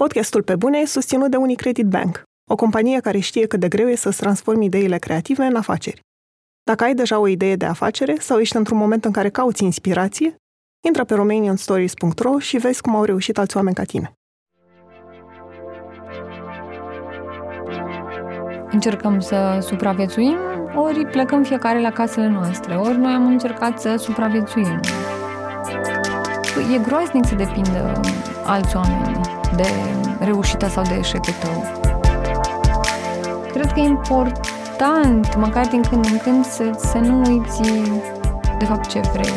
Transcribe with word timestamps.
Podcastul 0.00 0.42
Pe 0.42 0.56
Bune 0.56 0.78
e 0.78 0.86
susținut 0.86 1.30
de 1.30 1.36
Unicredit 1.36 1.86
Bank, 1.86 2.22
o 2.50 2.54
companie 2.54 3.00
care 3.00 3.18
știe 3.18 3.46
cât 3.46 3.60
de 3.60 3.68
greu 3.68 3.88
e 3.88 3.94
să-ți 3.94 4.16
transformi 4.16 4.64
ideile 4.64 4.98
creative 4.98 5.44
în 5.44 5.56
afaceri. 5.56 6.00
Dacă 6.62 6.84
ai 6.84 6.94
deja 6.94 7.18
o 7.18 7.26
idee 7.26 7.56
de 7.56 7.64
afacere 7.64 8.16
sau 8.18 8.38
ești 8.38 8.56
într-un 8.56 8.78
moment 8.78 9.04
în 9.04 9.12
care 9.12 9.30
cauți 9.30 9.64
inspirație, 9.64 10.36
intră 10.86 11.04
pe 11.04 11.14
romanianstories.ro 11.14 12.38
și 12.38 12.56
vezi 12.56 12.80
cum 12.80 12.96
au 12.96 13.04
reușit 13.04 13.38
alți 13.38 13.56
oameni 13.56 13.74
ca 13.74 13.84
tine. 13.84 14.12
Încercăm 18.70 19.20
să 19.20 19.58
supraviețuim, 19.60 20.36
ori 20.76 21.06
plecăm 21.06 21.42
fiecare 21.42 21.80
la 21.80 21.90
casele 21.90 22.28
noastre, 22.28 22.74
ori 22.74 22.98
noi 22.98 23.12
am 23.12 23.26
încercat 23.26 23.80
să 23.80 23.96
supraviețuim. 23.96 24.80
E 26.74 26.78
groaznic 26.78 27.24
să 27.24 27.34
depindă 27.34 28.00
alți 28.44 28.76
oameni 28.76 29.42
de 29.56 29.68
reușita 30.18 30.68
sau 30.68 30.82
de 30.82 30.94
eșecul 30.94 31.32
tău. 31.40 31.82
Cred 33.52 33.72
că 33.72 33.80
e 33.80 33.82
important, 33.82 35.36
măcar 35.36 35.66
din 35.66 35.82
când 35.82 36.04
în 36.04 36.18
când, 36.18 36.44
să, 36.44 36.70
să 36.76 36.98
nu 36.98 37.18
uiți 37.18 37.60
de 38.58 38.64
fapt 38.64 38.86
ce 38.86 39.00
vrei. 39.00 39.32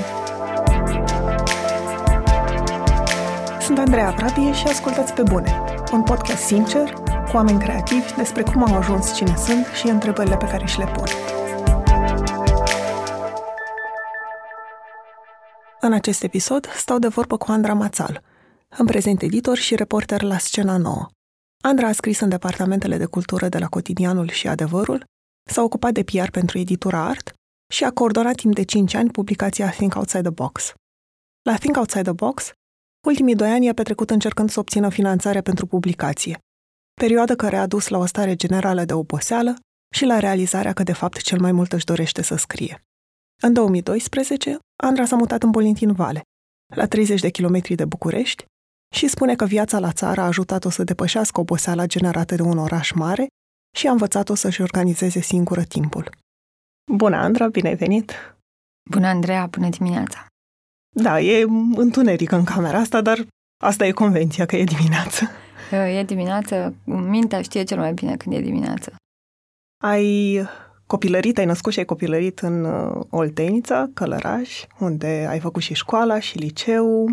Sunt 3.60 3.80
Andreea 3.80 4.12
Prapie 4.12 4.54
și 4.54 4.68
ascultați 4.68 5.14
pe 5.14 5.22
bune, 5.22 5.62
un 5.94 6.04
podcast 6.04 6.44
sincer, 6.44 6.94
cu 7.04 7.32
oameni 7.34 7.60
creativi 7.60 8.14
despre 8.16 8.44
cum 8.44 8.64
au 8.64 8.78
ajuns 8.78 9.16
cine 9.16 9.36
sunt 9.38 9.66
și 9.66 9.88
întrebările 9.88 10.38
pe 10.38 10.46
care 10.46 10.66
și 10.66 10.80
le 10.80 10.86
pun. 10.86 11.06
În 15.80 15.94
acest 15.94 16.24
episod 16.24 16.70
stau 16.76 16.98
de 17.00 17.08
vorbă 17.08 17.38
cu 17.38 17.52
Andra 17.52 17.74
Mațal, 17.74 18.22
în 18.76 18.86
prezent 18.86 19.22
editor 19.22 19.58
și 19.58 19.76
reporter 19.76 20.22
la 20.22 20.38
Scena 20.38 20.78
Nouă. 20.78 21.08
Andra 21.64 21.88
a 21.88 21.92
scris 21.92 22.20
în 22.20 22.30
departamentele 22.30 22.98
de 22.98 23.06
cultură 23.06 23.50
de 23.50 23.58
la 23.58 23.68
Cotidianul 23.68 24.30
și 24.30 24.48
Adevărul, 24.48 25.04
s-a 25.52 25.62
ocupat 25.62 25.94
de 25.94 26.04
PR 26.04 26.30
pentru 26.32 26.58
editura 26.58 27.06
Art 27.06 27.34
și 27.74 27.84
a 27.84 27.92
coordonat 27.92 28.36
timp 28.36 28.54
de 28.54 28.64
5 28.64 28.94
ani 28.94 29.12
publicația 29.12 29.70
Think 29.70 29.96
Outside 29.96 30.22
the 30.22 30.32
Box. 30.32 30.74
La 31.42 31.58
Think 31.58 31.78
Outside 31.78 32.02
the 32.02 32.12
Box, 32.12 32.52
ultimii 33.08 33.36
doi 33.36 33.50
ani 33.50 33.66
i-a 33.66 33.74
petrecut 33.74 34.10
încercând 34.10 34.50
să 34.50 34.60
obțină 34.60 34.90
finanțare 34.90 35.42
pentru 35.42 35.66
publicație, 35.66 36.40
perioadă 36.94 37.36
care 37.36 37.58
a 37.58 37.68
dus 37.68 37.88
la 37.88 37.98
o 37.98 38.06
stare 38.06 38.36
generală 38.36 38.86
de 38.86 38.94
oboseală 38.94 39.56
și 39.96 40.06
la 40.06 40.20
realizarea 40.20 40.74
că 40.74 40.84
de 40.84 40.94
fapt 40.94 41.18
cel 41.18 41.40
mai 41.40 41.52
mult 41.52 41.74
își 41.74 41.86
dorește 41.86 42.22
să 42.22 42.36
scrie. 42.36 42.82
În 43.42 43.54
2012, 43.54 44.60
Andra 44.84 45.06
s-a 45.06 45.16
mutat 45.16 45.44
în 45.44 45.52
Bolintin 45.52 45.94
Vale, 45.94 46.22
la 46.76 46.88
30 46.88 47.20
de 47.22 47.30
kilometri 47.30 47.76
de 47.76 47.86
București, 47.86 48.46
și 48.96 49.08
spune 49.08 49.36
că 49.36 49.46
viața 49.46 49.80
la 49.80 49.92
țară 49.92 50.22
a 50.22 50.26
ajutat-o 50.26 50.70
să 50.70 50.84
depășească 50.84 51.40
oboseala 51.40 51.86
generată 51.86 52.36
de 52.36 52.42
un 52.42 52.58
oraș 52.58 52.92
mare 52.92 53.28
și 53.78 53.88
a 53.88 53.92
învățat-o 53.92 54.36
să-și 54.36 54.62
organizeze 54.62 55.20
singură 55.20 55.64
timpul. 55.64 56.10
Bună, 56.92 57.16
Andra, 57.16 57.48
bine 57.48 57.68
ai 57.68 57.76
venit! 57.76 58.12
Bună, 58.90 59.08
Andreea, 59.08 59.46
bună 59.46 59.70
dimineața! 59.70 60.26
Da, 60.96 61.20
e 61.20 61.46
întuneric 61.76 62.32
în 62.32 62.44
camera 62.44 62.78
asta, 62.78 63.02
dar 63.02 63.28
asta 63.64 63.86
e 63.86 63.92
convenția, 63.92 64.46
că 64.46 64.56
e 64.56 64.64
dimineață. 64.64 65.30
E 65.72 66.04
dimineață, 66.04 66.76
mintea 66.86 67.42
știe 67.42 67.64
cel 67.64 67.78
mai 67.78 67.94
bine 67.94 68.18
când 68.18 68.36
e 68.36 68.42
dimineață. 68.42 68.96
Ai 69.84 70.42
copilărit, 70.86 71.38
ai 71.38 71.46
născut 71.46 71.74
și 71.74 71.80
ai 71.80 71.86
copilărit 71.86 72.40
în 72.40 72.64
uh, 72.64 73.06
Oltenița, 73.10 73.90
Călăraș, 73.94 74.66
unde 74.80 75.26
ai 75.30 75.40
făcut 75.40 75.62
și 75.62 75.74
școala 75.74 76.20
și 76.20 76.38
liceu. 76.38 77.08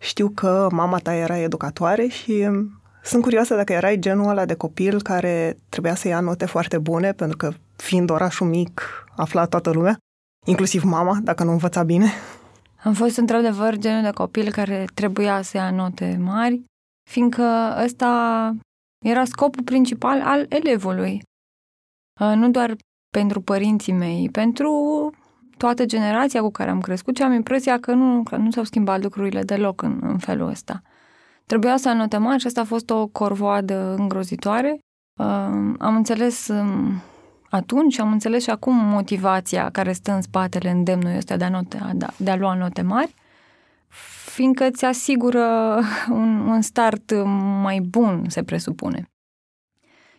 Știu 0.00 0.28
că 0.28 0.68
mama 0.72 0.98
ta 0.98 1.14
era 1.14 1.38
educatoare 1.38 2.06
și 2.06 2.30
um, 2.30 2.80
sunt 3.02 3.22
curioasă 3.22 3.54
dacă 3.54 3.72
erai 3.72 3.98
genul 3.98 4.28
ăla 4.28 4.44
de 4.44 4.54
copil 4.54 5.02
care 5.02 5.56
trebuia 5.68 5.94
să 5.94 6.08
ia 6.08 6.20
note 6.20 6.46
foarte 6.46 6.78
bune, 6.78 7.12
pentru 7.12 7.36
că 7.36 7.52
fiind 7.76 8.10
orașul 8.10 8.46
mic, 8.46 9.04
afla 9.16 9.46
toată 9.46 9.70
lumea, 9.70 9.96
inclusiv 10.46 10.82
mama, 10.82 11.18
dacă 11.22 11.44
nu 11.44 11.50
învăța 11.50 11.82
bine. 11.82 12.10
Am 12.82 12.92
fost 12.92 13.16
într-adevăr 13.16 13.76
genul 13.76 14.02
de 14.02 14.10
copil 14.10 14.50
care 14.52 14.84
trebuia 14.94 15.42
să 15.42 15.56
ia 15.56 15.70
note 15.70 16.18
mari, 16.20 16.64
fiindcă 17.10 17.76
ăsta 17.84 18.54
era 19.04 19.24
scopul 19.24 19.62
principal 19.62 20.20
al 20.22 20.46
elevului. 20.48 21.22
Uh, 22.20 22.32
nu 22.34 22.50
doar 22.50 22.76
pentru 23.12 23.40
părinții 23.40 23.92
mei, 23.92 24.28
pentru 24.32 24.70
toată 25.60 25.84
generația 25.84 26.40
cu 26.40 26.50
care 26.50 26.70
am 26.70 26.80
crescut 26.80 27.16
și 27.16 27.22
am 27.22 27.32
impresia 27.32 27.78
că 27.78 27.92
nu, 27.92 28.22
că 28.22 28.36
nu 28.36 28.50
s-au 28.50 28.64
schimbat 28.64 29.02
lucrurile 29.02 29.42
deloc 29.42 29.82
în, 29.82 29.98
în 30.02 30.18
felul 30.18 30.48
ăsta. 30.48 30.82
Trebuia 31.46 31.76
să 31.76 31.88
anotăm 31.88 32.38
și 32.38 32.46
asta 32.46 32.60
a 32.60 32.64
fost 32.64 32.90
o 32.90 33.06
corvoadă 33.06 33.94
îngrozitoare. 33.98 34.78
Uh, 35.18 35.26
am 35.78 35.96
înțeles 35.96 36.48
um, 36.48 37.02
atunci, 37.50 37.98
am 37.98 38.12
înțeles 38.12 38.42
și 38.42 38.50
acum 38.50 38.76
motivația 38.76 39.70
care 39.70 39.92
stă 39.92 40.12
în 40.12 40.22
spatele 40.22 40.70
îndemnului 40.70 41.16
ăsta 41.16 41.36
de 41.36 41.44
a, 41.44 41.48
note, 41.48 41.78
de 42.16 42.30
a 42.30 42.36
lua 42.36 42.54
note 42.54 42.82
mari, 42.82 43.14
fiindcă 44.24 44.64
îți 44.64 44.84
asigură 44.84 45.78
un, 46.10 46.38
un 46.48 46.60
start 46.60 47.12
mai 47.62 47.80
bun, 47.80 48.24
se 48.28 48.42
presupune. 48.42 49.10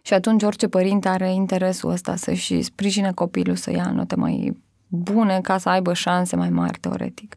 Și 0.01 0.13
atunci 0.13 0.43
orice 0.43 0.67
părinte 0.67 1.07
are 1.07 1.33
interesul 1.33 1.91
ăsta 1.91 2.15
să-și 2.15 2.61
sprijine 2.61 3.11
copilul 3.11 3.55
să 3.55 3.71
ia 3.71 3.91
note 3.91 4.15
mai 4.15 4.61
bune 4.91 5.39
ca 5.41 5.57
să 5.57 5.69
aibă 5.69 5.93
șanse 5.93 6.35
mai 6.35 6.49
mari, 6.49 6.79
teoretic. 6.79 7.35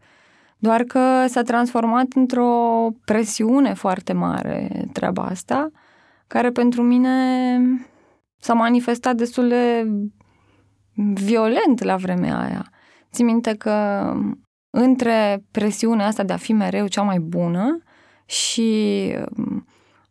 Doar 0.59 0.83
că 0.83 1.27
s-a 1.29 1.43
transformat 1.43 2.07
într-o 2.15 2.89
presiune 3.05 3.75
foarte 3.75 4.13
mare 4.13 4.87
treaba 4.93 5.23
asta, 5.23 5.71
care 6.27 6.51
pentru 6.51 6.83
mine 6.83 7.11
s-a 8.39 8.55
manifestat 8.55 9.17
destul 9.17 9.49
de 9.49 9.87
violent 11.15 11.83
la 11.83 11.97
vremea 11.97 12.39
aia. 12.39 12.71
Țin 13.13 13.25
minte 13.27 13.55
că 13.55 14.03
între 14.71 15.45
presiunea 15.51 16.07
asta 16.07 16.23
de 16.23 16.33
a 16.33 16.37
fi 16.37 16.53
mereu 16.53 16.87
cea 16.87 17.03
mai 17.03 17.19
bună 17.19 17.79
și 18.27 19.13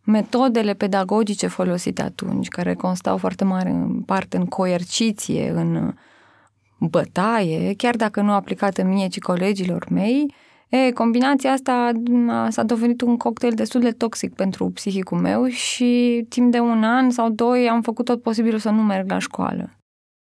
metodele 0.04 0.74
pedagogice 0.74 1.48
folosite 1.48 2.02
atunci, 2.02 2.48
care 2.48 2.74
constau 2.74 3.18
foarte 3.18 3.44
mare 3.44 3.70
în 3.70 4.02
parte 4.02 4.38
în 4.38 4.46
coerciție, 4.46 5.50
în 5.50 5.94
bătaie, 6.89 7.73
chiar 7.77 7.95
dacă 7.95 8.21
nu 8.21 8.31
aplicată 8.31 8.83
mie, 8.83 9.07
ci 9.07 9.19
colegilor 9.19 9.85
mei, 9.89 10.33
e, 10.69 10.91
combinația 10.91 11.51
asta 11.51 11.91
s-a 12.49 12.63
dovedit 12.63 13.01
un 13.01 13.17
cocktail 13.17 13.53
destul 13.53 13.81
de 13.81 13.91
toxic 13.91 14.33
pentru 14.33 14.69
psihicul 14.69 15.17
meu 15.17 15.47
și 15.47 16.25
timp 16.29 16.51
de 16.51 16.59
un 16.59 16.83
an 16.83 17.09
sau 17.09 17.29
doi 17.29 17.69
am 17.69 17.81
făcut 17.81 18.05
tot 18.05 18.21
posibilul 18.21 18.59
să 18.59 18.69
nu 18.69 18.81
merg 18.81 19.09
la 19.09 19.19
școală. 19.19 19.69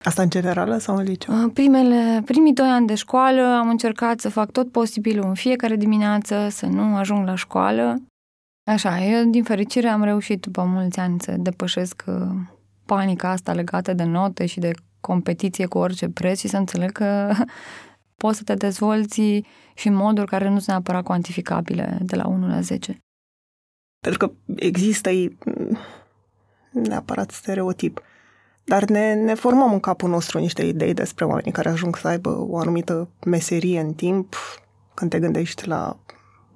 Asta 0.05 0.21
în 0.21 0.29
generală 0.29 0.77
sau 0.77 0.95
în 0.95 1.03
liceu? 1.03 1.49
Primele, 1.49 2.21
primii 2.25 2.53
doi 2.53 2.67
ani 2.67 2.87
de 2.87 2.95
școală 2.95 3.41
am 3.41 3.69
încercat 3.69 4.19
să 4.19 4.29
fac 4.29 4.51
tot 4.51 4.71
posibilul 4.71 5.25
în 5.25 5.33
fiecare 5.33 5.75
dimineață, 5.75 6.47
să 6.49 6.65
nu 6.65 6.95
ajung 6.95 7.25
la 7.27 7.35
școală. 7.35 8.01
Așa, 8.65 9.03
eu 9.03 9.29
din 9.29 9.43
fericire 9.43 9.87
am 9.87 10.03
reușit 10.03 10.41
după 10.41 10.63
mulți 10.63 10.99
ani 10.99 11.19
să 11.19 11.35
depășesc 11.37 12.03
uh, 12.07 12.15
panica 12.85 13.29
asta 13.29 13.53
legată 13.53 13.93
de 13.93 14.03
note 14.03 14.45
și 14.45 14.59
de 14.59 14.71
competiție 15.05 15.65
cu 15.65 15.77
orice 15.77 16.09
preț 16.09 16.39
și 16.39 16.47
să 16.47 16.57
înțeleg 16.57 16.91
că 16.91 17.33
poți 18.21 18.37
să 18.37 18.43
te 18.43 18.53
dezvolți 18.53 19.21
și 19.73 19.87
în 19.87 19.93
moduri 19.93 20.27
care 20.27 20.47
nu 20.49 20.55
sunt 20.55 20.67
neapărat 20.67 21.03
cuantificabile 21.03 21.97
de 22.01 22.15
la 22.15 22.27
1 22.27 22.47
la 22.47 22.61
10. 22.61 22.97
Pentru 23.99 24.27
că 24.27 24.33
există 24.55 25.09
neapărat 26.71 27.31
stereotip. 27.31 28.01
Dar 28.63 28.83
ne, 28.83 29.13
ne 29.13 29.33
formăm 29.33 29.71
în 29.71 29.79
capul 29.79 30.09
nostru 30.09 30.39
niște 30.39 30.65
idei 30.65 30.93
despre 30.93 31.25
oamenii 31.25 31.51
care 31.51 31.69
ajung 31.69 31.97
să 31.97 32.07
aibă 32.07 32.45
o 32.49 32.57
anumită 32.57 33.09
meserie 33.25 33.79
în 33.79 33.93
timp, 33.93 34.35
când 34.93 35.09
te 35.09 35.19
gândești 35.19 35.67
la 35.67 35.97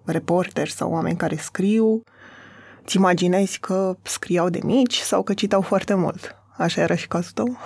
reporteri 0.06 0.72
sau 0.72 0.92
oameni 0.92 1.18
care 1.18 1.36
scriu, 1.36 2.02
ți 2.86 2.96
imaginezi 2.96 3.60
că 3.60 3.98
scriau 4.02 4.50
de 4.50 4.60
mici 4.64 4.98
sau 4.98 5.24
că 5.24 5.34
citau 5.34 5.62
foarte 5.62 5.94
mult. 5.94 6.36
Așa 6.58 6.82
era 6.82 6.96
și 6.96 7.08
cazul 7.08 7.32
tău? 7.34 7.58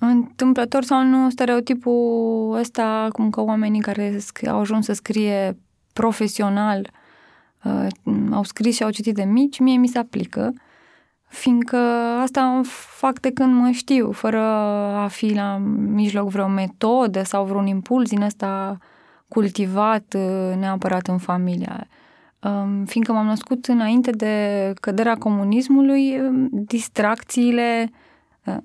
Întâmplător 0.00 0.84
sau 0.84 1.02
nu, 1.02 1.30
stereotipul 1.30 2.56
ăsta, 2.58 3.08
cum 3.12 3.30
că 3.30 3.40
oamenii 3.40 3.80
care 3.80 4.18
au 4.48 4.58
ajuns 4.58 4.84
să 4.84 4.92
scrie 4.92 5.56
profesional 5.92 6.90
uh, 7.64 7.86
au 8.32 8.42
scris 8.42 8.74
și 8.74 8.82
au 8.82 8.90
citit 8.90 9.14
de 9.14 9.24
mici, 9.24 9.58
mie 9.58 9.76
mi 9.76 9.88
se 9.88 9.98
aplică, 9.98 10.52
fiindcă 11.28 11.76
asta 12.20 12.60
fac 12.96 13.20
de 13.20 13.30
când 13.30 13.54
mă 13.54 13.70
știu, 13.70 14.12
fără 14.12 14.40
a 14.96 15.06
fi 15.06 15.34
la 15.34 15.56
mijloc 15.76 16.28
vreo 16.28 16.48
metodă 16.48 17.22
sau 17.22 17.44
vreun 17.44 17.66
impuls 17.66 18.08
din 18.08 18.22
ăsta 18.22 18.78
cultivat 19.28 20.14
uh, 20.16 20.56
neapărat 20.58 21.06
în 21.06 21.18
familia. 21.18 21.86
Um, 22.42 22.84
fiindcă 22.84 23.12
m-am 23.12 23.26
născut 23.26 23.66
înainte 23.66 24.10
de 24.10 24.72
căderea 24.80 25.16
comunismului, 25.16 26.20
um, 26.20 26.48
distracțiile 26.50 27.90
uh, 27.90 28.08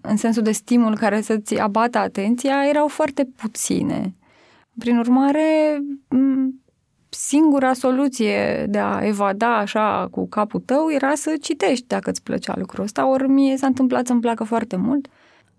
în 0.01 0.17
sensul 0.17 0.43
de 0.43 0.51
stimul 0.51 0.97
care 0.97 1.21
să-ți 1.21 1.59
abată 1.59 1.97
atenția 1.97 2.67
erau 2.69 2.87
foarte 2.87 3.29
puține. 3.35 4.15
Prin 4.77 4.97
urmare, 4.97 5.79
singura 7.09 7.73
soluție 7.73 8.65
de 8.69 8.77
a 8.77 8.99
evada 9.05 9.57
așa 9.57 10.07
cu 10.11 10.27
capul 10.27 10.59
tău 10.59 10.91
era 10.91 11.15
să 11.15 11.35
citești 11.41 11.87
dacă 11.87 12.09
îți 12.09 12.23
plăcea 12.23 12.53
lucrul 12.57 12.83
ăsta, 12.83 13.09
ori 13.09 13.27
mie 13.27 13.57
s-a 13.57 13.67
întâmplat 13.67 14.07
să-mi 14.07 14.19
placă 14.19 14.43
foarte 14.43 14.75
mult. 14.75 15.07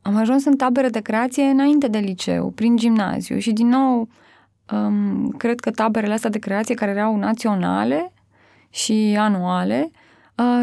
Am 0.02 0.16
ajuns 0.16 0.44
în 0.44 0.56
tabere 0.56 0.88
de 0.88 1.00
creație 1.00 1.42
înainte 1.44 1.88
de 1.88 1.98
liceu, 1.98 2.50
prin 2.50 2.76
gimnaziu 2.76 3.38
și 3.38 3.52
din 3.52 3.68
nou 3.68 4.08
um, 4.72 5.28
cred 5.28 5.60
că 5.60 5.70
taberele 5.70 6.12
astea 6.12 6.30
de 6.30 6.38
creație 6.38 6.74
care 6.74 6.90
erau 6.90 7.16
naționale 7.16 8.12
și 8.70 9.16
anuale 9.18 9.90
uh, 9.92 10.05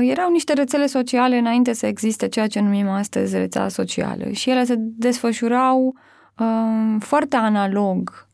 erau 0.01 0.31
niște 0.31 0.53
rețele 0.53 0.85
sociale 0.85 1.37
înainte 1.37 1.73
să 1.73 1.85
existe 1.85 2.27
ceea 2.27 2.47
ce 2.47 2.59
numim 2.59 2.89
astăzi 2.89 3.37
rețea 3.37 3.67
socială 3.67 4.29
și 4.31 4.49
ele 4.49 4.63
se 4.63 4.75
desfășurau 4.77 5.95
uh, 6.37 6.95
foarte 6.99 7.35
analog 7.35 8.27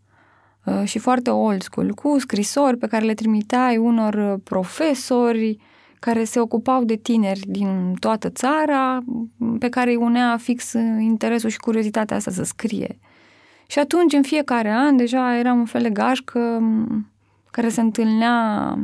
uh, 0.65 0.81
și 0.83 0.99
foarte 0.99 1.29
old 1.29 1.61
school, 1.61 1.93
cu 1.93 2.19
scrisori 2.19 2.77
pe 2.77 2.87
care 2.87 3.05
le 3.05 3.13
trimiteai 3.13 3.77
unor 3.77 4.39
profesori 4.43 5.57
care 5.99 6.23
se 6.23 6.39
ocupau 6.39 6.83
de 6.83 6.95
tineri 6.95 7.39
din 7.47 7.93
toată 7.99 8.29
țara, 8.29 8.99
pe 9.59 9.69
care 9.69 9.89
îi 9.89 9.95
unea 9.95 10.37
fix 10.37 10.73
interesul 10.99 11.49
și 11.49 11.57
curiozitatea 11.57 12.15
asta 12.15 12.31
să 12.31 12.43
scrie. 12.43 12.99
Și 13.67 13.79
atunci, 13.79 14.13
în 14.13 14.21
fiecare 14.21 14.69
an, 14.69 14.97
deja 14.97 15.37
era 15.37 15.53
un 15.53 15.65
fel 15.65 15.81
de 15.81 15.89
gașcă 15.89 16.61
care 17.51 17.69
se 17.69 17.81
întâlnea 17.81 18.77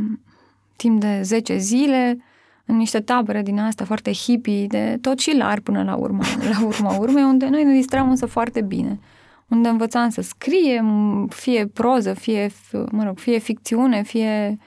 timp 0.75 0.99
de 0.99 1.19
10 1.23 1.57
zile 1.57 2.17
în 2.65 2.75
niște 2.75 2.99
tabere 2.99 3.41
din 3.41 3.59
asta 3.59 3.85
foarte 3.85 4.11
hippie, 4.11 4.65
de 4.67 4.97
tot 5.01 5.19
și 5.19 5.37
lar 5.37 5.59
până 5.59 5.83
la 5.83 5.95
urmă, 5.95 6.23
la 6.51 6.65
urma 6.65 6.97
urmei, 6.97 7.23
unde 7.23 7.47
noi 7.47 7.63
ne 7.63 7.73
distram 7.73 8.09
însă 8.09 8.25
foarte 8.25 8.61
bine. 8.61 8.99
Unde 9.47 9.69
învățam 9.69 10.09
să 10.09 10.21
scriem, 10.21 11.27
fie 11.27 11.67
proză, 11.67 12.13
fie, 12.13 12.49
mă 12.91 13.03
rog, 13.03 13.17
fie 13.17 13.37
ficțiune, 13.37 14.03
fie 14.03 14.57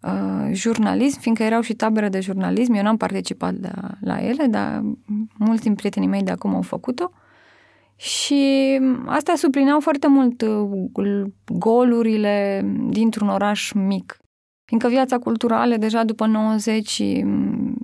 uh, 0.00 0.50
jurnalism, 0.52 1.20
fiindcă 1.20 1.42
erau 1.42 1.60
și 1.60 1.74
tabere 1.74 2.08
de 2.08 2.20
jurnalism. 2.20 2.72
Eu 2.72 2.82
n-am 2.82 2.96
participat 2.96 3.54
la, 3.60 3.90
la 4.00 4.24
ele, 4.24 4.46
dar 4.46 4.82
mulți 5.38 5.62
din 5.62 5.74
prietenii 5.74 6.08
mei 6.08 6.22
de 6.22 6.30
acum 6.30 6.54
au 6.54 6.62
făcut-o. 6.62 7.10
Și 7.96 8.80
astea 9.06 9.34
suplineau 9.34 9.80
foarte 9.80 10.08
mult 10.08 10.42
uh, 10.42 11.22
golurile 11.46 12.64
dintr-un 12.88 13.28
oraș 13.28 13.72
mic. 13.72 14.18
Fiindcă 14.70 14.88
viața 14.88 15.18
culturală, 15.18 15.76
deja 15.76 16.04
după 16.04 16.26
90, 16.26 17.02
mm, 17.24 17.74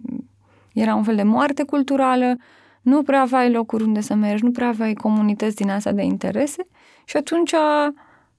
era 0.75 0.95
un 0.95 1.03
fel 1.03 1.17
de 1.17 1.23
moarte 1.23 1.63
culturală, 1.63 2.37
nu 2.83 3.03
prea 3.03 3.21
aveai 3.21 3.51
locuri 3.51 3.83
unde 3.83 4.01
să 4.01 4.15
mergi, 4.15 4.45
nu 4.45 4.51
prea 4.51 4.69
aveai 4.69 4.95
comunități 4.95 5.57
din 5.57 5.71
asta 5.71 5.93
de 5.93 6.03
interese 6.03 6.67
și 7.05 7.17
atunci 7.17 7.53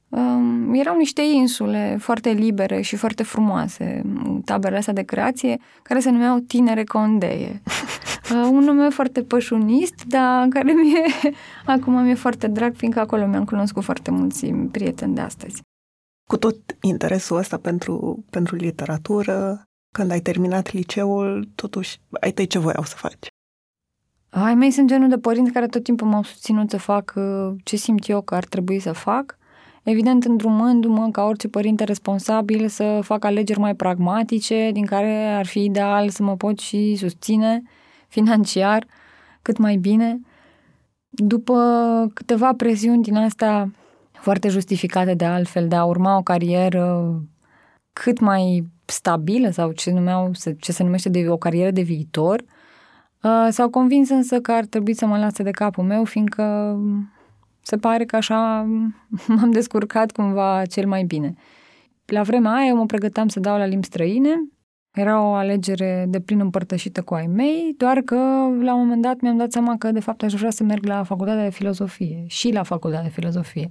um, 0.10 0.74
erau 0.74 0.98
niște 0.98 1.22
insule 1.22 1.98
foarte 2.00 2.30
libere 2.30 2.82
și 2.82 2.96
foarte 2.96 3.24
frumoase, 3.24 4.02
taberele 4.46 4.80
astea 4.80 4.94
de 4.94 5.04
creație, 5.04 5.58
care 5.84 6.00
se 6.00 6.10
numeau 6.10 6.38
Tinere 6.38 6.84
Condeie. 6.84 7.62
Uh, 8.32 8.48
un 8.52 8.64
nume 8.64 8.90
foarte 8.90 9.22
pășunist, 9.22 10.04
dar 10.08 10.48
care 10.48 10.72
mie, 10.72 11.04
acum 11.76 12.02
mi-e 12.02 12.14
foarte 12.14 12.48
drag, 12.48 12.74
fiindcă 12.76 13.00
acolo 13.00 13.26
mi-am 13.26 13.46
cunoscut 13.46 13.84
foarte 13.84 14.12
mulți 14.12 14.46
prieteni 14.46 15.16
de 15.16 15.22
astăzi. 15.22 15.62
Cu 16.28 16.38
tot 16.38 16.56
interesul 16.82 17.38
ăsta 17.38 17.58
pentru, 17.58 18.26
pentru 18.30 18.56
literatură, 18.56 19.64
când 19.94 20.12
ai 20.12 20.20
terminat 20.20 20.72
liceul, 20.72 21.50
totuși 21.56 22.00
ai 22.20 22.32
tăi 22.32 22.48
ce 22.48 22.60
voiau 22.60 22.84
să 22.84 22.96
faci? 22.96 23.28
Ai 24.30 24.56
mei 24.56 24.72
sunt 24.72 24.88
genul 24.88 25.10
de 25.10 25.18
părinți 25.18 25.52
care 25.52 25.68
tot 25.68 25.84
timpul 25.84 26.08
m-au 26.08 26.24
susținut 26.24 26.70
să 26.70 26.78
fac 26.78 27.14
uh, 27.16 27.56
ce 27.64 27.76
simt 27.76 28.08
eu 28.08 28.22
că 28.22 28.36
ar 28.36 28.46
trebui 28.46 28.80
să 28.80 28.92
fac. 28.92 29.38
Evident, 29.84 30.24
îndrumându-mă 30.24 31.10
ca 31.12 31.24
orice 31.24 31.48
părinte 31.48 31.84
responsabil 31.84 32.68
să 32.68 33.00
fac 33.04 33.26
alegeri 33.26 33.60
mai 33.60 33.76
pragmatice, 33.76 34.70
din 34.74 34.86
care 34.86 35.28
ar 35.28 35.46
fi 35.46 35.64
ideal 35.64 36.10
să 36.10 36.24
mă 36.24 36.36
pot 36.36 36.60
și 36.60 36.96
susține 36.96 37.62
financiar 38.08 38.86
cât 39.42 39.58
mai 39.58 39.76
bine. 39.76 40.20
După 41.10 42.12
câteva 42.14 42.54
presiuni 42.54 43.04
din 43.04 43.16
asta 43.16 43.72
foarte 44.22 44.48
justificate 44.48 45.14
de 45.14 45.26
altfel, 45.26 45.68
de 45.68 45.76
a 45.76 45.84
urma 45.84 46.18
o 46.18 46.22
carieră 46.22 47.14
cât 47.94 48.20
mai 48.20 48.68
stabilă 48.86 49.50
sau 49.50 49.72
ce, 49.72 49.92
numeau, 49.92 50.32
ce 50.60 50.72
se 50.72 50.84
numește 50.84 51.10
de 51.10 51.30
o 51.30 51.38
carieră 51.38 51.72
de 51.72 51.82
viitor, 51.82 52.44
uh, 53.22 53.48
s-au 53.50 53.70
convins 53.70 54.10
însă 54.10 54.40
că 54.40 54.52
ar 54.52 54.66
trebui 54.66 54.94
să 54.94 55.06
mă 55.06 55.18
lase 55.18 55.44
de 55.44 55.52
capul 55.52 55.84
meu, 55.84 56.04
fiindcă 56.04 56.78
se 57.62 57.78
pare 57.78 58.06
că 58.06 58.16
așa 58.16 58.68
m-am 59.28 59.52
descurcat 59.52 60.12
cumva 60.12 60.66
cel 60.66 60.88
mai 60.88 61.04
bine. 61.04 61.34
La 62.06 62.22
vremea 62.22 62.52
aia 62.52 62.68
eu 62.68 62.76
mă 62.76 62.86
pregăteam 62.86 63.28
să 63.28 63.40
dau 63.40 63.58
la 63.58 63.66
limbi 63.66 63.86
străine, 63.86 64.34
era 64.94 65.22
o 65.22 65.34
alegere 65.34 66.06
de 66.10 66.20
plin 66.20 66.40
împărtășită 66.40 67.02
cu 67.02 67.14
ai 67.14 67.28
mei, 67.28 67.74
doar 67.78 68.02
că 68.02 68.16
la 68.62 68.74
un 68.74 68.80
moment 68.80 69.02
dat 69.02 69.20
mi-am 69.22 69.38
dat 69.38 69.52
seama 69.52 69.78
că 69.78 69.92
de 69.92 70.00
fapt 70.00 70.24
aș 70.24 70.34
vrea 70.34 70.50
să 70.50 70.64
merg 70.64 70.86
la 70.86 71.04
facultatea 71.04 71.44
de 71.44 71.50
filozofie 71.50 72.24
și 72.28 72.52
la 72.52 72.64
facultatea 72.64 73.06
de 73.06 73.14
filozofie. 73.14 73.70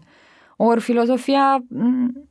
Ori 0.56 0.80
filozofia 0.80 1.64
mm, 1.68 2.28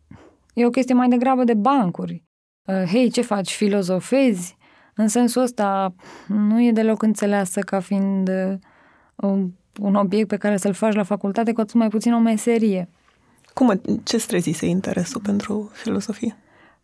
e 0.54 0.66
o 0.66 0.70
chestie 0.70 0.96
mai 0.96 1.08
degrabă 1.08 1.44
de 1.44 1.54
bancuri. 1.54 2.24
Uh, 2.66 2.84
hei, 2.92 3.10
ce 3.10 3.22
faci, 3.22 3.54
filozofezi? 3.54 4.58
În 4.96 5.08
sensul 5.08 5.42
ăsta 5.42 5.96
nu 6.28 6.62
e 6.62 6.72
deloc 6.72 7.02
înțeleasă 7.02 7.60
ca 7.60 7.80
fiind 7.80 8.30
uh, 8.30 9.44
un 9.80 9.96
obiect 9.96 10.28
pe 10.28 10.38
care 10.38 10.58
să-l 10.58 10.74
faci 10.74 10.94
la 10.94 11.04
facultate, 11.04 11.54
cu 11.54 11.62
atât 11.62 11.76
mai 11.76 11.88
puțin 11.88 12.14
o 12.14 12.20
meserie. 12.20 12.90
Cum, 13.54 13.82
ce 14.04 14.18
trezise 14.18 14.66
interesul 14.66 15.22
pentru 15.22 15.70
filozofie? 15.74 16.36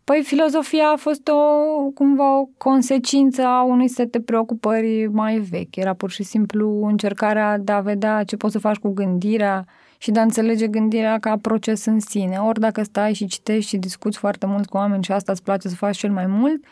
Păi 0.04 0.22
filozofia 0.22 0.88
a 0.88 0.96
fost 0.96 1.28
o, 1.28 1.90
cumva 1.90 2.38
o 2.38 2.48
consecință 2.56 3.42
a 3.42 3.62
unui 3.62 3.88
set 3.88 4.12
de 4.12 4.20
preocupări 4.20 5.06
mai 5.06 5.38
vechi. 5.38 5.76
Era 5.76 5.94
pur 5.94 6.10
și 6.10 6.22
simplu 6.22 6.84
încercarea 6.84 7.58
de 7.58 7.72
a 7.72 7.80
vedea 7.80 8.24
ce 8.24 8.36
poți 8.36 8.52
să 8.52 8.58
faci 8.58 8.76
cu 8.76 8.88
gândirea, 8.88 9.64
și 10.02 10.10
de 10.10 10.18
a 10.18 10.22
înțelege 10.22 10.66
gândirea 10.66 11.18
ca 11.18 11.38
proces 11.40 11.84
în 11.84 12.00
sine. 12.00 12.36
Ori 12.38 12.60
dacă 12.60 12.82
stai 12.82 13.12
și 13.12 13.26
citești 13.26 13.68
și 13.68 13.76
discuți 13.76 14.18
foarte 14.18 14.46
mult 14.46 14.68
cu 14.68 14.76
oameni 14.76 15.02
și 15.02 15.12
asta 15.12 15.32
îți 15.32 15.42
place 15.42 15.68
să 15.68 15.74
faci 15.74 15.96
cel 15.96 16.10
mai 16.10 16.26
mult, 16.26 16.64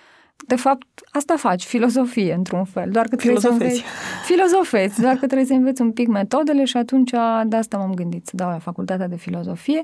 de 0.46 0.56
fapt, 0.56 0.86
asta 1.10 1.36
faci, 1.36 1.64
filozofie, 1.64 2.34
într-un 2.34 2.64
fel. 2.64 2.90
Doar 2.90 3.06
că 3.06 3.16
trebuie 3.16 3.40
să 3.40 3.48
înveți. 3.48 3.82
Filozofezi. 4.24 5.00
Doar 5.00 5.14
că 5.14 5.26
trebuie 5.26 5.46
să 5.46 5.52
înveți 5.52 5.80
un 5.80 5.92
pic 5.92 6.08
metodele 6.08 6.64
și 6.64 6.76
atunci 6.76 7.10
de 7.44 7.56
asta 7.56 7.76
m-am 7.76 7.94
gândit 7.94 8.26
să 8.26 8.32
dau 8.36 8.50
la 8.50 8.58
facultatea 8.58 9.08
de 9.08 9.16
filozofie. 9.16 9.82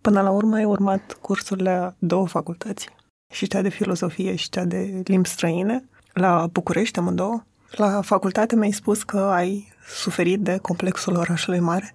Până 0.00 0.20
la 0.20 0.30
urmă 0.30 0.56
ai 0.56 0.64
urmat 0.64 1.18
cursurile 1.20 1.70
la 1.70 1.94
două 1.98 2.26
facultăți, 2.26 2.88
și 3.32 3.46
cea 3.46 3.62
de 3.62 3.68
filozofie 3.68 4.34
și 4.34 4.48
cea 4.48 4.64
de 4.64 5.02
limbi 5.04 5.28
străine, 5.28 5.84
la 6.12 6.48
București, 6.52 6.98
amândouă. 6.98 7.42
La 7.70 8.00
facultate 8.00 8.56
mi-ai 8.56 8.72
spus 8.72 9.02
că 9.02 9.18
ai 9.18 9.72
suferit 9.88 10.40
de 10.40 10.58
complexul 10.62 11.16
orașului 11.16 11.60
mare. 11.60 11.94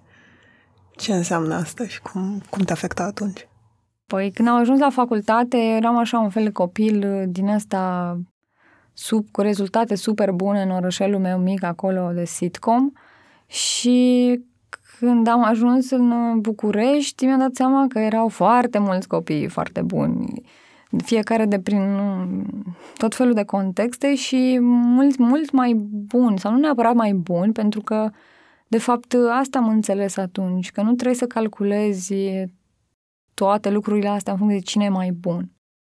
Ce 0.96 1.12
înseamnă 1.12 1.54
asta 1.54 1.86
și 1.86 2.00
cum, 2.02 2.42
cum 2.50 2.64
te 2.64 2.72
afecta 2.72 3.02
atunci? 3.02 3.48
Păi 4.06 4.30
când 4.30 4.48
am 4.48 4.56
ajuns 4.56 4.78
la 4.78 4.90
facultate 4.90 5.56
eram 5.56 5.96
așa 5.96 6.18
un 6.18 6.30
fel 6.30 6.44
de 6.44 6.50
copil 6.50 7.12
uh, 7.12 7.22
din 7.26 7.48
asta 7.48 8.16
sub, 8.92 9.26
cu 9.30 9.40
rezultate 9.40 9.94
super 9.94 10.30
bune 10.30 10.62
în 10.62 10.70
orășelul 10.70 11.20
meu 11.20 11.38
mic 11.38 11.62
acolo 11.62 12.10
de 12.14 12.24
sitcom 12.24 12.90
și 13.46 14.40
când 14.98 15.26
am 15.26 15.44
ajuns 15.44 15.90
în 15.90 16.40
București 16.40 17.24
mi-am 17.24 17.38
dat 17.38 17.54
seama 17.54 17.86
că 17.88 17.98
erau 17.98 18.28
foarte 18.28 18.78
mulți 18.78 19.08
copii 19.08 19.48
foarte 19.48 19.82
buni 19.82 20.42
fiecare 20.96 21.44
de 21.44 21.60
prin 21.60 21.98
tot 22.96 23.14
felul 23.14 23.32
de 23.32 23.44
contexte 23.44 24.14
și 24.14 24.58
mult, 24.60 25.16
mult 25.16 25.50
mai 25.50 25.74
buni, 26.06 26.38
sau 26.38 26.52
nu 26.52 26.58
neapărat 26.58 26.94
mai 26.94 27.12
buni, 27.12 27.52
pentru 27.52 27.80
că 27.80 28.10
de 28.72 28.78
fapt, 28.78 29.14
asta 29.30 29.58
am 29.58 29.68
înțeles 29.68 30.16
atunci, 30.16 30.70
că 30.70 30.82
nu 30.82 30.92
trebuie 30.92 31.16
să 31.16 31.26
calculezi 31.26 32.14
toate 33.34 33.70
lucrurile 33.70 34.08
astea 34.08 34.32
în 34.32 34.38
funcție 34.38 34.58
de 34.58 34.64
cine 34.64 34.84
e 34.84 34.88
mai 34.88 35.10
bun. 35.10 35.50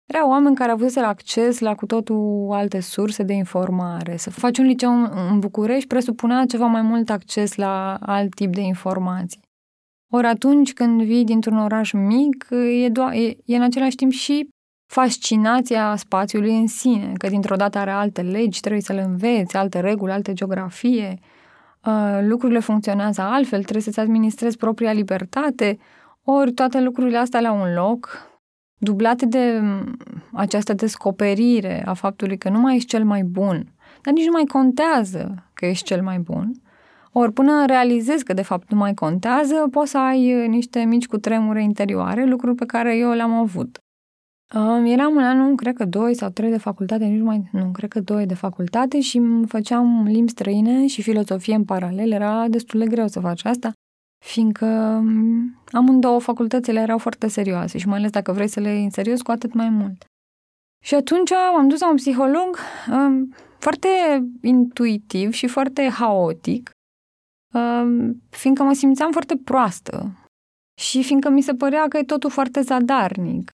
Erau 0.07 0.31
oameni 0.31 0.57
care 0.57 0.71
avut 0.71 0.97
acces 0.97 1.59
la 1.59 1.75
cu 1.75 1.87
totul 1.87 2.49
alte 2.53 2.81
surse 2.81 3.23
de 3.23 3.33
informare. 3.33 4.17
Să 4.17 4.31
faci 4.31 4.59
un 4.59 4.65
liceu 4.65 4.91
în 5.31 5.39
București 5.39 5.87
presupunea 5.87 6.45
ceva 6.47 6.67
mai 6.67 6.83
mult 6.83 7.11
acces 7.11 7.55
la 7.55 7.95
alt 7.95 8.35
tip 8.35 8.53
de 8.53 8.61
informații. 8.61 9.41
Ori 10.13 10.27
atunci 10.27 10.73
când 10.73 11.03
vii 11.03 11.25
dintr-un 11.25 11.59
oraș 11.59 11.93
mic, 11.93 12.47
e, 12.51 12.89
do- 12.89 13.15
e, 13.15 13.37
e 13.45 13.57
în 13.57 13.63
același 13.63 13.97
timp 13.97 14.13
și 14.13 14.49
fascinația 14.93 15.97
spațiului 15.97 16.59
în 16.59 16.67
sine, 16.67 17.13
că 17.19 17.29
dintr-o 17.29 17.57
dată 17.57 17.79
are 17.79 17.91
alte 17.91 18.23
legi, 18.23 18.61
trebuie 18.61 18.83
să 18.83 18.93
le 18.93 19.03
înveți, 19.03 19.57
alte 19.57 19.81
reguli, 19.81 20.13
alte 20.13 20.33
geografie, 20.33 21.19
Uh, 21.87 22.19
lucrurile 22.23 22.59
funcționează 22.59 23.21
altfel, 23.21 23.63
trebuie 23.63 23.83
să-ți 23.83 24.01
administrezi 24.01 24.57
propria 24.57 24.93
libertate, 24.93 25.79
ori 26.25 26.53
toate 26.53 26.81
lucrurile 26.81 27.17
astea 27.17 27.41
la 27.41 27.53
un 27.53 27.75
loc, 27.75 28.29
dublate 28.79 29.27
de 29.27 29.59
mm, 29.63 29.97
această 30.33 30.73
descoperire 30.73 31.83
a 31.87 31.93
faptului 31.93 32.39
că 32.39 32.49
nu 32.49 32.59
mai 32.59 32.75
ești 32.75 32.89
cel 32.89 33.05
mai 33.05 33.23
bun, 33.23 33.73
dar 34.03 34.15
nici 34.15 34.25
nu 34.25 34.33
mai 34.33 34.45
contează 34.45 35.51
că 35.55 35.67
ești 35.67 35.85
cel 35.85 36.03
mai 36.03 36.19
bun, 36.19 36.53
ori 37.13 37.33
până 37.33 37.65
realizezi 37.67 38.25
că 38.25 38.33
de 38.33 38.43
fapt 38.43 38.71
nu 38.71 38.77
mai 38.77 38.95
contează, 38.95 39.69
poți 39.71 39.91
să 39.91 39.99
ai 39.99 40.43
uh, 40.43 40.49
niște 40.49 40.81
mici 40.81 41.07
cu 41.07 41.17
tremure 41.19 41.63
interioare, 41.63 42.25
lucruri 42.25 42.55
pe 42.55 42.67
care 42.67 42.97
eu 42.97 43.13
le-am 43.13 43.33
avut. 43.33 43.81
Eram 44.85 45.17
în 45.17 45.23
anul, 45.23 45.55
cred 45.55 45.77
că 45.77 45.85
doi 45.85 46.15
sau 46.15 46.31
trei 46.31 46.51
de 46.51 46.59
facultate, 46.59 47.05
nici 47.05 47.23
mai, 47.23 47.49
nu, 47.53 47.71
cred 47.71 47.91
că 47.91 48.01
doi 48.01 48.27
de 48.27 48.35
facultate 48.35 49.01
și 49.01 49.23
făceam 49.47 50.05
limbi 50.05 50.31
străine 50.31 50.87
și 50.87 51.03
filozofie 51.03 51.55
în 51.55 51.65
paralel. 51.65 52.11
Era 52.11 52.49
destul 52.49 52.81
de 52.81 52.87
greu 52.87 53.07
să 53.07 53.21
faci 53.21 53.45
asta, 53.45 53.73
fiindcă 54.25 54.67
amândouă 55.73 56.19
facultățile 56.19 56.81
erau 56.81 56.99
foarte 56.99 57.29
serioase 57.29 57.79
și 57.79 57.89
mai 57.89 57.99
ales 57.99 58.11
dacă 58.11 58.33
vrei 58.33 58.49
să 58.49 58.61
le 58.61 58.69
iei 58.69 58.85
în 58.85 58.91
serios, 58.91 59.23
cu 59.23 59.31
atât 59.31 59.53
mai 59.53 59.69
mult. 59.69 60.05
Și 60.85 60.95
atunci 60.95 61.31
m-am 61.31 61.69
dus 61.69 61.81
la 61.81 61.91
un 61.91 61.97
psiholog 61.97 62.59
um, 62.91 63.35
foarte 63.59 63.89
intuitiv 64.43 65.33
și 65.33 65.47
foarte 65.47 65.89
haotic, 65.89 66.71
um, 67.55 68.23
fiindcă 68.31 68.63
mă 68.63 68.73
simțeam 68.73 69.13
foarte 69.13 69.37
proastă 69.37 70.29
și 70.81 71.03
fiindcă 71.03 71.29
mi 71.29 71.41
se 71.41 71.55
părea 71.55 71.89
că 71.89 71.99
e 71.99 72.03
totul 72.03 72.31
foarte 72.31 72.61
zadarnic. 72.61 73.51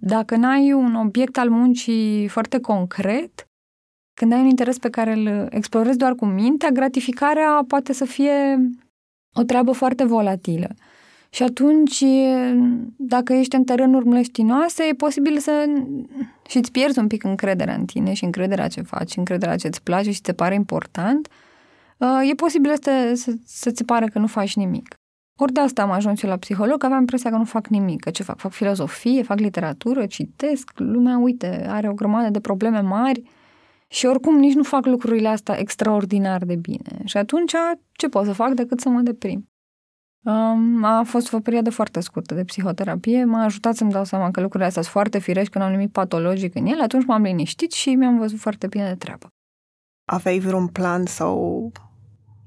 Dacă 0.00 0.36
n-ai 0.36 0.72
un 0.72 0.94
obiect 0.94 1.38
al 1.38 1.50
muncii 1.50 2.28
foarte 2.28 2.60
concret, 2.60 3.48
când 4.14 4.32
ai 4.32 4.40
un 4.40 4.46
interes 4.46 4.78
pe 4.78 4.90
care 4.90 5.12
îl 5.12 5.48
explorezi 5.50 5.98
doar 5.98 6.14
cu 6.14 6.26
mintea, 6.26 6.70
gratificarea 6.70 7.64
poate 7.68 7.92
să 7.92 8.04
fie 8.04 8.58
o 9.34 9.42
treabă 9.42 9.72
foarte 9.72 10.04
volatilă. 10.04 10.68
Și 11.30 11.42
atunci, 11.42 12.04
dacă 12.96 13.32
ești 13.32 13.56
în 13.56 13.64
terenuri 13.64 14.06
mlăștinoase, 14.06 14.84
e 14.84 14.92
posibil 14.92 15.38
să... 15.38 15.64
și 16.48 16.56
îți 16.56 16.70
pierzi 16.70 16.98
un 16.98 17.06
pic 17.06 17.24
încrederea 17.24 17.74
în 17.74 17.84
tine 17.84 18.12
și 18.12 18.24
încrederea 18.24 18.68
ce 18.68 18.82
faci, 18.82 19.16
încrederea 19.16 19.56
ce 19.56 19.66
îți 19.66 19.82
place 19.82 20.10
și 20.10 20.16
ți 20.16 20.26
se 20.26 20.32
pare 20.32 20.54
important, 20.54 21.28
e 22.30 22.34
posibil 22.34 22.72
să, 22.82 23.12
să, 23.14 23.32
să 23.46 23.70
ți 23.70 23.84
pare 23.84 24.06
că 24.06 24.18
nu 24.18 24.26
faci 24.26 24.56
nimic. 24.56 24.94
Ori 25.40 25.52
de 25.52 25.60
asta 25.60 25.82
am 25.82 25.90
ajuns 25.90 26.22
eu 26.22 26.30
la 26.30 26.36
psiholog, 26.36 26.84
aveam 26.84 27.00
impresia 27.00 27.30
că 27.30 27.36
nu 27.36 27.44
fac 27.44 27.66
nimic, 27.66 28.00
că 28.00 28.10
ce 28.10 28.22
fac? 28.22 28.38
Fac 28.38 28.52
filozofie, 28.52 29.22
fac 29.22 29.38
literatură, 29.38 30.06
citesc, 30.06 30.70
lumea, 30.74 31.18
uite, 31.18 31.66
are 31.68 31.88
o 31.88 31.94
grămadă 31.94 32.30
de 32.30 32.40
probleme 32.40 32.80
mari 32.80 33.22
și 33.88 34.06
oricum 34.06 34.38
nici 34.38 34.54
nu 34.54 34.62
fac 34.62 34.86
lucrurile 34.86 35.28
astea 35.28 35.58
extraordinar 35.58 36.44
de 36.44 36.56
bine. 36.56 37.00
Și 37.04 37.16
atunci 37.16 37.54
ce 37.92 38.08
pot 38.08 38.24
să 38.24 38.32
fac 38.32 38.52
decât 38.52 38.80
să 38.80 38.88
mă 38.88 39.00
deprim? 39.00 39.48
Um, 40.24 40.84
a 40.84 41.02
fost 41.02 41.32
o 41.32 41.40
perioadă 41.40 41.70
foarte 41.70 42.00
scurtă 42.00 42.34
de 42.34 42.44
psihoterapie, 42.44 43.24
m-a 43.24 43.44
ajutat 43.44 43.74
să-mi 43.74 43.90
dau 43.90 44.04
seama 44.04 44.30
că 44.30 44.40
lucrurile 44.40 44.68
astea 44.68 44.82
sunt 44.82 44.94
foarte 44.94 45.18
firești, 45.18 45.52
că 45.52 45.58
nu 45.58 45.64
am 45.64 45.70
nimic 45.70 45.92
patologic 45.92 46.54
în 46.54 46.66
ele, 46.66 46.82
atunci 46.82 47.04
m-am 47.04 47.22
liniștit 47.22 47.72
și 47.72 47.94
mi-am 47.94 48.18
văzut 48.18 48.38
foarte 48.38 48.66
bine 48.66 48.88
de 48.88 48.94
treabă. 48.94 49.26
Aveai 50.04 50.38
vreun 50.38 50.66
plan 50.66 51.06
sau 51.06 51.72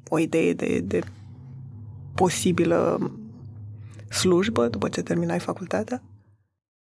o 0.10 0.20
idee 0.20 0.54
de, 0.54 0.80
de 0.80 1.02
posibilă 2.16 3.12
slujbă 4.10 4.68
după 4.68 4.90
ce 4.90 5.02
terminai 5.02 5.40
facultatea? 5.40 6.02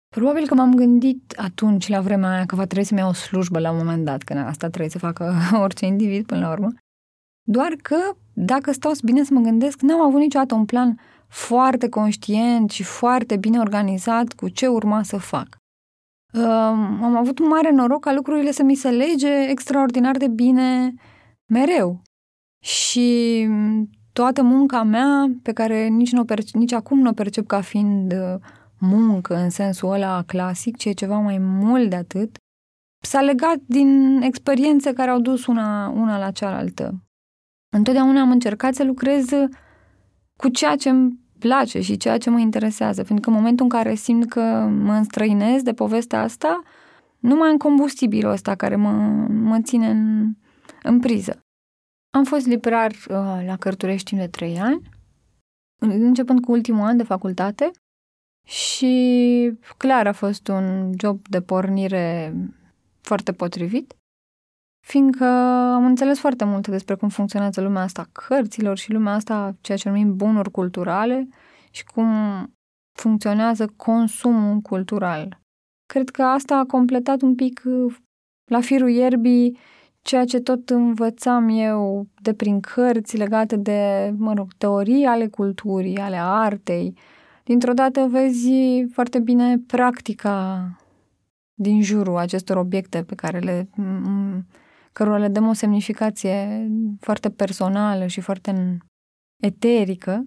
Probabil 0.10 0.48
că 0.48 0.54
m-am 0.54 0.74
gândit 0.74 1.34
atunci, 1.38 1.88
la 1.88 2.02
vremea 2.02 2.30
aia, 2.30 2.46
că 2.46 2.56
va 2.56 2.66
trebui 2.66 2.84
să-mi 2.84 3.00
iau 3.00 3.10
o 3.10 3.14
slujbă 3.14 3.60
la 3.60 3.72
un 3.72 3.78
moment 3.78 4.06
dat, 4.06 4.22
că 4.22 4.34
asta 4.34 4.68
trebuie 4.68 4.90
să 4.90 4.98
facă 4.98 5.34
orice 5.64 5.86
individ 5.86 6.26
până 6.26 6.40
la 6.40 6.52
urmă. 6.52 6.68
Doar 7.44 7.74
că, 7.82 7.98
dacă 8.34 8.72
stau 8.72 8.92
bine 9.04 9.24
să 9.24 9.34
mă 9.34 9.40
gândesc, 9.40 9.82
n-am 9.82 10.02
avut 10.02 10.20
niciodată 10.20 10.56
un 10.56 10.66
plan 10.66 11.00
foarte 11.28 11.90
conștient 11.90 12.70
și 12.70 12.84
foarte 12.84 13.38
bine 13.38 13.60
organizat 13.60 14.34
cu 14.34 14.50
ce 14.50 14.68
urma 14.68 15.04
să 15.04 15.18
fac. 15.18 15.58
am 17.02 17.16
avut 17.16 17.40
un 17.40 17.48
mare 17.48 17.72
noroc 17.72 18.02
ca 18.02 18.14
lucrurile 18.14 18.52
să 18.52 18.64
mi 18.64 18.76
se 18.76 18.90
lege 18.90 19.50
extraordinar 19.50 20.18
de 20.18 20.28
bine 20.28 20.94
mereu. 21.46 22.02
Și 22.64 23.48
toată 24.18 24.44
munca 24.44 24.84
mea, 24.84 25.32
pe 25.44 25.54
care 25.54 25.88
nici, 25.88 26.12
nu 26.12 26.26
perce- 26.26 26.58
nici 26.58 26.74
acum 26.74 27.00
nu 27.00 27.10
o 27.10 27.14
percep 27.14 27.48
ca 27.48 27.62
fiind 27.62 28.14
uh, 28.14 28.36
muncă 28.80 29.36
în 29.36 29.50
sensul 29.50 29.92
ăla 29.92 30.24
clasic, 30.28 30.78
ci 30.78 30.86
e 30.86 30.92
ceva 30.92 31.18
mai 31.18 31.38
mult 31.38 31.90
de 31.90 31.96
atât, 31.96 32.38
s-a 33.04 33.22
legat 33.22 33.58
din 33.66 34.22
experiențe 34.22 34.94
care 34.94 35.10
au 35.10 35.20
dus 35.20 35.46
una, 35.46 35.90
una 35.90 36.18
la 36.18 36.32
cealaltă. 36.32 37.04
Întotdeauna 37.76 38.22
am 38.22 38.32
încercat 38.32 38.74
să 38.74 38.84
lucrez 38.84 39.26
cu 40.38 40.50
ceea 40.50 40.76
ce 40.76 40.90
îmi 40.90 41.20
place 41.40 41.82
și 41.82 41.98
ceea 41.98 42.18
ce 42.18 42.30
mă 42.30 42.40
interesează, 42.40 43.04
pentru 43.04 43.20
că 43.20 43.30
în 43.30 43.36
momentul 43.36 43.66
în 43.66 43.72
care 43.72 43.96
simt 43.96 44.30
că 44.30 44.70
mă 44.84 44.94
înstrăinez 44.94 45.62
de 45.62 45.74
povestea 45.74 46.22
asta, 46.22 46.62
nu 47.20 47.36
mai 47.36 47.50
am 47.50 47.58
combustibilul 47.58 48.32
ăsta 48.32 48.56
care 48.56 48.76
mă, 48.76 48.92
mă 49.30 49.62
ține 49.62 49.90
în, 49.90 50.32
în 50.84 51.00
priză. 51.00 51.47
Am 52.18 52.24
fost 52.24 52.46
liprar 52.46 52.92
uh, 52.92 53.44
la 53.46 53.56
Cărturești 53.60 54.06
timp 54.06 54.22
de 54.22 54.28
trei 54.28 54.60
ani, 54.60 54.82
începând 55.80 56.42
cu 56.42 56.52
ultimul 56.52 56.86
an 56.86 56.98
de 56.98 57.04
facultate 57.04 57.72
și 58.48 59.52
clar 59.78 60.08
a 60.08 60.12
fost 60.12 60.48
un 60.48 60.92
job 61.00 61.28
de 61.28 61.42
pornire 61.42 62.34
foarte 63.02 63.34
potrivit, 63.34 63.96
fiindcă 64.86 65.26
am 65.76 65.86
înțeles 65.86 66.20
foarte 66.20 66.44
multe 66.44 66.72
despre 66.72 66.96
cum 66.96 67.10
funcționează 67.10 67.62
lumea 67.62 67.82
asta 67.82 68.10
cărților 68.12 68.78
și 68.78 68.92
lumea 68.92 69.14
asta, 69.14 69.56
ceea 69.62 69.78
ce 69.78 69.90
numim 69.90 70.16
bunuri 70.16 70.52
culturale 70.52 71.28
și 71.72 71.86
cum 71.86 72.10
funcționează 73.00 73.74
consumul 73.76 74.60
cultural. 74.60 75.40
Cred 75.86 76.10
că 76.10 76.24
asta 76.24 76.58
a 76.58 76.66
completat 76.66 77.22
un 77.22 77.36
pic 77.36 77.62
uh, 77.66 77.96
la 78.52 78.62
firul 78.62 78.90
ierbii 78.90 79.58
ceea 80.08 80.26
ce 80.26 80.40
tot 80.40 80.70
învățam 80.70 81.50
eu 81.50 82.08
de 82.22 82.34
prin 82.34 82.60
cărți 82.60 83.18
legate 83.18 83.56
de, 83.56 84.14
mă 84.18 84.34
rog, 84.34 84.54
teorii 84.58 85.06
ale 85.06 85.28
culturii, 85.28 85.98
ale 85.98 86.18
artei. 86.20 86.94
Dintr-o 87.44 87.74
dată 87.74 88.08
vezi 88.10 88.52
foarte 88.92 89.20
bine 89.20 89.58
practica 89.68 90.70
din 91.54 91.82
jurul 91.82 92.18
acestor 92.18 92.58
obiecte 92.58 93.04
pe 93.04 93.16
care 93.16 93.40
le, 93.40 93.70
cărora 94.92 95.18
le 95.18 95.28
dăm 95.28 95.48
o 95.48 95.54
semnificație 95.54 96.68
foarte 97.00 97.30
personală 97.30 98.06
și 98.06 98.22
foarte 98.22 98.78
eterică. 99.44 100.26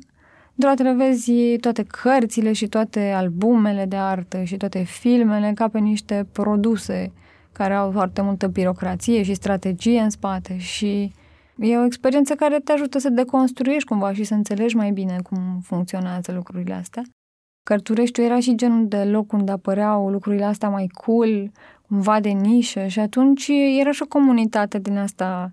Dintr-o 0.55 0.85
dată 0.85 0.97
vezi 0.97 1.57
toate 1.57 1.83
cărțile 1.83 2.53
și 2.53 2.69
toate 2.69 3.11
albumele 3.11 3.85
de 3.85 3.97
artă 3.97 4.43
și 4.43 4.57
toate 4.57 4.83
filmele 4.83 5.53
ca 5.55 5.69
pe 5.69 5.79
niște 5.79 6.29
produse 6.33 7.13
care 7.61 7.75
au 7.75 7.91
foarte 7.91 8.21
multă 8.23 8.47
birocrație 8.47 9.23
și 9.23 9.35
strategie 9.35 10.01
în 10.01 10.11
spate 10.11 10.57
și 10.59 11.13
e 11.57 11.77
o 11.77 11.85
experiență 11.85 12.35
care 12.35 12.61
te 12.61 12.73
ajută 12.73 12.99
să 12.99 13.09
deconstruiești 13.09 13.89
cumva 13.89 14.13
și 14.13 14.25
să 14.25 14.35
înțelegi 14.35 14.77
mai 14.77 14.91
bine 14.91 15.17
cum 15.23 15.61
funcționează 15.63 16.33
lucrurile 16.33 16.75
astea. 16.75 17.03
Cărtureștiul 17.67 18.27
era 18.27 18.41
și 18.41 18.55
genul 18.55 18.89
de 18.89 19.05
loc 19.05 19.33
unde 19.33 19.51
apăreau 19.51 20.11
lucrurile 20.11 20.45
astea 20.45 20.69
mai 20.69 20.87
cool, 20.87 21.51
cumva 21.89 22.21
de 22.21 22.29
nișă 22.29 22.87
și 22.87 23.01
atunci 23.01 23.49
era 23.81 23.91
și 23.91 24.03
o 24.03 24.07
comunitate 24.07 24.79
din 24.79 24.97
asta 24.97 25.53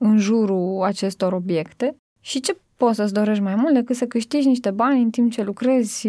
în 0.00 0.18
jurul 0.18 0.82
acestor 0.82 1.32
obiecte. 1.32 1.96
Și 2.20 2.40
ce 2.40 2.56
poți 2.76 2.96
să-ți 2.96 3.12
dorești 3.12 3.42
mai 3.42 3.54
mult 3.54 3.74
decât 3.74 3.96
să 3.96 4.06
câștigi 4.06 4.46
niște 4.46 4.70
bani 4.70 5.02
în 5.02 5.10
timp 5.10 5.32
ce 5.32 5.42
lucrezi 5.42 6.08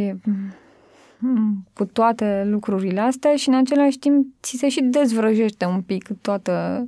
cu 1.74 1.86
toate 1.86 2.44
lucrurile 2.46 3.00
astea 3.00 3.36
și 3.36 3.50
în 3.50 3.56
același 3.56 3.98
timp 3.98 4.28
ți 4.42 4.58
se 4.58 4.70
și 4.70 4.82
dezvrăjește 4.82 5.66
un 5.66 5.82
pic 5.82 6.22
toată, 6.22 6.86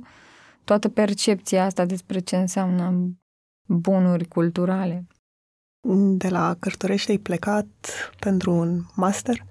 toată 0.64 0.88
percepția 0.88 1.64
asta 1.64 1.84
despre 1.84 2.18
ce 2.18 2.36
înseamnă 2.36 3.10
bunuri 3.66 4.28
culturale. 4.28 5.06
De 6.16 6.28
la 6.28 6.56
Cărturești 6.58 7.10
ai 7.10 7.18
plecat 7.18 7.66
pentru 8.18 8.52
un 8.52 8.80
master 8.94 9.44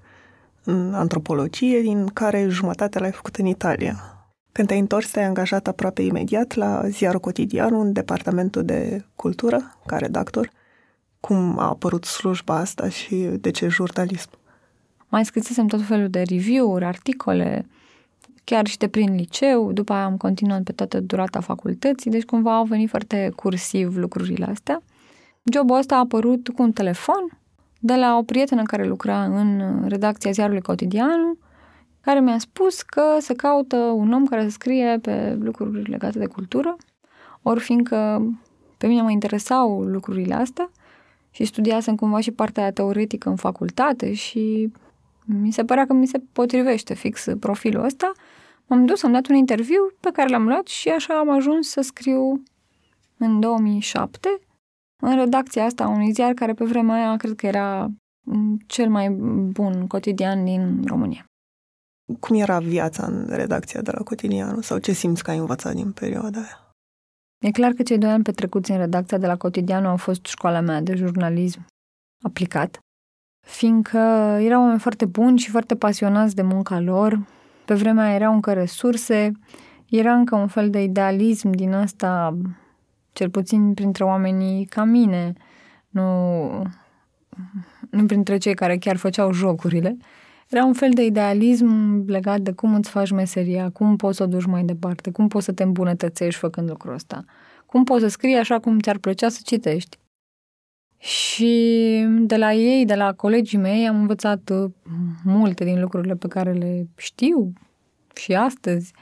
în 0.64 0.94
antropologie, 0.94 1.80
din 1.80 2.06
care 2.06 2.48
jumătate 2.48 2.98
l-ai 2.98 3.12
făcut 3.12 3.36
în 3.36 3.46
Italia. 3.46 4.18
Când 4.52 4.68
te-ai 4.68 4.80
întors, 4.80 5.10
te-ai 5.10 5.24
angajat 5.24 5.66
aproape 5.66 6.02
imediat 6.02 6.54
la 6.54 6.88
Ziarul 6.88 7.20
Cotidian, 7.20 7.74
un 7.74 7.92
departamentul 7.92 8.64
de 8.64 9.04
cultură, 9.14 9.78
ca 9.86 9.96
redactor. 9.96 10.50
Cum 11.20 11.58
a 11.58 11.68
apărut 11.68 12.04
slujba 12.04 12.56
asta 12.56 12.88
și 12.88 13.14
de 13.16 13.50
ce 13.50 13.68
jurnalism? 13.68 14.30
Mai 15.08 15.24
scrisesem 15.24 15.66
tot 15.66 15.82
felul 15.82 16.08
de 16.08 16.22
review-uri, 16.22 16.84
articole, 16.84 17.66
chiar 18.44 18.66
și 18.66 18.78
de 18.78 18.88
prin 18.88 19.14
liceu, 19.14 19.72
după 19.72 19.92
aia 19.92 20.04
am 20.04 20.16
continuat 20.16 20.62
pe 20.62 20.72
toată 20.72 21.00
durata 21.00 21.40
facultății, 21.40 22.10
deci 22.10 22.24
cumva 22.24 22.56
au 22.56 22.64
venit 22.64 22.88
foarte 22.88 23.32
cursiv 23.36 23.96
lucrurile 23.96 24.44
astea. 24.44 24.82
Jobul 25.52 25.76
ăsta 25.76 25.94
a 25.94 25.98
apărut 25.98 26.48
cu 26.48 26.62
un 26.62 26.72
telefon 26.72 27.38
de 27.80 27.94
la 27.94 28.16
o 28.16 28.22
prietenă 28.22 28.62
care 28.62 28.86
lucra 28.86 29.24
în 29.24 29.82
redacția 29.88 30.30
ziarului 30.30 30.60
cotidian, 30.60 31.38
care 32.00 32.20
mi-a 32.20 32.38
spus 32.38 32.82
că 32.82 33.02
se 33.20 33.34
caută 33.34 33.76
un 33.76 34.12
om 34.12 34.26
care 34.26 34.42
să 34.42 34.50
scrie 34.50 34.98
pe 35.02 35.38
lucruri 35.40 35.90
legate 35.90 36.18
de 36.18 36.26
cultură, 36.26 36.76
ori 37.42 37.60
fiindcă 37.60 38.22
pe 38.78 38.86
mine 38.86 39.02
mă 39.02 39.10
interesau 39.10 39.82
lucrurile 39.82 40.34
astea 40.34 40.70
și 41.30 41.44
studiasem 41.44 41.94
cumva 41.94 42.20
și 42.20 42.30
partea 42.30 42.72
teoretică 42.72 43.28
în 43.28 43.36
facultate 43.36 44.12
și 44.12 44.72
mi 45.28 45.52
se 45.52 45.64
părea 45.64 45.86
că 45.86 45.92
mi 45.92 46.06
se 46.06 46.22
potrivește 46.32 46.94
fix 46.94 47.26
profilul 47.40 47.84
ăsta. 47.84 48.12
M-am 48.66 48.86
dus, 48.86 49.02
am 49.02 49.12
dat 49.12 49.26
un 49.28 49.34
interviu 49.34 49.92
pe 50.00 50.10
care 50.12 50.28
l-am 50.28 50.46
luat 50.46 50.66
și 50.66 50.88
așa 50.88 51.18
am 51.18 51.30
ajuns 51.30 51.68
să 51.68 51.80
scriu 51.80 52.42
în 53.18 53.40
2007 53.40 54.28
în 55.02 55.16
redacția 55.16 55.64
asta 55.64 55.84
a 55.84 55.88
unui 55.88 56.12
ziar 56.12 56.32
care 56.32 56.54
pe 56.54 56.64
vremea 56.64 56.94
aia 56.94 57.16
cred 57.16 57.34
că 57.34 57.46
era 57.46 57.88
cel 58.66 58.88
mai 58.88 59.10
bun 59.50 59.86
cotidian 59.86 60.44
din 60.44 60.82
România. 60.86 61.24
Cum 62.20 62.36
era 62.36 62.58
viața 62.58 63.06
în 63.06 63.26
redacția 63.28 63.80
de 63.80 63.90
la 63.90 64.02
Cotidianul 64.02 64.62
sau 64.62 64.78
ce 64.78 64.92
simți 64.92 65.22
că 65.22 65.30
ai 65.30 65.38
învățat 65.38 65.74
din 65.74 65.92
perioada 65.92 66.38
aia? 66.38 66.72
E 67.44 67.50
clar 67.50 67.72
că 67.72 67.82
cei 67.82 67.98
doi 67.98 68.10
ani 68.10 68.22
petrecuți 68.22 68.70
în 68.70 68.76
redacția 68.76 69.18
de 69.18 69.26
la 69.26 69.36
Cotidianul 69.36 69.90
au 69.90 69.96
fost 69.96 70.24
școala 70.24 70.60
mea 70.60 70.80
de 70.80 70.94
jurnalism 70.94 71.66
aplicat, 72.24 72.78
fiindcă 73.48 73.98
erau 74.40 74.60
oameni 74.60 74.78
foarte 74.78 75.04
buni 75.04 75.38
și 75.38 75.50
foarte 75.50 75.76
pasionați 75.76 76.34
de 76.34 76.42
munca 76.42 76.80
lor. 76.80 77.26
Pe 77.64 77.74
vremea 77.74 78.14
erau 78.14 78.32
încă 78.32 78.52
resurse, 78.52 79.32
era 79.88 80.14
încă 80.14 80.36
un 80.36 80.46
fel 80.46 80.70
de 80.70 80.82
idealism 80.82 81.50
din 81.50 81.72
asta, 81.72 82.38
cel 83.12 83.30
puțin 83.30 83.74
printre 83.74 84.04
oamenii 84.04 84.64
ca 84.64 84.84
mine, 84.84 85.32
nu, 85.88 86.62
nu 87.90 88.06
printre 88.06 88.36
cei 88.36 88.54
care 88.54 88.76
chiar 88.76 88.96
făceau 88.96 89.32
jocurile. 89.32 89.96
Era 90.48 90.64
un 90.64 90.72
fel 90.72 90.90
de 90.90 91.04
idealism 91.04 92.04
legat 92.06 92.40
de 92.40 92.52
cum 92.52 92.74
îți 92.74 92.90
faci 92.90 93.10
meseria, 93.10 93.70
cum 93.70 93.96
poți 93.96 94.16
să 94.16 94.22
o 94.22 94.26
duci 94.26 94.46
mai 94.46 94.62
departe, 94.62 95.10
cum 95.10 95.28
poți 95.28 95.44
să 95.44 95.52
te 95.52 95.62
îmbunătățești 95.62 96.40
făcând 96.40 96.68
lucrul 96.68 96.94
ăsta, 96.94 97.24
cum 97.66 97.84
poți 97.84 98.02
să 98.02 98.08
scrii 98.08 98.36
așa 98.36 98.58
cum 98.58 98.78
ți-ar 98.78 98.98
plăcea 98.98 99.28
să 99.28 99.40
citești. 99.44 99.98
Și 100.98 102.06
de 102.20 102.36
la 102.36 102.52
ei, 102.52 102.84
de 102.84 102.94
la 102.94 103.12
colegii 103.12 103.58
mei, 103.58 103.88
am 103.88 104.00
învățat 104.00 104.50
uh, 104.50 104.70
multe 105.24 105.64
din 105.64 105.80
lucrurile 105.80 106.14
pe 106.14 106.28
care 106.28 106.52
le 106.52 106.86
știu 106.96 107.52
și 108.14 108.34
astăzi. 108.34 108.92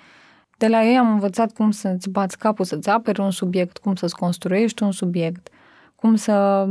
De 0.58 0.68
la 0.68 0.84
ei 0.84 0.96
am 0.96 1.12
învățat 1.12 1.52
cum 1.52 1.70
să-ți 1.70 2.10
bați 2.10 2.38
capul, 2.38 2.64
să-ți 2.64 2.88
aperi 2.88 3.20
un 3.20 3.30
subiect, 3.30 3.78
cum 3.78 3.94
să-ți 3.94 4.16
construiești 4.16 4.82
un 4.82 4.92
subiect, 4.92 5.48
cum 5.94 6.14
să 6.14 6.66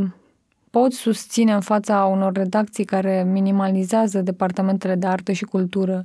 poți 0.70 0.98
susține 0.98 1.54
în 1.54 1.62
fața 1.62 2.06
unor 2.06 2.34
redacții 2.34 2.86
care 2.86 3.24
minimalizează 3.24 4.22
departamentele 4.22 4.96
de 4.96 5.08
artă 5.08 5.32
și 5.32 5.44
cultură 5.44 6.04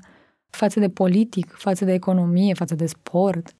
față 0.51 0.81
de 0.81 0.89
politic, 0.89 1.53
față 1.53 1.85
de 1.85 1.93
economie, 1.93 2.55
față 2.55 2.75
de 2.75 2.87
sport. 2.87 3.55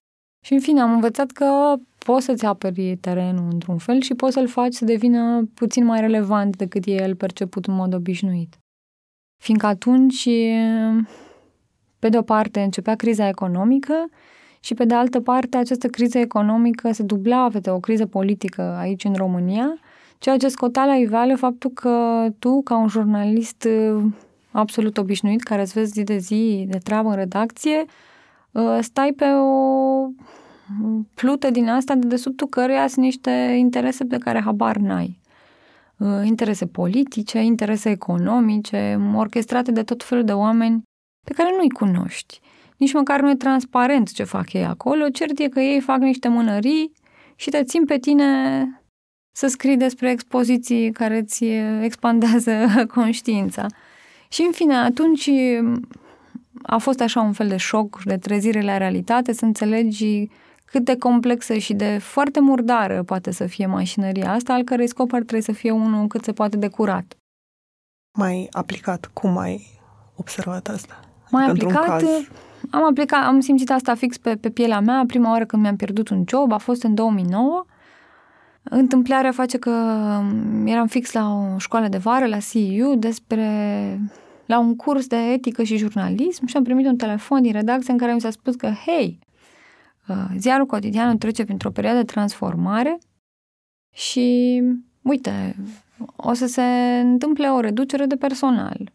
Și 0.45 0.53
în 0.53 0.59
fine, 0.59 0.81
am 0.81 0.91
învățat 0.91 1.31
că 1.31 1.75
poți 2.05 2.25
să-ți 2.25 2.45
aperi 2.45 2.97
terenul 3.01 3.47
într-un 3.51 3.77
fel 3.77 4.01
și 4.01 4.13
poți 4.13 4.33
să-l 4.33 4.47
faci 4.47 4.73
să 4.73 4.85
devină 4.85 5.49
puțin 5.53 5.85
mai 5.85 5.99
relevant 5.99 6.55
decât 6.55 6.85
e 6.85 6.91
el 6.91 7.15
perceput 7.15 7.65
în 7.65 7.73
mod 7.73 7.93
obișnuit. 7.93 8.59
Fiindcă 9.43 9.65
atunci, 9.65 10.29
pe 11.99 12.09
de 12.09 12.17
o 12.17 12.21
parte, 12.21 12.61
începea 12.61 12.95
criza 12.95 13.27
economică 13.27 14.09
și 14.59 14.73
pe 14.73 14.85
de 14.85 14.93
altă 14.93 15.19
parte, 15.19 15.57
această 15.57 15.87
criză 15.87 16.17
economică 16.17 16.91
se 16.91 17.03
dubla 17.03 17.49
pe 17.61 17.69
o 17.69 17.79
criză 17.79 18.05
politică 18.05 18.61
aici 18.61 19.03
în 19.03 19.13
România, 19.13 19.79
ceea 20.17 20.37
ce 20.37 20.47
scotea 20.47 20.85
la 20.85 20.95
iveală 20.95 21.35
faptul 21.35 21.69
că 21.69 22.25
tu, 22.39 22.61
ca 22.63 22.77
un 22.77 22.87
jurnalist 22.87 23.67
uh, 23.93 24.03
absolut 24.51 24.97
obișnuit, 24.97 25.41
care 25.41 25.61
îți 25.61 25.73
vezi 25.73 25.91
zi 25.91 26.03
de 26.03 26.17
zi 26.17 26.65
de 26.69 26.77
treabă 26.77 27.09
în 27.09 27.15
redacție, 27.15 27.85
uh, 28.51 28.77
stai 28.81 29.13
pe 29.15 29.25
o 29.25 30.07
plută 31.13 31.49
din 31.49 31.69
asta 31.69 31.95
de 31.95 32.07
desubtul 32.07 32.47
căreia 32.47 32.87
sunt 32.87 33.05
niște 33.05 33.55
interese 33.57 34.05
pe 34.05 34.17
care 34.17 34.41
habar 34.41 34.77
n-ai. 34.77 35.19
Uh, 35.97 36.07
interese 36.23 36.65
politice, 36.65 37.39
interese 37.39 37.89
economice, 37.89 38.99
orchestrate 39.15 39.71
de 39.71 39.83
tot 39.83 40.03
felul 40.03 40.23
de 40.23 40.33
oameni 40.33 40.81
pe 41.25 41.33
care 41.33 41.53
nu-i 41.57 41.69
cunoști. 41.69 42.39
Nici 42.77 42.93
măcar 42.93 43.21
nu 43.21 43.29
e 43.29 43.35
transparent 43.35 44.11
ce 44.11 44.23
fac 44.23 44.53
ei 44.53 44.65
acolo, 44.65 45.09
cert 45.09 45.39
e 45.39 45.47
că 45.47 45.59
ei 45.59 45.79
fac 45.79 45.99
niște 45.99 46.27
mânării 46.27 46.91
și 47.35 47.49
te 47.49 47.63
țin 47.63 47.85
pe 47.85 47.97
tine 47.97 48.25
să 49.31 49.47
scrii 49.47 49.77
despre 49.77 50.09
expoziții 50.09 50.91
care 50.91 51.17
îți 51.17 51.45
expandează 51.81 52.51
conștiința. 52.95 53.65
Și 54.29 54.41
în 54.41 54.51
fine, 54.51 54.75
atunci 54.75 55.29
a 56.61 56.77
fost 56.77 57.01
așa 57.01 57.21
un 57.21 57.31
fel 57.31 57.47
de 57.47 57.57
șoc 57.57 58.03
de 58.03 58.17
trezire 58.17 58.61
la 58.61 58.77
realitate, 58.77 59.33
să 59.33 59.45
înțelegi 59.45 60.27
cât 60.71 60.85
de 60.85 60.97
complexă 60.97 61.53
și 61.53 61.73
de 61.73 61.97
foarte 61.97 62.39
murdară 62.39 63.03
poate 63.03 63.31
să 63.31 63.45
fie 63.45 63.65
mașinăria 63.65 64.31
asta, 64.31 64.53
al 64.53 64.63
cărei 64.63 64.87
scop 64.87 65.13
ar 65.13 65.21
trebui 65.21 65.43
să 65.43 65.51
fie 65.51 65.71
unul 65.71 66.07
cât 66.07 66.23
se 66.23 66.31
poate 66.31 66.57
de 66.57 66.67
curat. 66.67 67.17
Mai 68.17 68.47
aplicat, 68.51 69.09
cum 69.13 69.37
ai 69.37 69.79
observat 70.15 70.67
asta? 70.67 70.99
Mai 71.29 71.45
aplicat, 71.45 72.03
am 72.69 72.83
aplicat, 72.83 73.25
am 73.25 73.39
simțit 73.39 73.71
asta 73.71 73.95
fix 73.95 74.17
pe, 74.17 74.35
pe 74.35 74.49
pielea 74.49 74.79
mea. 74.79 75.03
Prima 75.07 75.31
oară 75.31 75.45
când 75.45 75.61
mi-am 75.61 75.75
pierdut 75.75 76.09
un 76.09 76.23
job 76.27 76.51
a 76.51 76.57
fost 76.57 76.83
în 76.83 76.95
2009. 76.95 77.65
Întâmplarea 78.63 79.31
face 79.31 79.57
că 79.57 79.69
eram 80.65 80.87
fix 80.87 81.11
la 81.11 81.33
o 81.33 81.57
școală 81.57 81.87
de 81.87 81.97
vară, 81.97 82.25
la 82.25 82.37
CEU, 82.37 82.95
despre 82.95 83.47
la 84.45 84.59
un 84.59 84.75
curs 84.75 85.07
de 85.07 85.15
etică 85.15 85.63
și 85.63 85.77
jurnalism 85.77 86.45
și 86.45 86.57
am 86.57 86.63
primit 86.63 86.85
un 86.85 86.95
telefon 86.95 87.41
din 87.41 87.51
redacție 87.51 87.91
în 87.91 87.99
care 87.99 88.13
mi 88.13 88.21
s-a 88.21 88.29
spus 88.29 88.55
că, 88.55 88.71
hei, 88.85 89.19
Uh, 89.21 89.30
ziarul 90.37 90.65
cotidian 90.65 91.17
trece 91.17 91.43
printr-o 91.43 91.71
perioadă 91.71 91.97
de 91.97 92.05
transformare 92.05 92.97
și, 93.93 94.61
uite, 95.01 95.55
o 96.15 96.33
să 96.33 96.45
se 96.45 96.63
întâmple 97.03 97.47
o 97.47 97.59
reducere 97.59 98.05
de 98.05 98.15
personal. 98.15 98.91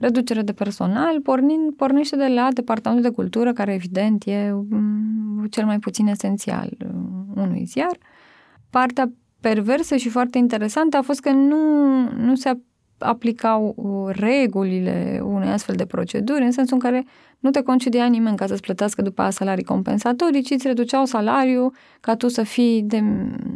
Reducere 0.00 0.42
de 0.42 0.52
personal 0.52 1.20
pornind, 1.20 1.74
pornește 1.74 2.16
de 2.16 2.26
la 2.26 2.48
Departamentul 2.52 3.10
de 3.10 3.16
Cultură, 3.16 3.52
care 3.52 3.74
evident 3.74 4.24
e 4.26 4.50
mm, 4.52 5.46
cel 5.50 5.64
mai 5.64 5.78
puțin 5.78 6.06
esențial 6.06 6.70
uh, 6.80 7.42
unui 7.42 7.64
ziar. 7.64 7.98
Partea 8.70 9.12
perversă 9.40 9.96
și 9.96 10.08
foarte 10.08 10.38
interesantă 10.38 10.96
a 10.96 11.02
fost 11.02 11.20
că 11.20 11.30
nu, 11.30 11.56
nu 12.10 12.34
se 12.34 12.58
aplicau 12.98 13.74
uh, 13.76 14.14
regulile 14.16 15.20
unei 15.24 15.48
astfel 15.48 15.74
de 15.74 15.86
proceduri, 15.86 16.44
în 16.44 16.50
sensul 16.50 16.74
în 16.74 16.90
care 16.90 17.04
nu 17.44 17.50
te 17.50 17.62
concedia 17.62 18.06
nimeni 18.06 18.36
ca 18.36 18.46
să-ți 18.46 18.60
plătească 18.60 19.02
după 19.02 19.20
aia 19.20 19.30
salarii 19.30 19.64
compensatorii, 19.64 20.42
ci 20.42 20.50
îți 20.50 20.66
reduceau 20.66 21.04
salariul 21.04 21.72
ca 22.00 22.14
tu 22.16 22.28
să 22.28 22.42
fii 22.42 22.82
de, 22.82 23.02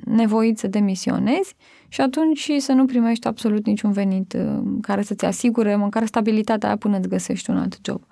nevoit 0.04 0.58
să 0.58 0.66
demisionezi 0.66 1.54
și 1.88 2.00
atunci 2.00 2.50
să 2.58 2.72
nu 2.72 2.84
primești 2.84 3.26
absolut 3.26 3.66
niciun 3.66 3.92
venit 3.92 4.32
uh, 4.32 4.62
care 4.80 5.02
să-ți 5.02 5.24
asigure 5.24 5.76
măcar 5.76 6.06
stabilitatea 6.06 6.68
aia 6.68 6.76
până 6.76 6.98
îți 6.98 7.08
găsești 7.08 7.50
un 7.50 7.56
alt 7.56 7.78
job. 7.82 8.02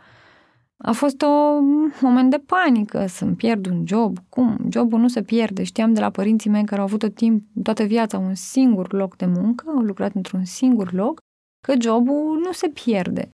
A 0.77 0.93
fost 0.93 1.23
un 1.23 1.93
moment 2.01 2.31
de 2.31 2.43
panică 2.47 3.07
să-mi 3.09 3.35
pierd 3.35 3.67
un 3.67 3.83
job. 3.87 4.19
Cum? 4.29 4.59
Jobul 4.71 5.01
nu 5.01 5.09
se 5.09 5.23
pierde. 5.23 5.63
Știam 5.63 5.93
de 5.93 6.01
la 6.01 6.11
părinții 6.11 6.51
mei 6.51 6.65
care 6.65 6.81
au 6.81 6.87
avut 6.87 6.99
tot 6.99 7.15
timp, 7.15 7.45
toată 7.63 7.83
viața 7.83 8.19
un 8.19 8.35
singur 8.35 8.93
loc 8.93 9.17
de 9.17 9.27
muncă, 9.27 9.65
au 9.77 9.83
lucrat 9.83 10.15
într-un 10.15 10.45
singur 10.45 10.93
loc, 10.93 11.19
că 11.61 11.75
jobul 11.81 12.41
nu 12.45 12.53
se 12.53 12.69
pierde. 12.69 13.31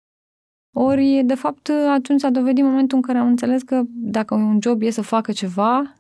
Ori, 0.74 1.22
de 1.26 1.36
fapt, 1.36 1.72
atunci 1.90 2.20
s-a 2.20 2.30
dovedit 2.30 2.64
momentul 2.64 2.98
în 2.98 3.04
care 3.04 3.18
am 3.18 3.28
înțeles 3.28 3.62
că 3.62 3.82
dacă 3.88 4.36
un 4.36 4.58
job 4.62 4.82
e 4.82 4.90
să 4.90 5.02
facă 5.02 5.32
ceva, 5.32 5.96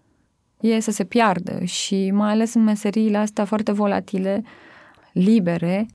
e 0.59 0.79
să 0.79 0.91
se 0.91 1.03
piardă 1.03 1.63
și 1.63 2.11
mai 2.11 2.31
ales 2.31 2.53
în 2.53 2.63
meseriile 2.63 3.17
astea 3.17 3.45
foarte 3.45 3.71
volatile, 3.71 4.43
libere, 5.13 5.85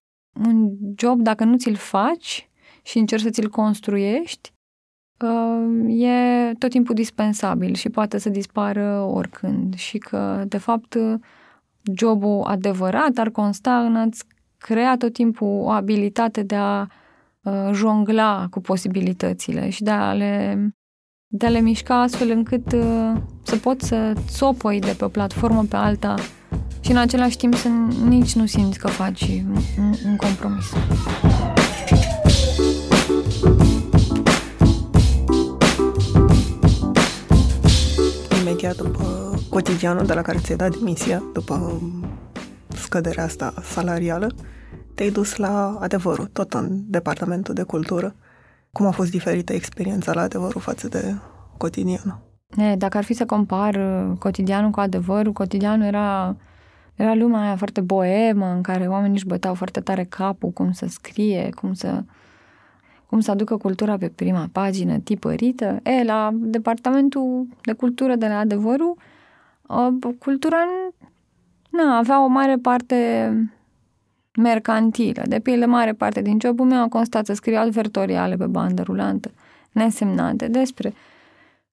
un 0.47 0.71
job, 0.97 1.21
dacă 1.21 1.45
nu 1.45 1.57
ți-l 1.57 1.75
faci 1.75 2.49
și 2.83 2.99
încerci 2.99 3.23
să 3.23 3.31
ți-l 3.31 3.49
construiești, 3.49 4.53
uh, 5.21 6.03
e 6.03 6.53
tot 6.59 6.71
timpul 6.71 6.95
dispensabil 6.95 7.75
și 7.75 7.89
poate 7.89 8.19
să 8.19 8.29
dispară 8.29 9.01
oricând 9.01 9.75
și 9.75 9.99
că, 9.99 10.45
de 10.49 10.59
fapt, 10.59 10.97
jobul 11.97 12.43
adevărat 12.43 13.19
ar 13.19 13.31
consta 13.31 13.85
în 13.85 13.97
a-ți 13.97 14.25
crea 14.59 14.97
tot 14.97 15.13
timpul 15.13 15.61
o 15.63 15.71
abilitate 15.71 16.43
de 16.43 16.55
a 16.55 16.81
uh, 16.81 16.87
jongla 17.73 18.47
cu 18.51 18.61
posibilitățile 18.61 19.71
și 19.71 19.83
de 19.83 19.91
a 19.91 20.13
le, 20.13 20.59
de 21.27 21.47
a 21.47 21.49
le 21.49 21.61
mișca 21.61 22.01
astfel 22.01 22.31
încât 22.31 22.73
uh, 22.73 23.13
să 23.43 23.57
poți 23.57 23.87
să 23.87 24.13
țopăi 24.29 24.81
de 24.81 24.95
pe 24.99 25.05
o 25.05 25.09
platformă 25.09 25.65
pe 25.69 25.77
alta 25.77 26.15
și 26.81 26.91
în 26.91 26.97
același 26.97 27.37
timp 27.37 27.55
să 27.55 27.69
nici 28.05 28.35
nu 28.35 28.47
simți 28.47 28.79
că 28.79 28.89
faci 28.89 29.23
un, 29.79 29.95
un 30.07 30.17
compromis. 30.17 30.65
Imediat 38.41 38.77
după 38.77 39.35
cotidianul 39.49 40.07
de 40.07 40.15
la 40.15 40.23
care 40.23 40.39
ți-ai 40.39 40.57
dat 40.57 40.77
demisia, 40.77 41.23
după 41.33 41.83
scăderea 42.69 43.25
asta 43.25 43.55
salarială, 43.63 44.35
te-ai 44.95 45.11
dus 45.11 45.37
la 45.37 45.77
adevărul, 45.81 46.27
tot 46.27 46.53
în 46.53 46.81
departamentul 46.87 47.55
de 47.55 47.63
cultură. 47.63 48.15
Cum 48.73 48.87
a 48.87 48.91
fost 48.91 49.11
diferită 49.11 49.53
experiența 49.53 50.13
la 50.13 50.21
adevărul 50.21 50.61
față 50.61 50.89
de 50.89 51.15
cotidianul? 51.57 52.19
E, 52.57 52.75
dacă 52.77 52.97
ar 52.97 53.05
fi 53.05 53.13
să 53.13 53.27
compar 53.27 53.75
uh, 53.75 54.17
cotidianul 54.19 54.71
cu 54.71 54.81
adevărul, 54.81 55.33
cotidianul 55.33 55.87
era, 55.87 56.37
era 56.95 57.15
lumea 57.15 57.41
aia 57.41 57.57
foarte 57.57 57.81
boemă, 57.81 58.47
în 58.47 58.63
care 58.63 58.87
oamenii 58.87 59.17
își 59.17 59.27
băteau 59.27 59.55
foarte 59.55 59.81
tare 59.81 60.05
capul 60.05 60.51
cum 60.51 60.73
să 60.73 60.87
scrie, 60.87 61.49
cum 61.55 61.73
să, 61.73 62.03
cum 63.07 63.21
să 63.21 63.31
aducă 63.31 63.57
cultura 63.57 63.97
pe 63.97 64.09
prima 64.09 64.49
pagină, 64.53 64.99
tipărită. 64.99 65.81
E, 65.83 66.05
la 66.05 66.31
departamentul 66.33 67.47
de 67.63 67.73
cultură 67.73 68.15
de 68.15 68.27
la 68.27 68.39
adevărul, 68.39 68.97
uh, 69.69 70.15
cultura 70.19 70.57
nu 71.71 71.83
avea 71.83 72.25
o 72.25 72.27
mare 72.27 72.57
parte 72.57 73.31
mercantilă. 74.37 75.23
De 75.27 75.41
pildă, 75.41 75.67
mare 75.67 75.93
parte 75.93 76.23
din 76.23 76.39
jobul 76.41 76.67
meu 76.67 76.83
a 76.83 76.89
constat 76.89 77.27
să 77.27 77.33
scriu 77.33 77.57
advertoriale 77.57 78.37
pe 78.37 78.47
bandă 78.47 78.83
rulantă. 78.83 79.31
nesemnate 79.73 80.49
despre 80.49 80.95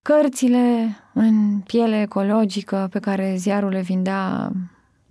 cărțile 0.01 0.95
în 1.13 1.59
piele 1.59 2.01
ecologică 2.01 2.87
pe 2.91 2.99
care 2.99 3.35
ziarul 3.37 3.69
le 3.69 3.81
vindea 3.81 4.51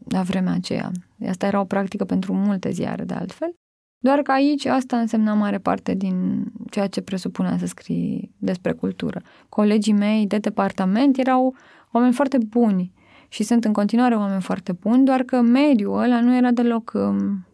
la 0.09 0.23
vremea 0.23 0.53
aceea. 0.53 0.91
Asta 1.29 1.47
era 1.47 1.61
o 1.61 1.65
practică 1.65 2.05
pentru 2.05 2.35
multe 2.35 2.71
ziare, 2.71 3.05
de 3.05 3.15
altfel. 3.15 3.55
Doar 4.03 4.19
că 4.23 4.33
aici 4.33 4.65
asta 4.65 4.99
însemna 4.99 5.35
mare 5.35 5.59
parte 5.59 5.95
din 5.95 6.45
ceea 6.71 6.87
ce 6.87 7.01
presupunea 7.01 7.59
să 7.59 7.67
scrii 7.67 8.35
despre 8.39 8.73
cultură. 8.73 9.21
Colegii 9.49 9.93
mei 9.93 10.27
de 10.27 10.39
departament 10.39 11.19
erau 11.19 11.55
oameni 11.93 12.13
foarte 12.13 12.39
buni 12.49 12.93
și 13.33 13.43
sunt 13.43 13.65
în 13.65 13.73
continuare 13.73 14.15
oameni 14.15 14.43
foarte 14.43 14.73
buni, 14.73 15.05
doar 15.05 15.23
că 15.23 15.41
mediul 15.41 15.99
ăla 16.03 16.21
nu 16.21 16.37
era 16.37 16.51
deloc 16.51 16.93
um, 16.95 17.47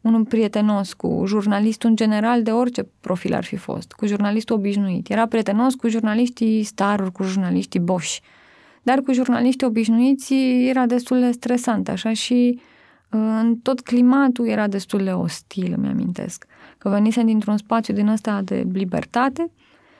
unul 0.00 0.24
prietenos 0.24 0.92
cu 0.92 1.24
jurnalistul 1.26 1.88
în 1.88 1.96
general 1.96 2.42
de 2.42 2.50
orice 2.50 2.88
profil 3.00 3.34
ar 3.34 3.44
fi 3.44 3.56
fost, 3.56 3.92
cu 3.92 4.06
jurnalistul 4.06 4.56
obișnuit. 4.56 5.10
Era 5.10 5.26
prietenos 5.26 5.74
cu 5.74 5.88
jurnaliștii 5.88 6.62
staruri, 6.62 7.12
cu 7.12 7.22
jurnaliștii 7.22 7.80
boși. 7.80 8.20
Dar 8.82 9.00
cu 9.00 9.12
jurnaliștii 9.12 9.66
obișnuiți 9.66 10.34
era 10.68 10.86
destul 10.86 11.20
de 11.20 11.30
stresant, 11.30 11.88
așa 11.88 12.12
și 12.12 12.60
uh, 13.10 13.20
în 13.40 13.56
tot 13.56 13.80
climatul 13.80 14.48
era 14.48 14.68
destul 14.68 15.04
de 15.04 15.10
ostil, 15.10 15.74
îmi 15.76 15.88
amintesc. 15.88 16.46
Că 16.78 16.88
venisem 16.88 17.26
dintr-un 17.26 17.56
spațiu 17.56 17.94
din 17.94 18.08
ăsta 18.08 18.40
de 18.42 18.66
libertate 18.72 19.50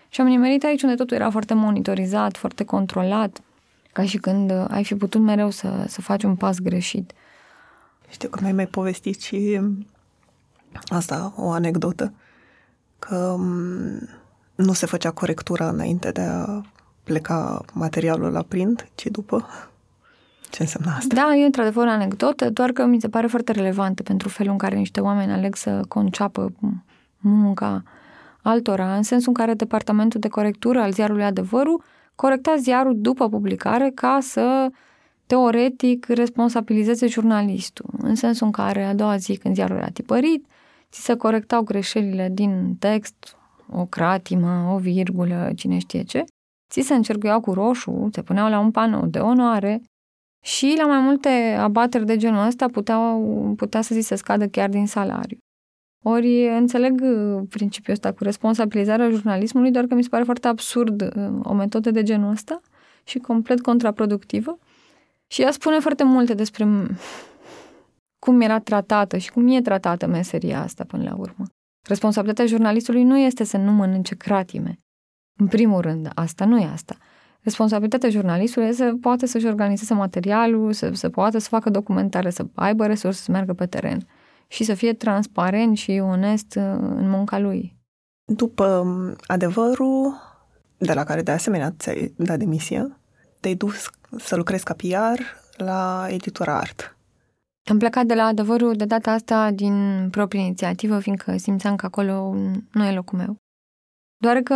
și 0.08 0.20
am 0.20 0.26
nimerit 0.26 0.64
aici 0.64 0.82
unde 0.82 0.94
totul 0.94 1.16
era 1.16 1.30
foarte 1.30 1.54
monitorizat, 1.54 2.36
foarte 2.36 2.64
controlat, 2.64 3.42
ca 3.98 4.04
și 4.04 4.18
când 4.18 4.50
uh, 4.50 4.64
ai 4.68 4.84
fi 4.84 4.94
putut 4.94 5.20
mereu 5.20 5.50
să, 5.50 5.84
să 5.88 6.00
faci 6.00 6.22
un 6.22 6.36
pas 6.36 6.58
greșit. 6.58 7.12
Știu 8.08 8.28
că 8.28 8.38
mi-ai 8.40 8.52
mai 8.52 8.66
povestit 8.66 9.20
și 9.20 9.60
asta, 10.86 11.32
o 11.36 11.50
anecdotă, 11.50 12.12
că 12.98 13.34
mm, 13.38 14.08
nu 14.54 14.72
se 14.72 14.86
făcea 14.86 15.10
corectura 15.10 15.68
înainte 15.68 16.10
de 16.10 16.20
a 16.20 16.62
pleca 17.04 17.64
materialul 17.72 18.32
la 18.32 18.42
print, 18.42 18.88
ci 18.94 19.06
după. 19.06 19.46
Ce 20.50 20.62
înseamnă 20.62 20.92
asta? 20.96 21.14
Da, 21.14 21.34
e 21.34 21.44
într-adevăr 21.44 21.86
o 21.86 21.90
anecdotă, 21.90 22.50
doar 22.50 22.70
că 22.70 22.84
mi 22.84 23.00
se 23.00 23.08
pare 23.08 23.26
foarte 23.26 23.52
relevantă 23.52 24.02
pentru 24.02 24.28
felul 24.28 24.52
în 24.52 24.58
care 24.58 24.76
niște 24.76 25.00
oameni 25.00 25.32
aleg 25.32 25.56
să 25.56 25.80
conceapă 25.88 26.52
munca 27.18 27.82
altora, 28.42 28.96
în 28.96 29.02
sensul 29.02 29.28
în 29.28 29.44
care 29.44 29.54
departamentul 29.54 30.20
de 30.20 30.28
corectură 30.28 30.80
al 30.80 30.92
ziarului 30.92 31.24
Adevărul 31.24 31.82
corecta 32.20 32.56
ziarul 32.56 32.94
după 32.96 33.28
publicare 33.28 33.90
ca 33.94 34.18
să 34.20 34.70
teoretic 35.26 36.06
responsabilizeze 36.06 37.06
jurnalistul, 37.06 37.90
în 37.98 38.14
sensul 38.14 38.46
în 38.46 38.52
care 38.52 38.84
a 38.84 38.94
doua 38.94 39.16
zi 39.16 39.36
când 39.36 39.54
ziarul 39.54 39.76
era 39.76 39.88
tipărit, 39.88 40.46
ți 40.90 41.04
se 41.04 41.14
corectau 41.14 41.62
greșelile 41.62 42.28
din 42.32 42.76
text, 42.78 43.36
o 43.72 43.84
cratimă, 43.84 44.70
o 44.72 44.78
virgulă, 44.78 45.50
cine 45.56 45.78
știe 45.78 46.02
ce, 46.02 46.24
ți 46.70 46.80
se 46.80 46.94
încercuiau 46.94 47.40
cu 47.40 47.52
roșu, 47.52 48.08
se 48.12 48.22
puneau 48.22 48.48
la 48.48 48.58
un 48.58 48.70
panou 48.70 49.06
de 49.06 49.18
onoare 49.18 49.82
și 50.44 50.74
la 50.78 50.86
mai 50.86 51.00
multe 51.00 51.28
abateri 51.58 52.06
de 52.06 52.16
genul 52.16 52.46
ăsta 52.46 52.66
puteau, 52.66 53.20
putea 53.56 53.80
să 53.80 53.94
zi 53.94 54.00
se 54.00 54.14
scadă 54.14 54.46
chiar 54.46 54.68
din 54.68 54.86
salariu. 54.86 55.38
Ori 56.02 56.48
înțeleg 56.48 57.00
uh, 57.02 57.42
principiul 57.48 57.94
ăsta 57.94 58.12
cu 58.12 58.24
responsabilizarea 58.24 59.10
jurnalismului, 59.10 59.70
doar 59.70 59.84
că 59.84 59.94
mi 59.94 60.02
se 60.02 60.08
pare 60.08 60.24
foarte 60.24 60.48
absurd 60.48 61.02
uh, 61.02 61.40
o 61.42 61.52
metodă 61.54 61.90
de 61.90 62.02
genul 62.02 62.30
ăsta 62.30 62.60
și 63.04 63.18
complet 63.18 63.60
contraproductivă. 63.60 64.58
Și 65.26 65.42
ea 65.42 65.50
spune 65.50 65.78
foarte 65.78 66.04
multe 66.04 66.34
despre 66.34 66.66
cum 68.18 68.40
era 68.40 68.58
tratată 68.58 69.16
și 69.16 69.32
cum 69.32 69.48
e 69.48 69.60
tratată 69.60 70.06
meseria 70.06 70.62
asta 70.62 70.84
până 70.84 71.02
la 71.02 71.14
urmă. 71.16 71.44
Responsabilitatea 71.88 72.46
jurnalistului 72.50 73.02
nu 73.02 73.18
este 73.18 73.44
să 73.44 73.56
nu 73.56 73.72
mănânce 73.72 74.14
cratime. 74.14 74.78
În 75.36 75.46
primul 75.46 75.80
rând, 75.80 76.10
asta 76.14 76.44
nu 76.44 76.58
e 76.58 76.64
asta. 76.64 76.96
Responsabilitatea 77.40 78.08
jurnalistului 78.08 78.68
este 78.68 78.84
să 78.84 78.94
poată 79.00 79.26
să-și 79.26 79.46
organizeze 79.46 79.94
materialul, 79.94 80.72
să, 80.72 80.90
să 80.92 81.08
poată 81.08 81.38
să 81.38 81.48
facă 81.48 81.70
documentare, 81.70 82.30
să 82.30 82.46
aibă 82.54 82.86
resurse 82.86 83.22
să 83.22 83.30
meargă 83.30 83.52
pe 83.52 83.66
teren 83.66 84.06
și 84.48 84.64
să 84.64 84.74
fie 84.74 84.92
transparent 84.92 85.76
și 85.76 85.90
onest 85.90 86.54
uh, 86.54 86.62
în 86.78 87.08
munca 87.08 87.38
lui. 87.38 87.76
După 88.24 88.66
um, 88.66 89.16
adevărul, 89.26 90.14
de 90.78 90.92
la 90.92 91.04
care 91.04 91.22
de 91.22 91.30
asemenea 91.30 91.74
ți-ai 91.78 92.12
dat 92.16 92.38
demisia, 92.38 92.98
te-ai 93.40 93.54
dus 93.54 93.90
să 94.16 94.36
lucrezi 94.36 94.64
ca 94.64 94.74
PR 94.74 95.22
la 95.56 96.06
editura 96.10 96.58
Art. 96.58 96.96
Am 97.70 97.78
plecat 97.78 98.06
de 98.06 98.14
la 98.14 98.24
adevărul 98.24 98.74
de 98.74 98.84
data 98.84 99.10
asta 99.10 99.50
din 99.50 100.08
proprie 100.10 100.40
inițiativă, 100.40 100.98
fiindcă 100.98 101.36
simțeam 101.36 101.76
că 101.76 101.86
acolo 101.86 102.34
nu 102.72 102.84
e 102.84 102.92
locul 102.92 103.18
meu. 103.18 103.36
Doar 104.16 104.36
că 104.36 104.54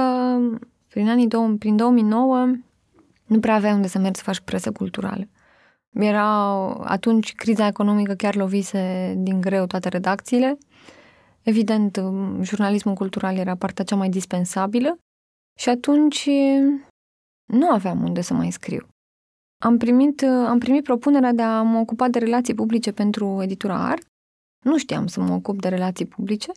prin 0.89 1.09
anii 1.09 1.29
două, 1.29 1.55
prin 1.59 1.77
2009 1.77 2.47
nu 3.27 3.41
prea 3.41 3.55
aveai 3.55 3.73
unde 3.73 3.89
să 3.89 3.99
mergi 3.99 4.19
să 4.19 4.25
faci 4.25 4.41
presă 4.41 4.73
culturală. 4.73 5.29
Era 5.93 6.35
atunci 6.75 7.35
criza 7.35 7.67
economică 7.67 8.15
chiar 8.15 8.35
lovise 8.35 9.15
din 9.17 9.41
greu 9.41 9.67
toate 9.67 9.89
redacțiile. 9.89 10.59
Evident, 11.43 11.97
jurnalismul 12.41 12.95
cultural 12.95 13.37
era 13.37 13.55
partea 13.57 13.85
cea 13.85 13.97
mai 13.97 14.09
dispensabilă 14.09 14.99
și 15.59 15.69
atunci 15.69 16.29
nu 17.53 17.71
aveam 17.71 18.03
unde 18.03 18.21
să 18.21 18.35
mai 18.35 18.51
scriu. 18.51 18.87
Am 19.65 19.77
primit, 19.77 20.23
am 20.23 20.59
primit 20.59 20.83
propunerea 20.85 21.33
de 21.33 21.43
a 21.43 21.63
mă 21.63 21.79
ocupa 21.79 22.09
de 22.09 22.19
relații 22.19 22.55
publice 22.55 22.93
pentru 22.93 23.43
editura 23.43 23.87
Art. 23.89 24.07
Nu 24.65 24.79
știam 24.79 25.07
să 25.07 25.21
mă 25.21 25.35
ocup 25.35 25.61
de 25.61 25.69
relații 25.69 26.07
publice, 26.07 26.53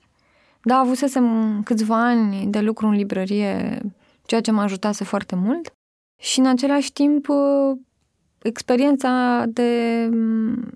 dar 0.61 0.79
avusesem 0.79 1.61
câțiva 1.63 2.05
ani 2.05 2.47
de 2.47 2.59
lucru 2.59 2.87
în 2.87 2.93
librărie, 2.93 3.81
ceea 4.25 4.41
ce 4.41 4.51
m-a 4.51 4.63
ajutat 4.63 4.95
foarte 4.95 5.35
mult. 5.35 5.73
Și 6.21 6.39
în 6.39 6.45
același 6.45 6.91
timp 6.93 7.27
experiența 8.45 9.43
de 9.47 9.69
mm, 10.11 10.73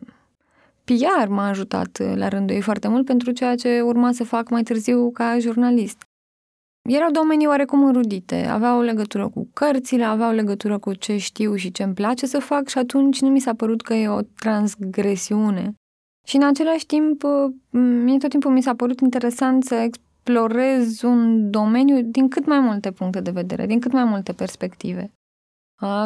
PR 0.84 1.27
m-a 1.27 1.47
ajutat 1.47 2.15
la 2.15 2.27
rândul 2.27 2.55
ei 2.55 2.62
foarte 2.62 2.88
mult 2.88 3.05
pentru 3.05 3.32
ceea 3.32 3.55
ce 3.55 3.82
urma 3.82 4.12
să 4.12 4.23
fac 4.23 4.49
mai 4.49 4.63
târziu 4.63 5.12
ca 5.12 5.39
jurnalist. 5.39 6.03
Erau 6.89 7.12
domenii 7.12 7.47
oarecum 7.47 7.84
înrudite, 7.84 8.45
aveau 8.45 8.82
legătură 8.82 9.29
cu 9.29 9.47
cărțile, 9.53 10.03
aveau 10.03 10.32
legătură 10.32 10.77
cu 10.77 10.93
ce 10.93 11.17
știu 11.17 11.55
și 11.55 11.71
ce 11.71 11.84
îmi 11.84 11.93
place 11.93 12.25
să 12.25 12.39
fac 12.39 12.67
și 12.67 12.77
atunci 12.77 13.21
nu 13.21 13.29
mi 13.29 13.39
s-a 13.39 13.53
părut 13.53 13.82
că 13.82 13.93
e 13.93 14.08
o 14.08 14.21
transgresiune. 14.21 15.73
Și 16.27 16.36
în 16.36 16.43
același 16.43 16.86
timp, 16.86 17.23
mie 18.03 18.17
tot 18.17 18.29
timpul 18.29 18.51
mi 18.51 18.62
s-a 18.62 18.75
părut 18.75 18.99
interesant 18.99 19.63
să 19.63 19.75
explorez 19.75 21.01
un 21.01 21.51
domeniu 21.51 22.01
din 22.01 22.27
cât 22.27 22.45
mai 22.45 22.60
multe 22.60 22.91
puncte 22.91 23.19
de 23.21 23.32
vedere, 23.32 23.65
din 23.65 23.79
cât 23.79 23.91
mai 23.91 24.03
multe 24.03 24.34
perspective 24.34 25.12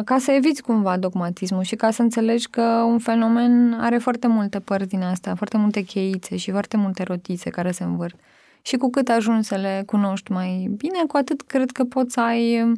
ca 0.04 0.18
să 0.18 0.30
eviți 0.30 0.62
cumva 0.62 0.96
dogmatismul 0.96 1.62
și 1.62 1.74
ca 1.76 1.90
să 1.90 2.02
înțelegi 2.02 2.48
că 2.48 2.62
un 2.62 2.98
fenomen 2.98 3.72
are 3.80 3.98
foarte 3.98 4.26
multe 4.26 4.60
părți 4.60 4.88
din 4.88 5.02
asta, 5.02 5.34
foarte 5.34 5.56
multe 5.56 5.82
cheițe 5.82 6.36
și 6.36 6.50
foarte 6.50 6.76
multe 6.76 7.02
rotițe 7.02 7.50
care 7.50 7.70
se 7.70 7.84
învârt. 7.84 8.14
Și 8.62 8.76
cu 8.76 8.90
cât 8.90 9.08
ajungi 9.08 9.48
să 9.48 9.56
le 9.56 9.82
cunoști 9.86 10.32
mai 10.32 10.74
bine, 10.76 10.98
cu 11.06 11.16
atât 11.16 11.42
cred 11.42 11.70
că 11.70 11.84
poți 11.84 12.12
să 12.12 12.20
ai, 12.20 12.72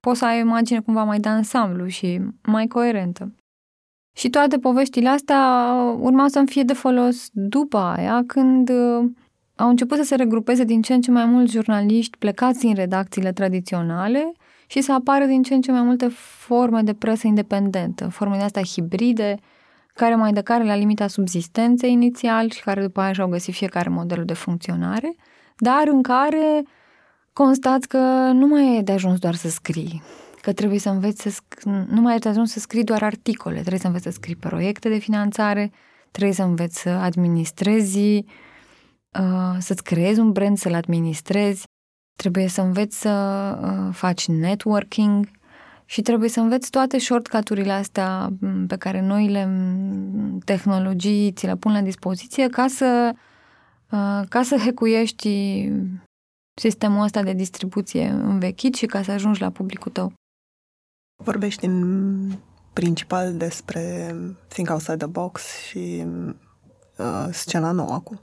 poți 0.00 0.18
să 0.18 0.24
ai 0.24 0.36
o 0.36 0.40
imagine 0.40 0.80
cumva 0.80 1.04
mai 1.04 1.18
de 1.18 1.28
ansamblu 1.28 1.86
și 1.86 2.20
mai 2.42 2.66
coerentă. 2.66 3.32
Și 4.16 4.30
toate 4.30 4.58
poveștile 4.58 5.08
astea 5.08 5.72
urma 6.00 6.28
să-mi 6.28 6.46
fie 6.46 6.62
de 6.62 6.72
folos 6.72 7.28
după 7.32 7.78
aia, 7.78 8.22
când 8.26 8.70
au 9.56 9.68
început 9.68 9.96
să 9.96 10.02
se 10.02 10.14
regrupeze 10.14 10.64
din 10.64 10.82
ce 10.82 10.94
în 10.94 11.00
ce 11.00 11.10
mai 11.10 11.24
mulți 11.24 11.52
jurnaliști 11.52 12.18
plecați 12.18 12.58
din 12.58 12.74
redacțiile 12.74 13.32
tradiționale– 13.32 14.32
și 14.66 14.80
să 14.80 14.92
apară 14.92 15.24
din 15.24 15.42
ce 15.42 15.54
în 15.54 15.60
ce 15.60 15.72
mai 15.72 15.82
multe 15.82 16.08
forme 16.46 16.82
de 16.82 16.94
presă 16.94 17.26
independentă, 17.26 18.08
forme 18.08 18.36
de 18.36 18.42
astea 18.42 18.62
hibride, 18.62 19.36
care 19.94 20.14
mai 20.14 20.32
de 20.32 20.40
care 20.40 20.64
la 20.64 20.74
limita 20.74 21.06
subzistenței 21.06 21.92
inițial 21.92 22.50
și 22.50 22.62
care 22.62 22.82
după 22.82 23.00
aia 23.00 23.12
și-au 23.12 23.28
găsit 23.28 23.54
fiecare 23.54 23.88
modelul 23.88 24.24
de 24.24 24.34
funcționare, 24.34 25.14
dar 25.56 25.82
în 25.86 26.02
care 26.02 26.62
constați 27.32 27.88
că 27.88 27.98
nu 28.34 28.46
mai 28.46 28.76
e 28.76 28.82
de 28.82 28.92
ajuns 28.92 29.18
doar 29.18 29.34
să 29.34 29.48
scrii, 29.48 30.02
că 30.40 30.52
trebuie 30.52 30.78
să 30.78 30.88
înveți 30.88 31.22
să 31.22 31.28
sc- 31.28 31.62
nu 31.88 32.00
mai 32.00 32.14
e 32.14 32.18
de 32.18 32.28
ajuns 32.28 32.52
să 32.52 32.58
scrii 32.58 32.84
doar 32.84 33.02
articole, 33.02 33.58
trebuie 33.58 33.78
să 33.78 33.86
înveți 33.86 34.04
să 34.04 34.10
scrii 34.10 34.36
proiecte 34.36 34.88
de 34.88 34.98
finanțare, 34.98 35.70
trebuie 36.10 36.34
să 36.34 36.42
înveți 36.42 36.80
să 36.80 36.88
administrezi, 36.88 38.24
uh, 39.20 39.56
să-ți 39.58 39.82
creezi 39.82 40.20
un 40.20 40.32
brand, 40.32 40.58
să-l 40.58 40.74
administrezi, 40.74 41.65
Trebuie 42.16 42.48
să 42.48 42.60
înveți 42.60 43.00
să 43.00 43.10
uh, 43.62 43.94
faci 43.94 44.28
networking 44.28 45.30
și 45.84 46.02
trebuie 46.02 46.28
să 46.28 46.40
înveți 46.40 46.70
toate 46.70 46.98
shortcut-urile 46.98 47.72
astea 47.72 48.32
pe 48.66 48.76
care 48.76 49.00
noile 49.00 49.48
tehnologii 50.44 51.32
ți 51.32 51.46
le 51.46 51.56
pun 51.56 51.72
la 51.72 51.80
dispoziție 51.80 52.48
ca 52.48 52.66
să, 52.68 53.12
uh, 53.90 54.22
ca 54.28 54.42
să 54.42 54.56
hecuiești 54.56 55.68
sistemul 56.60 57.02
ăsta 57.02 57.22
de 57.22 57.32
distribuție 57.32 58.06
învechit 58.08 58.74
și 58.74 58.86
ca 58.86 59.02
să 59.02 59.10
ajungi 59.10 59.40
la 59.40 59.50
publicul 59.50 59.92
tău. 59.92 60.12
Vorbești 61.22 61.64
în 61.64 62.30
principal 62.72 63.36
despre 63.36 64.14
Think 64.48 64.70
Outside 64.70 64.96
the 64.96 65.06
Box 65.06 65.42
și 65.68 66.04
uh, 66.98 67.28
scena 67.30 67.70
nouă 67.70 67.92
acum. 67.92 68.20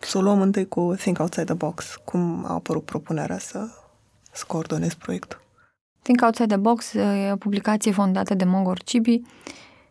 Să 0.00 0.18
o 0.18 0.20
luăm 0.20 0.40
întâi 0.40 0.68
cu 0.68 0.94
Think 0.96 1.18
Outside 1.18 1.44
the 1.44 1.54
Box. 1.54 1.96
Cum 2.04 2.44
a 2.44 2.52
apărut 2.52 2.84
propunerea 2.84 3.38
să, 3.38 3.68
să 4.32 4.44
coordonezi 4.46 4.96
proiectul? 4.96 5.40
Think 6.02 6.20
Outside 6.22 6.46
the 6.46 6.56
Box 6.56 6.94
e 6.94 7.30
o 7.32 7.36
publicație 7.36 7.92
fondată 7.92 8.34
de 8.34 8.44
Mogor 8.44 8.82
Cibi, 8.82 9.20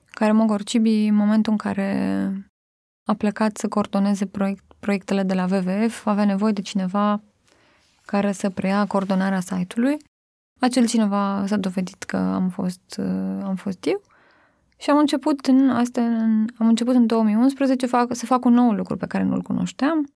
care 0.06 0.32
Mogor 0.32 0.63
Cibi, 0.63 1.06
în 1.06 1.15
momentul 1.15 1.52
în 1.52 1.58
care 1.58 2.30
a 3.08 3.13
plecat 3.13 3.58
să 3.58 3.68
coordoneze 3.68 4.26
proiect, 4.26 4.63
proiectele 4.80 5.24
de 5.24 5.34
la 5.34 5.46
WWF, 5.52 6.06
avea 6.06 6.26
nevoie 6.26 6.52
de 6.54 6.62
cineva 6.62 7.22
care 8.06 8.32
să 8.32 8.50
preia 8.50 8.86
coordonarea 8.86 9.39
site-ului. 9.39 9.98
Acel 10.60 10.88
cineva 10.88 11.44
s-a 11.48 11.58
dovedit 11.58 12.04
că 12.04 12.18
am 12.18 12.50
fost, 12.50 13.00
am 13.44 13.56
fost 13.56 13.86
eu 13.86 14.02
și 14.77 14.89
am 14.89 14.97
început 14.97 15.45
în, 15.45 15.69
asta, 15.69 16.01
în, 16.01 16.47
am 16.57 16.67
început 16.67 16.95
în 16.95 17.05
2011 17.05 17.85
fac, 17.85 18.15
să 18.15 18.25
fac 18.25 18.45
un 18.45 18.53
nou 18.53 18.71
lucru 18.71 18.97
pe 18.97 19.05
care 19.05 19.23
nu-l 19.23 19.41
cunoșteam, 19.41 20.13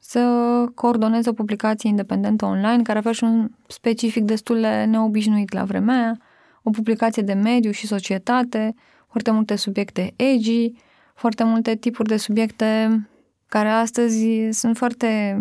să 0.00 0.20
coordonez 0.74 1.26
o 1.26 1.32
publicație 1.32 1.88
independentă 1.88 2.44
online 2.44 2.82
care 2.82 2.98
avea 2.98 3.12
și 3.12 3.24
un 3.24 3.48
specific 3.66 4.24
destul 4.24 4.60
de 4.60 4.84
neobișnuit 4.84 5.52
la 5.52 5.64
vremea 5.64 5.96
aia, 5.96 6.18
o 6.62 6.70
publicație 6.70 7.22
de 7.22 7.32
mediu 7.32 7.70
și 7.70 7.86
societate, 7.86 8.74
foarte 9.08 9.30
multe 9.30 9.56
subiecte 9.56 10.12
edgy, 10.16 10.72
foarte 11.14 11.44
multe 11.44 11.74
tipuri 11.74 12.08
de 12.08 12.16
subiecte 12.16 13.00
care 13.46 13.68
astăzi 13.68 14.48
sunt 14.50 14.76
foarte 14.76 15.38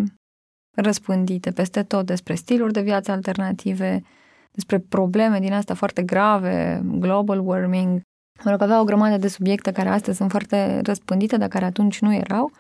răspândite 0.76 1.52
peste 1.52 1.84
tot 1.84 2.06
despre 2.06 2.34
stiluri 2.34 2.74
de 2.74 2.82
viață 2.82 3.12
alternative, 3.12 4.02
despre 4.52 4.80
probleme 4.80 5.40
din 5.40 5.54
astea 5.54 5.76
foarte 5.76 6.04
grave, 6.04 6.82
global 6.86 7.48
warming, 7.48 8.02
Mă 8.44 8.52
rog, 8.52 8.62
avea 8.62 8.82
o 8.82 8.84
grămadă 8.84 9.18
de 9.18 9.28
subiecte 9.28 9.72
care 9.72 9.90
astăzi 9.90 10.18
sunt 10.18 10.30
foarte 10.30 10.82
răspândite, 10.84 11.38
dar 11.38 11.48
care 11.48 11.66
atunci 11.66 12.00
nu 12.00 12.14
erau. 12.14 12.52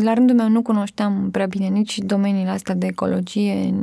La 0.00 0.14
rândul 0.14 0.36
meu 0.36 0.48
nu 0.48 0.62
cunoșteam 0.62 1.30
prea 1.30 1.46
bine 1.46 1.66
nici 1.66 1.98
domeniile 1.98 2.50
astea 2.50 2.74
de 2.74 2.86
ecologie, 2.86 3.74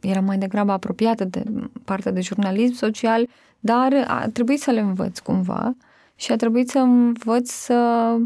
eram 0.00 0.24
mai 0.24 0.38
degrabă 0.38 0.72
apropiată 0.72 1.24
de 1.24 1.44
partea 1.84 2.12
de 2.12 2.20
jurnalism 2.20 2.74
social, 2.74 3.28
dar 3.60 4.04
a 4.06 4.28
trebuit 4.32 4.60
să 4.60 4.70
le 4.70 4.80
învăț 4.80 5.18
cumva 5.18 5.76
și 6.14 6.32
a 6.32 6.36
trebuit 6.36 6.68
să 6.70 6.78
învăț 6.78 7.50
să 7.50 8.16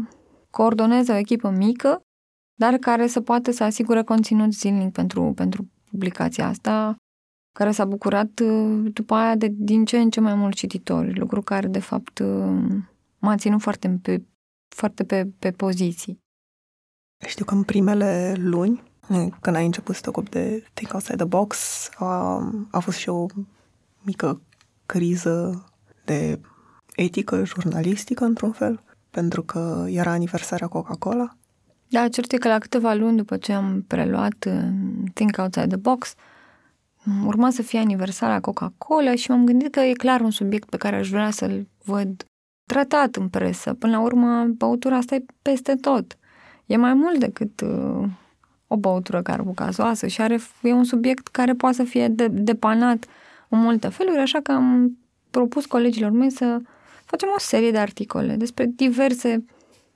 coordonez 0.49 1.07
o 1.07 1.15
echipă 1.15 1.49
mică, 1.49 2.01
dar 2.59 2.73
care 2.73 3.07
să 3.07 3.21
poată 3.21 3.51
să 3.51 3.63
asigure 3.63 4.03
conținut 4.03 4.53
zilnic 4.53 4.91
pentru, 4.91 5.31
pentru 5.35 5.69
publicația 5.91 6.47
asta, 6.47 6.95
care 7.57 7.71
s-a 7.71 7.85
bucurat 7.85 8.39
uh, 8.39 8.91
după 8.93 9.13
aia 9.13 9.35
de 9.35 9.47
din 9.51 9.85
ce 9.85 9.97
în 9.97 10.09
ce 10.09 10.19
mai 10.19 10.35
mulți 10.35 10.57
cititori, 10.57 11.19
lucru 11.19 11.41
care 11.41 11.67
de 11.67 11.79
fapt 11.79 12.19
uh, 12.19 12.81
m-a 13.19 13.35
ținut 13.35 13.61
foarte 13.61 13.99
pe, 14.01 14.21
foarte 14.75 15.03
pe, 15.03 15.27
pe 15.39 15.51
poziții. 15.51 16.19
Știu 17.27 17.45
că 17.45 17.53
în 17.53 17.63
primele 17.63 18.33
luni, 18.37 18.83
când 19.41 19.55
ai 19.55 19.65
început 19.65 19.95
să 19.95 20.01
te 20.01 20.09
ocupi 20.09 20.29
de 20.29 20.63
Think 20.73 20.93
Outside 20.93 21.15
the 21.15 21.25
Box, 21.25 21.57
a, 21.95 22.35
a 22.71 22.79
fost 22.79 22.97
și 22.97 23.09
o 23.09 23.25
mică 24.01 24.41
criză 24.85 25.65
de 26.05 26.39
etică 26.95 27.45
jurnalistică, 27.45 28.25
într-un 28.25 28.51
fel, 28.51 28.83
pentru 29.09 29.43
că 29.43 29.85
era 29.87 30.11
aniversarea 30.11 30.67
Coca-Cola. 30.67 31.37
Da, 31.87 32.07
cert 32.07 32.31
e 32.31 32.37
că 32.37 32.47
la 32.47 32.59
câteva 32.59 32.93
luni 32.93 33.17
după 33.17 33.37
ce 33.37 33.53
am 33.53 33.83
preluat 33.87 34.45
uh, 34.47 34.69
Think 35.13 35.37
Outside 35.37 35.67
the 35.67 35.77
Box, 35.77 36.15
urma 37.25 37.49
să 37.49 37.61
fie 37.61 37.79
aniversarea 37.79 38.39
Coca-Cola 38.39 39.15
și 39.15 39.29
m-am 39.29 39.45
gândit 39.45 39.71
că 39.71 39.79
e 39.79 39.93
clar 39.93 40.21
un 40.21 40.31
subiect 40.31 40.69
pe 40.69 40.77
care 40.77 40.95
aș 40.95 41.09
vrea 41.09 41.29
să-l 41.29 41.67
văd 41.83 42.25
tratat 42.65 43.15
în 43.15 43.29
presă. 43.29 43.73
Până 43.73 43.91
la 43.91 44.01
urmă, 44.01 44.45
băutura 44.45 44.95
asta 44.95 45.15
e 45.15 45.25
peste 45.41 45.75
tot. 45.75 46.17
E 46.65 46.75
mai 46.75 46.93
mult 46.93 47.19
decât 47.19 47.61
uh, 47.61 48.07
o 48.67 48.77
băutură 48.77 49.21
carbocazoasă 49.21 50.07
și 50.07 50.21
are, 50.21 50.39
e 50.61 50.73
un 50.73 50.83
subiect 50.83 51.27
care 51.27 51.53
poate 51.53 51.75
să 51.75 51.83
fie 51.83 52.07
de, 52.07 52.27
depanat 52.27 53.05
în 53.49 53.59
multe 53.59 53.87
feluri, 53.87 54.19
așa 54.19 54.39
că 54.39 54.51
am 54.51 54.97
propus 55.29 55.65
colegilor 55.65 56.11
mei 56.11 56.31
să 56.31 56.59
facem 57.05 57.29
o 57.35 57.39
serie 57.39 57.71
de 57.71 57.77
articole 57.77 58.35
despre 58.35 58.71
diverse 58.75 59.45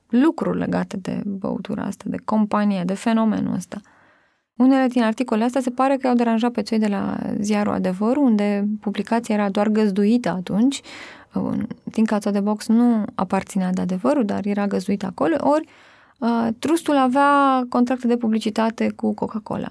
lucruri 0.08 0.58
legate 0.58 0.96
de 0.96 1.20
băutura 1.24 1.82
asta, 1.82 2.04
de 2.06 2.16
companie, 2.24 2.82
de 2.84 2.94
fenomenul 2.94 3.54
ăsta. 3.54 3.80
Unele 4.56 4.86
din 4.86 5.02
articolele 5.02 5.46
astea 5.46 5.60
se 5.60 5.70
pare 5.70 5.96
că 5.96 6.08
au 6.08 6.14
deranjat 6.14 6.52
pe 6.52 6.62
cei 6.62 6.78
de 6.78 6.86
la 6.86 7.18
ziarul 7.38 7.72
Adevăr, 7.72 8.16
unde 8.16 8.64
publicația 8.80 9.34
era 9.34 9.50
doar 9.50 9.68
găzduită 9.68 10.28
atunci. 10.28 10.80
Din 11.84 12.04
cața 12.04 12.30
de 12.30 12.40
box 12.40 12.66
nu 12.66 13.04
aparținea 13.14 13.72
de 13.72 13.80
adevărul, 13.80 14.24
dar 14.24 14.46
era 14.46 14.66
găzduită 14.66 15.06
acolo, 15.06 15.36
ori 15.40 15.68
uh, 16.18 16.48
trustul 16.58 16.96
avea 16.96 17.62
contracte 17.68 18.06
de 18.06 18.16
publicitate 18.16 18.90
cu 18.90 19.14
Coca-Cola. 19.14 19.70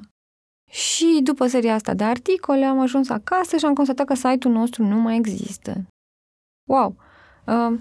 Și 0.69 1.19
după 1.23 1.47
seria 1.47 1.73
asta 1.73 1.93
de 1.93 2.03
articole 2.03 2.65
am 2.65 2.79
ajuns 2.79 3.09
acasă 3.09 3.57
și 3.57 3.65
am 3.65 3.73
constatat 3.73 4.05
că 4.05 4.13
site-ul 4.13 4.53
nostru 4.53 4.83
nu 4.83 4.99
mai 4.99 5.15
există. 5.15 5.85
Wow! 6.69 6.95
Uh, 7.45 7.77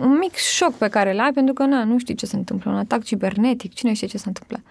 un 0.00 0.18
mic 0.18 0.34
șoc 0.34 0.74
pe 0.74 0.88
care 0.88 1.12
l-ai 1.12 1.32
pentru 1.32 1.54
că 1.54 1.64
na, 1.64 1.84
nu 1.84 1.98
știi 1.98 2.14
ce 2.14 2.26
se 2.26 2.36
întâmplă, 2.36 2.70
un 2.70 2.76
atac 2.76 3.02
cibernetic, 3.02 3.74
cine 3.74 3.92
știe 3.92 4.06
ce 4.06 4.18
se 4.18 4.28
întâmplă. 4.28 4.62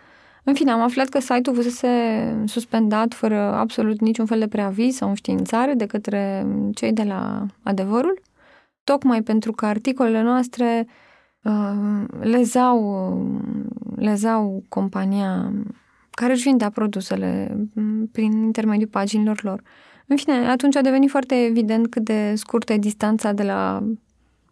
În 0.44 0.54
fine, 0.54 0.72
am 0.72 0.82
aflat 0.82 1.10
că 1.10 1.20
site-ul 1.20 1.56
fusese 1.56 2.44
suspendat 2.46 3.14
fără 3.14 3.40
absolut 3.40 4.00
niciun 4.00 4.26
fel 4.26 4.40
de 4.40 4.48
preaviz 4.48 4.96
sau 4.96 5.10
înștiințare 5.10 5.74
de 5.74 5.86
către 5.86 6.48
cei 6.74 6.94
de 6.94 7.04
la 7.04 7.46
Adevărul, 7.64 8.22
tocmai 8.84 9.22
pentru 9.22 9.52
că 9.52 9.66
articolele 9.66 10.22
noastre 10.22 10.88
uh, 11.44 12.06
lezau, 12.20 13.18
lezau 13.96 14.64
compania 14.70 15.54
care 16.10 16.34
își 16.34 16.44
vindea 16.44 16.70
produsele 16.70 17.58
prin 18.12 18.32
intermediul 18.32 18.90
paginilor 18.90 19.40
lor. 19.44 19.62
În 20.08 20.16
fine, 20.16 20.50
atunci 20.50 20.76
a 20.76 20.82
devenit 20.82 21.10
foarte 21.10 21.36
evident 21.36 21.88
cât 21.88 22.04
de 22.04 22.34
scurtă 22.36 22.74
e 22.74 22.78
distanța 22.78 23.32
de 23.32 23.44
la 23.44 23.84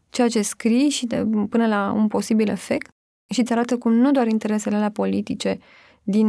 ceea 0.09 0.27
ce 0.27 0.41
scrii 0.41 0.89
și 0.89 1.05
de, 1.05 1.27
până 1.49 1.67
la 1.67 1.91
un 1.95 2.07
posibil 2.07 2.49
efect 2.49 2.89
și 3.29 3.39
îți 3.39 3.51
arată 3.51 3.77
cum 3.77 3.93
nu 3.93 4.11
doar 4.11 4.27
interesele 4.27 4.75
alea 4.75 4.91
politice 4.91 5.59
din 6.03 6.27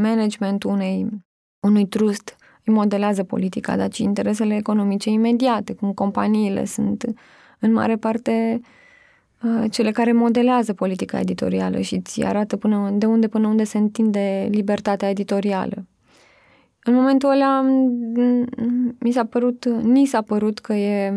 managementul 0.00 0.70
unei, 0.70 1.08
unui 1.60 1.86
trust 1.86 2.36
îi 2.64 2.72
modelează 2.72 3.24
politica, 3.24 3.76
dar 3.76 3.92
și 3.92 4.02
interesele 4.02 4.56
economice 4.56 5.10
imediate, 5.10 5.72
cum 5.74 5.92
companiile 5.92 6.64
sunt 6.64 7.04
în 7.58 7.72
mare 7.72 7.96
parte 7.96 8.60
uh, 9.42 9.64
cele 9.70 9.90
care 9.90 10.12
modelează 10.12 10.72
politica 10.72 11.20
editorială 11.20 11.80
și 11.80 11.94
îți 11.94 12.24
arată 12.24 12.56
până 12.56 12.90
de 12.90 13.06
unde 13.06 13.28
până 13.28 13.46
unde 13.48 13.64
se 13.64 13.78
întinde 13.78 14.48
libertatea 14.50 15.08
editorială. 15.08 15.86
În 16.84 16.94
momentul 16.94 17.30
ăla 17.30 17.62
mi 18.98 19.12
s-a 19.12 19.24
părut, 19.24 19.64
ni 19.66 20.06
s-a 20.06 20.22
părut 20.22 20.58
că 20.58 20.72
e 20.72 21.12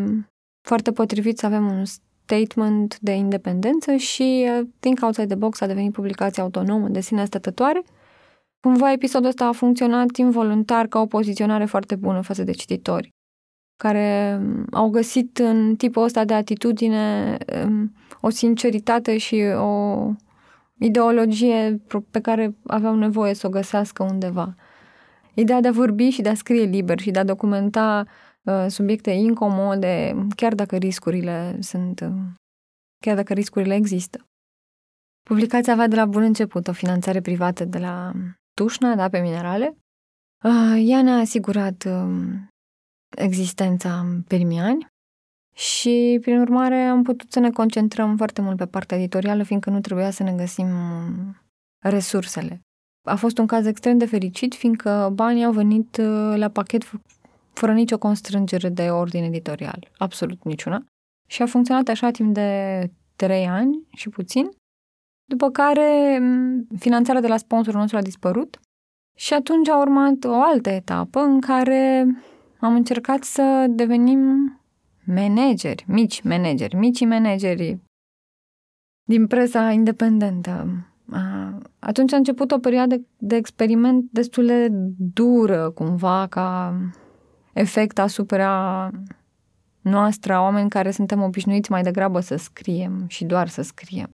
foarte 0.61 0.91
potrivit 0.91 1.37
să 1.37 1.45
avem 1.45 1.65
un 1.65 1.83
statement 2.27 2.99
de 2.99 3.11
independență 3.11 3.95
și 3.95 4.47
uh, 4.47 4.67
Think 4.79 4.99
Outside 5.01 5.27
the 5.27 5.35
Box 5.35 5.61
a 5.61 5.65
devenit 5.65 5.91
publicație 5.91 6.41
autonomă 6.41 6.87
de 6.87 6.99
sine 6.99 7.25
stătătoare. 7.25 7.81
Cumva 8.59 8.91
episodul 8.91 9.27
ăsta 9.27 9.45
a 9.45 9.51
funcționat 9.51 10.15
involuntar 10.15 10.87
ca 10.87 10.99
o 10.99 11.05
poziționare 11.05 11.65
foarte 11.65 11.95
bună 11.95 12.21
față 12.21 12.43
de 12.43 12.51
cititori, 12.51 13.13
care 13.77 14.39
um, 14.39 14.65
au 14.71 14.89
găsit 14.89 15.37
în 15.37 15.75
tipul 15.75 16.03
ăsta 16.03 16.25
de 16.25 16.33
atitudine 16.33 17.37
um, 17.65 17.93
o 18.21 18.29
sinceritate 18.29 19.17
și 19.17 19.35
o 19.55 20.05
ideologie 20.79 21.81
pe 22.11 22.19
care 22.19 22.55
aveau 22.65 22.95
nevoie 22.95 23.33
să 23.33 23.47
o 23.47 23.49
găsească 23.49 24.03
undeva. 24.03 24.55
Ideea 25.33 25.61
de 25.61 25.67
a 25.67 25.71
vorbi 25.71 26.09
și 26.09 26.21
de 26.21 26.29
a 26.29 26.33
scrie 26.33 26.63
liber 26.63 26.99
și 26.99 27.11
de 27.11 27.19
a 27.19 27.23
documenta 27.23 28.05
Uh, 28.05 28.26
subiecte 28.67 29.11
incomode, 29.11 30.15
chiar 30.35 30.55
dacă 30.55 30.75
riscurile 30.77 31.61
sunt, 31.61 31.99
uh, 31.99 32.13
chiar 32.99 33.15
dacă 33.15 33.33
riscurile 33.33 33.75
există. 33.75 34.25
Publicația 35.29 35.73
avea 35.73 35.87
de 35.87 35.95
la 35.95 36.05
bun 36.05 36.21
început 36.21 36.67
o 36.67 36.71
finanțare 36.71 37.21
privată 37.21 37.65
de 37.65 37.77
la 37.77 38.11
Tușna, 38.53 38.95
da, 38.95 39.09
pe 39.09 39.19
minerale. 39.19 39.77
Uh, 40.43 40.83
ea 40.85 41.01
ne-a 41.01 41.17
asigurat 41.17 41.83
um, 41.83 42.47
existența 43.17 43.99
în 43.99 44.21
primii 44.21 44.59
ani 44.59 44.87
și, 45.55 46.17
prin 46.21 46.39
urmare, 46.39 46.75
am 46.75 47.03
putut 47.03 47.31
să 47.31 47.39
ne 47.39 47.51
concentrăm 47.51 48.17
foarte 48.17 48.41
mult 48.41 48.57
pe 48.57 48.65
partea 48.65 48.97
editorială, 48.97 49.43
fiindcă 49.43 49.69
nu 49.69 49.79
trebuia 49.79 50.09
să 50.09 50.23
ne 50.23 50.33
găsim 50.33 50.67
um, 50.67 51.37
resursele. 51.83 52.61
A 53.07 53.15
fost 53.15 53.37
un 53.37 53.45
caz 53.47 53.65
extrem 53.65 53.97
de 53.97 54.05
fericit, 54.05 54.55
fiindcă 54.55 55.11
banii 55.13 55.43
au 55.43 55.51
venit 55.51 55.95
la 56.35 56.49
pachet 56.49 56.83
fără 57.57 57.73
nicio 57.73 57.97
constrângere 57.97 58.69
de 58.69 58.89
ordine 58.89 59.25
editorial, 59.25 59.91
absolut 59.97 60.43
niciuna. 60.43 60.85
Și 61.29 61.41
a 61.41 61.45
funcționat 61.45 61.87
așa 61.87 62.11
timp 62.11 62.33
de 62.33 62.51
trei 63.15 63.45
ani 63.47 63.87
și 63.95 64.09
puțin, 64.09 64.49
după 65.29 65.49
care 65.49 66.21
finanțarea 66.77 67.21
de 67.21 67.27
la 67.27 67.37
sponsorul 67.37 67.79
nostru 67.79 67.97
a 67.97 68.01
dispărut 68.01 68.59
și 69.17 69.33
atunci 69.33 69.69
a 69.69 69.79
urmat 69.79 70.23
o 70.23 70.41
altă 70.41 70.69
etapă 70.69 71.19
în 71.19 71.39
care 71.39 72.05
am 72.59 72.75
încercat 72.75 73.23
să 73.23 73.65
devenim 73.69 74.19
manageri, 75.05 75.85
mici 75.87 76.21
manageri, 76.21 76.75
micii 76.75 77.05
manageri 77.05 77.79
din 79.03 79.27
presa 79.27 79.71
independentă. 79.71 80.87
atunci 81.79 82.13
a 82.13 82.17
început 82.17 82.51
o 82.51 82.59
perioadă 82.59 83.01
de 83.17 83.35
experiment 83.35 84.05
destul 84.11 84.45
de 84.45 84.67
dură, 84.97 85.69
cumva, 85.69 86.27
ca 86.29 86.75
efect 87.57 87.99
asupra 87.99 88.89
noastră, 89.81 90.33
a 90.33 90.41
oameni 90.41 90.69
care 90.69 90.91
suntem 90.91 91.21
obișnuiți 91.21 91.71
mai 91.71 91.81
degrabă 91.81 92.19
să 92.19 92.35
scriem 92.35 93.05
și 93.07 93.25
doar 93.25 93.47
să 93.47 93.61
scriem. 93.61 94.09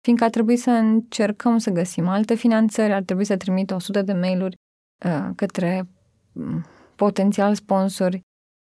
Fiindcă 0.00 0.24
a 0.24 0.30
trebuit 0.30 0.60
să 0.60 0.70
încercăm 0.70 1.58
să 1.58 1.70
găsim 1.70 2.08
alte 2.08 2.34
finanțări, 2.34 2.92
ar 2.92 3.02
trebui 3.02 3.24
să 3.24 3.36
trimit 3.36 3.70
100 3.70 4.02
de 4.02 4.12
mail-uri 4.12 4.56
uh, 5.04 5.28
către 5.34 5.88
um, 6.32 6.66
potențial 6.96 7.54
sponsori 7.54 8.20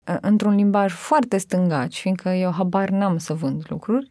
uh, 0.08 0.16
într-un 0.20 0.54
limbaj 0.54 0.92
foarte 0.92 1.36
stângaci, 1.36 2.00
fiindcă 2.00 2.28
eu 2.28 2.52
habar 2.52 2.88
n-am 2.88 3.18
să 3.18 3.34
vând 3.34 3.64
lucruri. 3.68 4.10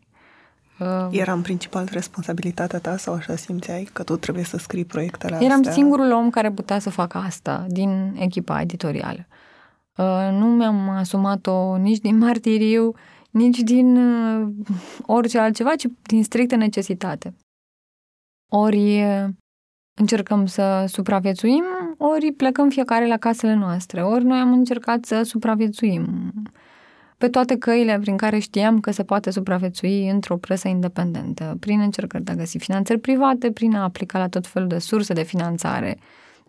Uh, 0.80 1.08
Era 1.12 1.34
în 1.34 1.42
principal 1.42 1.88
responsabilitatea 1.92 2.80
ta 2.80 2.98
sau 2.98 3.14
așa 3.14 3.36
simțeai 3.36 3.90
că 3.94 4.04
tu 4.04 4.16
trebuie 4.16 4.44
să 4.44 4.58
scrii 4.58 4.86
proiectele 4.86 5.34
astea? 5.34 5.48
Eram 5.48 5.64
singurul 5.64 6.12
om 6.12 6.30
care 6.30 6.52
putea 6.52 6.80
să 6.80 6.90
facă 6.90 7.18
asta 7.18 7.66
din 7.68 8.16
echipa 8.20 8.62
editorială. 8.62 9.28
Uh, 9.30 9.49
nu 10.32 10.46
mi-am 10.46 10.90
asumat-o 10.90 11.78
nici 11.78 12.00
din 12.00 12.18
martiriu, 12.18 12.94
nici 13.32 13.60
din 13.60 13.98
uh, 13.98 14.48
orice 15.02 15.40
altceva, 15.40 15.76
ci 15.76 15.86
din 16.02 16.24
strictă 16.24 16.56
necesitate. 16.56 17.36
Ori 18.52 19.04
uh, 19.04 19.26
încercăm 20.00 20.46
să 20.46 20.86
supraviețuim, 20.88 21.64
ori 21.98 22.32
plecăm 22.32 22.70
fiecare 22.70 23.08
la 23.08 23.18
casele 23.18 23.54
noastre, 23.54 24.02
ori 24.04 24.24
noi 24.24 24.40
am 24.40 24.52
încercat 24.52 25.06
să 25.06 25.22
supraviețuim. 25.24 26.34
Pe 27.18 27.30
toate 27.30 27.58
căile 27.58 28.00
prin 28.00 28.18
care 28.18 28.40
știam 28.40 28.80
că 28.80 28.92
se 28.92 29.04
poate 29.04 29.30
supraviețui 29.30 30.10
într-o 30.10 30.38
presă 30.38 30.68
independentă, 30.68 31.58
prin 31.60 31.80
încercări 31.80 32.24
de 32.24 32.32
a 32.32 32.36
găsi 32.36 32.58
finanțări 32.58 33.00
private, 33.00 33.52
prin 33.52 33.76
a 33.76 33.84
aplica 33.84 34.20
la 34.20 34.28
tot 34.28 34.48
felul 34.48 34.68
de 34.68 34.78
surse 34.78 35.14
de 35.14 35.24
finanțare, 35.24 35.98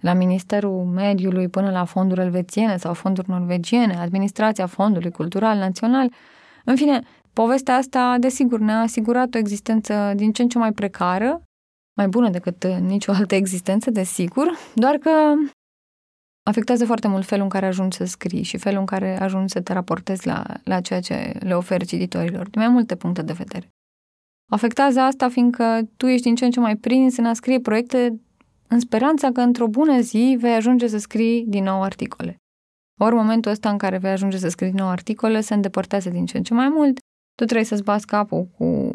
la 0.00 0.12
Ministerul 0.12 0.84
Mediului 0.84 1.48
până 1.48 1.70
la 1.70 1.84
fonduri 1.84 2.20
elvețiene 2.20 2.76
sau 2.76 2.94
fonduri 2.94 3.30
norvegiene, 3.30 3.96
Administrația 3.96 4.66
Fondului 4.66 5.10
Cultural 5.10 5.58
Național. 5.58 6.12
În 6.64 6.76
fine, 6.76 7.00
povestea 7.32 7.74
asta, 7.74 8.16
desigur, 8.18 8.58
ne-a 8.58 8.80
asigurat 8.80 9.34
o 9.34 9.38
existență 9.38 10.12
din 10.16 10.32
ce 10.32 10.42
în 10.42 10.48
ce 10.48 10.58
mai 10.58 10.72
precară, 10.72 11.42
mai 11.96 12.08
bună 12.08 12.28
decât 12.28 12.66
nicio 12.66 13.12
altă 13.12 13.34
existență, 13.34 13.90
desigur, 13.90 14.50
doar 14.74 14.96
că 14.96 15.10
afectează 16.42 16.84
foarte 16.84 17.08
mult 17.08 17.26
felul 17.26 17.44
în 17.44 17.50
care 17.50 17.66
ajungi 17.66 17.96
să 17.96 18.04
scrii 18.04 18.42
și 18.42 18.56
felul 18.56 18.78
în 18.78 18.86
care 18.86 19.20
ajungi 19.20 19.52
să 19.52 19.60
te 19.60 19.72
raportezi 19.72 20.26
la, 20.26 20.44
la 20.64 20.80
ceea 20.80 21.00
ce 21.00 21.32
le 21.38 21.54
oferi 21.54 21.86
cititorilor, 21.86 22.48
din 22.50 22.60
mai 22.60 22.70
multe 22.70 22.96
puncte 22.96 23.22
de 23.22 23.32
vedere. 23.32 23.68
Afectează 24.52 25.00
asta 25.00 25.28
fiindcă 25.28 25.80
tu 25.96 26.06
ești 26.06 26.22
din 26.22 26.34
ce 26.34 26.44
în 26.44 26.50
ce 26.50 26.60
mai 26.60 26.76
prins 26.76 27.16
în 27.16 27.24
a 27.24 27.32
scrie 27.32 27.60
proiecte 27.60 28.20
în 28.70 28.80
speranța 28.80 29.32
că 29.32 29.40
într-o 29.40 29.66
bună 29.66 30.00
zi 30.00 30.36
vei 30.38 30.54
ajunge 30.54 30.86
să 30.86 30.98
scrii 30.98 31.44
din 31.46 31.64
nou 31.64 31.82
articole. 31.82 32.36
Ori 33.00 33.14
momentul 33.14 33.50
ăsta 33.50 33.70
în 33.70 33.78
care 33.78 33.98
vei 33.98 34.10
ajunge 34.10 34.38
să 34.38 34.48
scrii 34.48 34.70
din 34.70 34.78
nou 34.78 34.88
articole 34.88 35.40
se 35.40 35.54
îndepărtează 35.54 36.10
din 36.10 36.26
ce 36.26 36.36
în 36.36 36.42
ce 36.42 36.54
mai 36.54 36.68
mult, 36.68 36.98
tu 37.34 37.44
trebuie 37.44 37.64
să-ți 37.64 37.82
bați 37.82 38.06
capul 38.06 38.44
cu 38.44 38.92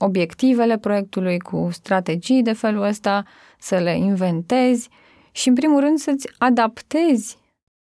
obiectivele 0.00 0.78
proiectului, 0.78 1.38
cu 1.38 1.68
strategii 1.70 2.42
de 2.42 2.52
felul 2.52 2.82
ăsta, 2.82 3.24
să 3.58 3.78
le 3.78 3.96
inventezi 3.96 4.88
și, 5.32 5.48
în 5.48 5.54
primul 5.54 5.80
rând, 5.80 5.98
să-ți 5.98 6.28
adaptezi 6.38 7.38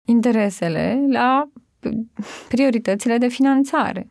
interesele 0.07 1.07
la 1.09 1.51
prioritățile 2.49 3.19
de 3.19 3.29
finanțare. 3.29 4.11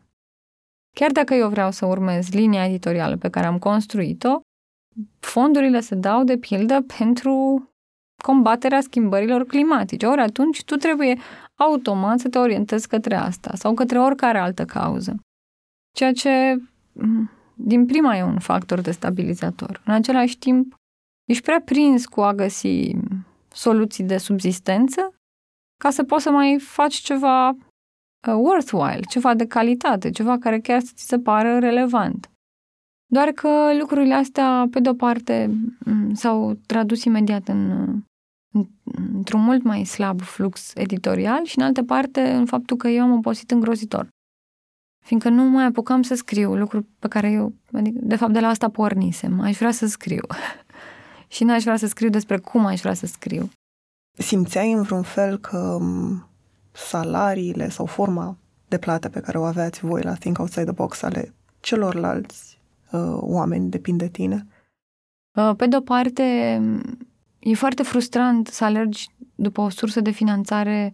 Chiar 0.95 1.12
dacă 1.12 1.34
eu 1.34 1.49
vreau 1.49 1.71
să 1.71 1.86
urmez 1.86 2.30
linia 2.30 2.65
editorială 2.65 3.17
pe 3.17 3.30
care 3.30 3.45
am 3.45 3.60
construit-o, 3.60 4.39
fondurile 5.19 5.79
se 5.79 5.95
dau, 5.95 6.23
de 6.23 6.38
pildă, 6.38 6.86
pentru 6.97 7.63
combaterea 8.23 8.81
schimbărilor 8.81 9.45
climatice. 9.45 10.05
Ori 10.05 10.21
atunci 10.21 10.63
tu 10.63 10.75
trebuie 10.75 11.17
automat 11.55 12.19
să 12.19 12.29
te 12.29 12.38
orientezi 12.38 12.88
către 12.88 13.15
asta 13.15 13.51
sau 13.55 13.73
către 13.73 13.99
oricare 13.99 14.38
altă 14.38 14.65
cauză. 14.65 15.15
Ceea 15.91 16.12
ce 16.12 16.62
din 17.53 17.86
prima 17.86 18.17
e 18.17 18.23
un 18.23 18.39
factor 18.39 18.81
destabilizator. 18.81 19.81
În 19.86 19.93
același 19.93 20.38
timp, 20.38 20.75
ești 21.29 21.43
prea 21.43 21.62
prins 21.62 22.05
cu 22.05 22.21
a 22.21 22.33
găsi 22.33 22.95
soluții 23.47 24.03
de 24.03 24.17
subzistență 24.17 25.13
ca 25.83 25.89
să 25.89 26.03
poți 26.03 26.23
să 26.23 26.31
mai 26.31 26.60
faci 26.60 26.95
ceva 26.95 27.49
uh, 27.49 28.33
worthwhile, 28.36 29.01
ceva 29.10 29.33
de 29.33 29.47
calitate, 29.47 30.10
ceva 30.10 30.38
care 30.38 30.60
chiar 30.60 30.81
să 30.81 30.91
ți 30.95 31.05
se 31.05 31.19
pară 31.19 31.60
relevant. 31.60 32.29
Doar 33.09 33.27
că 33.27 33.77
lucrurile 33.79 34.13
astea, 34.13 34.67
pe 34.71 34.79
de-o 34.79 34.93
parte, 34.93 35.51
s-au 36.13 36.57
tradus 36.65 37.03
imediat 37.03 37.47
în, 37.47 37.93
într-un 39.13 39.41
mult 39.41 39.63
mai 39.63 39.83
slab 39.83 40.21
flux 40.21 40.71
editorial 40.75 41.45
și, 41.45 41.57
în 41.57 41.65
altă 41.65 41.83
parte, 41.83 42.21
în 42.21 42.45
faptul 42.45 42.77
că 42.77 42.87
eu 42.87 43.03
am 43.03 43.11
obosit 43.11 43.51
îngrozitor. 43.51 44.07
Fiindcă 45.05 45.29
nu 45.29 45.43
mai 45.43 45.65
apucam 45.65 46.01
să 46.01 46.15
scriu 46.15 46.55
lucruri 46.55 46.85
pe 46.99 47.07
care 47.07 47.31
eu, 47.31 47.53
adică, 47.71 47.99
de 48.01 48.15
fapt, 48.15 48.33
de 48.33 48.39
la 48.39 48.47
asta 48.47 48.69
pornisem. 48.69 49.39
Aș 49.39 49.57
vrea 49.57 49.71
să 49.71 49.85
scriu. 49.85 50.21
și 51.33 51.43
n-aș 51.43 51.63
vrea 51.63 51.77
să 51.77 51.87
scriu 51.87 52.09
despre 52.09 52.37
cum 52.37 52.65
aș 52.65 52.79
vrea 52.79 52.93
să 52.93 53.05
scriu. 53.05 53.49
Simțeai 54.17 54.71
în 54.71 54.81
vreun 54.81 55.01
fel 55.01 55.37
că 55.37 55.79
salariile 56.71 57.69
sau 57.69 57.85
forma 57.85 58.37
de 58.67 58.77
plată 58.77 59.09
pe 59.09 59.19
care 59.19 59.37
o 59.37 59.43
aveați 59.43 59.85
voi 59.85 60.01
la 60.01 60.13
Think 60.13 60.39
Outside 60.39 60.63
the 60.63 60.73
Box 60.73 61.01
ale 61.01 61.33
celorlalți 61.59 62.56
uh, 62.91 63.17
oameni 63.19 63.69
depind 63.69 63.97
de 63.97 64.08
tine? 64.08 64.47
Uh, 65.34 65.52
pe 65.58 65.67
de-o 65.67 65.82
parte, 65.82 66.23
e 67.39 67.54
foarte 67.54 67.84
frustrant 67.84 68.47
să 68.47 68.63
alergi 68.63 69.10
după 69.36 69.62
o 69.62 69.69
sursă 69.69 70.02
de 70.02 70.12
finanțare 70.12 70.93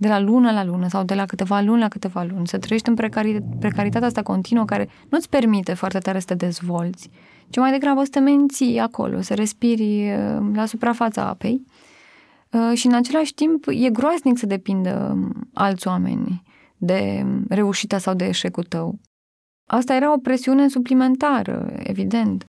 de 0.00 0.08
la 0.08 0.18
lună 0.18 0.52
la 0.52 0.64
lună 0.64 0.88
sau 0.88 1.04
de 1.04 1.14
la 1.14 1.26
câteva 1.26 1.60
luni 1.60 1.80
la 1.80 1.88
câteva 1.88 2.22
luni, 2.22 2.46
să 2.46 2.58
trăiești 2.58 2.88
în 2.88 2.94
precari- 2.94 3.58
precaritatea 3.58 4.06
asta 4.06 4.22
continuă 4.22 4.64
care 4.64 4.88
nu-ți 5.08 5.28
permite 5.28 5.74
foarte 5.74 5.98
tare 5.98 6.18
să 6.18 6.26
te 6.26 6.34
dezvolți, 6.34 7.10
ci 7.50 7.56
mai 7.56 7.70
degrabă 7.70 8.04
să 8.04 8.10
te 8.10 8.18
menții 8.18 8.78
acolo, 8.78 9.20
să 9.20 9.34
respiri 9.34 10.12
uh, 10.12 10.50
la 10.54 10.66
suprafața 10.66 11.28
apei. 11.28 11.64
Uh, 12.50 12.76
și 12.76 12.86
în 12.86 12.94
același 12.94 13.34
timp 13.34 13.64
e 13.68 13.90
groaznic 13.90 14.38
să 14.38 14.46
depindă 14.46 15.10
um, 15.12 15.48
alți 15.54 15.88
oameni 15.88 16.42
de 16.76 17.26
reușita 17.48 17.98
sau 17.98 18.14
de 18.14 18.24
eșecul 18.24 18.64
tău. 18.64 18.98
Asta 19.72 19.94
era 19.94 20.12
o 20.12 20.18
presiune 20.18 20.68
suplimentară, 20.68 21.72
evident. 21.76 22.44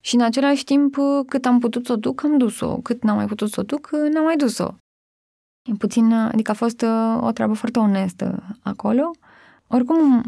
Și 0.00 0.14
în 0.14 0.20
același 0.20 0.64
timp, 0.64 0.96
cât 1.26 1.46
am 1.46 1.58
putut 1.58 1.86
să 1.86 1.92
o 1.92 1.96
duc, 1.96 2.24
am 2.24 2.38
dus-o. 2.38 2.76
Cât 2.76 3.02
n-am 3.02 3.16
mai 3.16 3.26
putut 3.26 3.50
să 3.50 3.60
o 3.60 3.62
duc, 3.62 3.90
n-am 4.12 4.24
mai 4.24 4.36
dus-o. 4.36 4.74
Puțin, 5.78 6.12
adică 6.12 6.50
a 6.50 6.54
fost 6.54 6.82
uh, 6.82 7.18
o 7.20 7.30
treabă 7.30 7.52
foarte 7.52 7.78
onestă 7.78 8.56
acolo. 8.62 9.10
Oricum, 9.66 10.22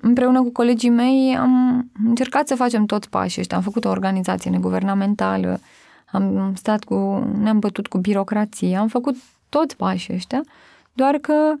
împreună 0.00 0.42
cu 0.42 0.50
colegii 0.50 0.90
mei 0.90 1.36
am 1.36 1.86
încercat 2.04 2.48
să 2.48 2.54
facem 2.54 2.86
toți 2.86 3.08
pașii 3.08 3.40
ăștia. 3.40 3.56
Am 3.56 3.62
făcut 3.62 3.84
o 3.84 3.88
organizație 3.90 4.50
neguvernamentală, 4.50 5.60
am 6.12 6.52
stat 6.54 6.84
cu, 6.84 6.94
ne-am 7.38 7.58
bătut 7.58 7.86
cu 7.86 7.98
birocrație, 7.98 8.76
am 8.76 8.88
făcut 8.88 9.16
toți 9.48 9.76
pașii 9.76 10.14
ăștia, 10.14 10.40
doar 10.92 11.14
că 11.18 11.54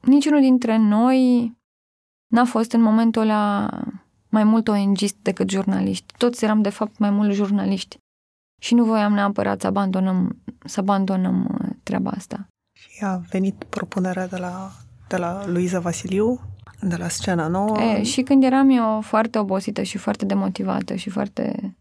niciunul 0.00 0.40
dintre 0.40 0.76
noi 0.76 1.52
n-a 2.34 2.44
fost 2.44 2.72
în 2.72 2.80
momentul 2.80 3.22
ăla 3.22 3.70
mai 4.28 4.44
mult 4.44 4.68
ong 4.68 4.98
decât 5.22 5.50
jurnaliști. 5.50 6.14
Toți 6.16 6.44
eram, 6.44 6.62
de 6.62 6.68
fapt, 6.68 6.98
mai 6.98 7.10
mult 7.10 7.32
jurnaliști. 7.32 7.96
Și 8.62 8.74
nu 8.74 8.84
voiam 8.84 9.12
neapărat 9.12 9.60
să 9.60 9.66
abandonăm, 9.66 10.36
să 10.64 10.80
abandonăm 10.80 11.58
uh, 11.60 11.68
treaba 11.82 12.10
asta. 12.10 12.46
Și 12.78 13.04
a 13.04 13.16
venit 13.30 13.64
propunerea 13.64 14.26
de 14.26 14.36
la, 14.36 14.70
de 15.08 15.16
la 15.16 15.46
Luiza 15.46 15.80
Vasiliu, 15.80 16.40
de 16.80 16.96
la 16.96 17.08
scena 17.08 17.48
nouă. 17.48 17.80
E, 17.80 18.02
și 18.02 18.22
când 18.22 18.44
eram 18.44 18.70
eu 18.70 19.00
foarte 19.00 19.38
obosită 19.38 19.82
și 19.82 19.98
foarte 19.98 20.24
demotivată 20.24 20.94
și 20.94 21.10
foarte 21.10 21.74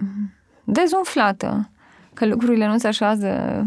mm, 0.00 0.32
dezumflată, 0.64 1.70
că 2.14 2.26
lucrurile 2.26 2.66
nu 2.66 2.78
se 2.78 2.86
așează 2.86 3.62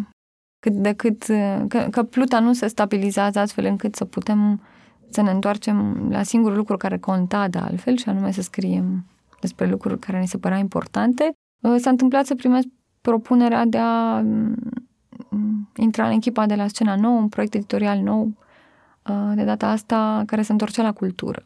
cât 0.59 0.73
de 0.73 0.93
cât, 0.93 1.27
uh, 1.27 1.63
că, 1.67 1.87
că 1.91 2.03
pluta 2.03 2.39
nu 2.39 2.53
se 2.53 2.67
stabilizează 2.67 3.39
astfel 3.39 3.65
încât 3.65 3.95
să 3.95 4.05
putem 4.05 4.61
să 5.09 5.21
ne 5.21 5.31
întoarcem 5.31 6.07
la 6.09 6.23
singurul 6.23 6.57
lucru 6.57 6.77
care 6.77 6.97
conta 6.97 7.47
de 7.47 7.57
altfel, 7.57 7.97
și 7.97 8.09
anume 8.09 8.31
să 8.31 8.41
scriem 8.41 9.05
despre 9.39 9.69
lucruri 9.69 9.99
care 9.99 10.19
ne 10.19 10.25
se 10.25 10.37
părea 10.37 10.57
importante, 10.57 11.31
uh, 11.59 11.75
s-a 11.77 11.89
întâmplat 11.89 12.25
să 12.25 12.35
primesc 12.35 12.67
propunerea 13.01 13.65
de 13.65 13.77
a 13.77 14.21
mm, 14.21 15.69
intra 15.75 16.07
în 16.07 16.11
echipa 16.11 16.45
de 16.45 16.55
la 16.55 16.67
Scena 16.67 16.95
Nouă, 16.95 17.19
un 17.19 17.29
proiect 17.29 17.53
editorial 17.53 17.99
nou, 17.99 18.31
uh, 19.09 19.31
de 19.35 19.43
data 19.43 19.67
asta 19.67 20.23
care 20.25 20.41
se 20.41 20.51
întorcea 20.51 20.83
la 20.83 20.93
cultură. 20.93 21.45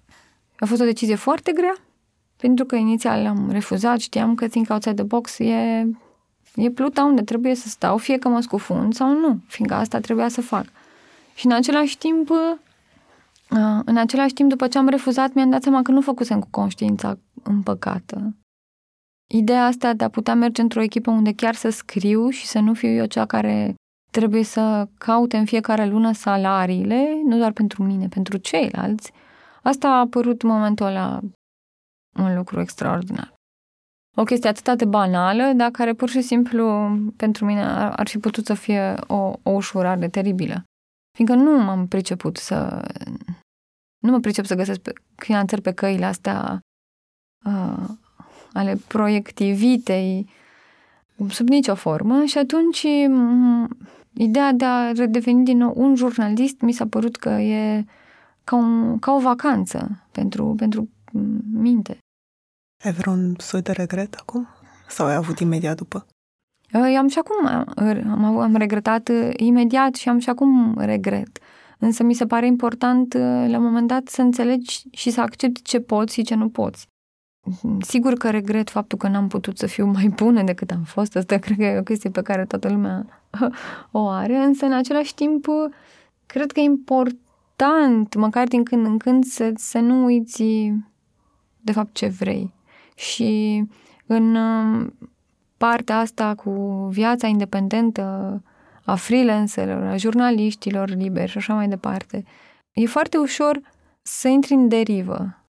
A 0.60 0.66
fost 0.66 0.82
o 0.82 0.86
decizie 0.86 1.16
foarte 1.16 1.52
grea, 1.52 1.76
pentru 2.38 2.66
că 2.66 2.76
inițial 2.76 3.26
am 3.26 3.50
refuzat, 3.52 4.00
știam 4.00 4.36
că 4.36 4.48
Think 4.48 4.70
Outside 4.70 4.96
the 4.96 5.04
Box 5.04 5.40
e, 5.40 5.88
e 6.56 6.70
pluta 6.70 7.04
unde 7.04 7.22
trebuie 7.22 7.56
să 7.56 7.68
stau, 7.68 7.98
fie 7.98 8.18
că 8.18 8.28
mă 8.28 8.40
scufund 8.42 8.94
sau 8.94 9.20
nu, 9.20 9.40
fiindcă 9.48 9.76
asta 9.76 10.00
trebuia 10.00 10.28
să 10.28 10.42
fac. 10.42 10.66
Și 11.36 11.46
în 11.46 11.52
același 11.52 11.98
timp 11.98 12.30
Uh, 12.30 12.38
în 13.86 13.98
același 13.98 14.34
timp, 14.34 14.50
după 14.50 14.68
ce 14.68 14.78
am 14.78 14.88
refuzat, 14.88 15.34
mi-am 15.34 15.50
dat 15.50 15.62
seama 15.62 15.82
că 15.82 15.92
nu 15.92 16.02
făcusem 16.02 16.40
cu 16.40 16.48
conștiința 16.50 17.18
împăcată. 17.44 18.36
ideea 19.34 19.66
asta 19.66 19.94
de 19.94 20.04
a 20.04 20.10
putea 20.10 20.36
merge 20.36 20.62
într-o 20.62 20.82
echipă 20.82 21.12
unde 21.12 21.34
chiar 21.34 21.56
să 21.56 21.70
scriu 21.70 22.30
și 22.30 22.46
să 22.46 22.60
nu 22.60 22.74
fiu 22.74 22.90
eu 22.90 23.06
cea 23.06 23.26
care 23.26 23.76
trebuie 24.12 24.44
să 24.44 24.88
caute 24.98 25.38
în 25.38 25.46
fiecare 25.46 25.86
lună 25.86 26.12
salariile, 26.12 27.22
nu 27.26 27.38
doar 27.38 27.52
pentru 27.52 27.84
mine, 27.84 28.08
pentru 28.08 28.38
ceilalți, 28.38 29.12
asta 29.64 29.88
a 29.88 30.00
apărut 30.00 30.42
în 30.42 30.50
momentul 30.50 30.86
ăla 30.86 31.20
un 32.20 32.36
lucru 32.36 32.60
extraordinar. 32.60 33.34
O 34.16 34.24
chestie 34.24 34.50
atât 34.50 34.78
de 34.78 34.86
banală, 34.86 35.52
dar 35.56 35.70
care 35.72 35.94
pur 35.94 36.10
și 36.10 36.22
simplu 36.22 36.90
pentru 37.16 37.46
mine 37.46 37.64
ar, 37.64 37.94
ar 37.96 38.08
fi 38.08 38.18
putut 38.18 38.46
să 38.46 38.54
fie 38.54 38.94
o, 39.08 39.34
o 39.44 39.50
ușurare 39.50 40.08
teribilă. 40.08 40.64
Fiindcă 41.14 41.36
nu 41.36 41.64
m-am 41.64 41.88
priceput 41.88 42.38
să... 42.38 42.88
Nu 44.00 44.12
mă 44.12 44.20
pricep 44.20 44.46
să 44.46 44.56
găsesc 44.56 44.80
finanțări 45.16 45.62
pe 45.62 45.74
căile 45.74 46.06
astea 46.06 46.60
uh, 47.46 47.90
ale 48.54 48.76
proiectivitei 48.88 50.30
sub 51.30 51.48
nicio 51.48 51.76
formă 51.76 52.24
și 52.24 52.38
atunci 52.38 52.86
ideea 54.14 54.52
de 54.52 54.66
a 54.66 54.92
redeveni 54.92 55.46
din 55.46 55.58
nou 55.58 55.74
un 55.76 55.96
jurnalist 55.96 56.62
mi 56.62 56.72
s-a 56.72 56.88
părut 56.88 57.18
că 57.18 57.30
e 57.30 57.86
ca, 58.44 58.56
un, 58.56 59.00
ca 59.00 59.12
o 59.12 59.20
vacanță 59.20 60.08
pentru, 60.12 60.54
pentru 60.58 60.90
minte. 61.54 61.98
Ai 62.84 62.92
vreun 62.92 63.36
soi 63.38 63.62
de 63.62 63.72
regret 63.72 64.14
acum? 64.14 64.48
Sau 64.88 65.06
ai 65.06 65.16
avut 65.16 65.40
imediat 65.40 65.78
după? 65.78 66.06
Eu 66.74 66.98
am 66.98 67.08
și 67.08 67.20
acum, 67.20 67.68
am, 68.08 68.38
am 68.38 68.56
regretat 68.56 69.10
uh, 69.10 69.30
imediat 69.36 69.96
și 69.96 70.10
am 70.10 70.20
și 70.20 70.30
acum 70.30 70.76
regret. 70.78 71.40
Însă 71.78 72.04
mi 72.04 72.14
se 72.14 72.26
pare 72.26 72.46
important 72.46 73.14
uh, 73.14 73.22
la 73.22 73.58
un 73.58 73.64
moment 73.64 73.88
dat 73.88 74.08
să 74.08 74.22
înțelegi 74.22 74.84
și 74.92 75.10
să 75.10 75.22
accepti 75.22 75.62
ce 75.62 75.80
poți 75.80 76.14
și 76.14 76.22
ce 76.22 76.36
nu 76.36 76.50
poți. 76.50 76.88
Sigur 77.80 78.14
că 78.14 78.30
regret 78.30 78.70
faptul 78.70 78.98
că 78.98 79.08
n-am 79.08 79.28
putut 79.28 79.58
să 79.58 79.66
fiu 79.66 79.86
mai 79.86 80.08
bună 80.16 80.44
decât 80.44 80.72
am 80.72 80.84
fost. 80.84 81.16
Asta 81.16 81.38
cred 81.44 81.58
că 81.58 81.64
e 81.64 81.80
o 81.80 81.84
chestie 81.84 82.10
pe 82.10 82.22
care 82.22 82.46
toată 82.46 82.70
lumea 82.70 83.24
o 83.92 84.08
are, 84.08 84.38
însă 84.38 84.66
în 84.66 84.74
același 84.74 85.14
timp 85.14 85.46
cred 86.26 86.52
că 86.52 86.60
e 86.60 86.64
important, 86.64 88.16
măcar 88.16 88.48
din 88.48 88.64
când 88.64 88.86
în 88.86 88.98
când, 88.98 89.24
să, 89.24 89.52
să 89.56 89.80
nu 89.80 90.04
uiți 90.04 90.44
de 91.62 91.72
fapt 91.72 91.94
ce 91.94 92.08
vrei. 92.08 92.54
Și 92.96 93.64
în 94.06 94.36
um, 94.36 94.94
partea 95.66 96.00
asta 96.00 96.36
cu 96.36 96.52
viața 96.92 97.28
independentă 97.28 98.42
a 98.86 98.96
freelancerilor, 98.96 99.84
a 99.84 99.98
jurnaliștilor 99.98 100.90
liberi 100.90 101.32
și 101.32 101.38
așa 101.38 101.54
mai 101.54 101.68
departe, 101.68 102.24
e 102.72 102.86
foarte 102.86 103.18
ușor 103.18 103.60
să 104.02 104.28
intri 104.28 104.54
în 104.54 104.68
derivă 104.68 105.44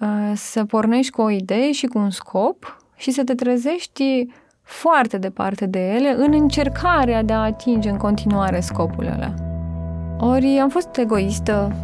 Uh, 0.00 0.32
să 0.34 0.64
pornești 0.64 1.12
cu 1.12 1.20
o 1.20 1.30
idee 1.30 1.72
și 1.72 1.86
cu 1.86 1.98
un 1.98 2.10
scop 2.10 2.84
și 2.96 3.10
să 3.10 3.24
te 3.24 3.34
trezești 3.34 4.26
foarte 4.62 5.18
departe 5.18 5.66
de 5.66 5.92
ele 5.92 6.14
în 6.16 6.32
încercarea 6.32 7.22
de 7.22 7.32
a 7.32 7.38
atinge 7.38 7.90
în 7.90 7.96
continuare 7.96 8.60
scopul 8.60 9.06
ăla. 9.06 9.34
Ori 10.18 10.58
am 10.58 10.68
fost 10.68 10.96
egoistă 10.96 11.76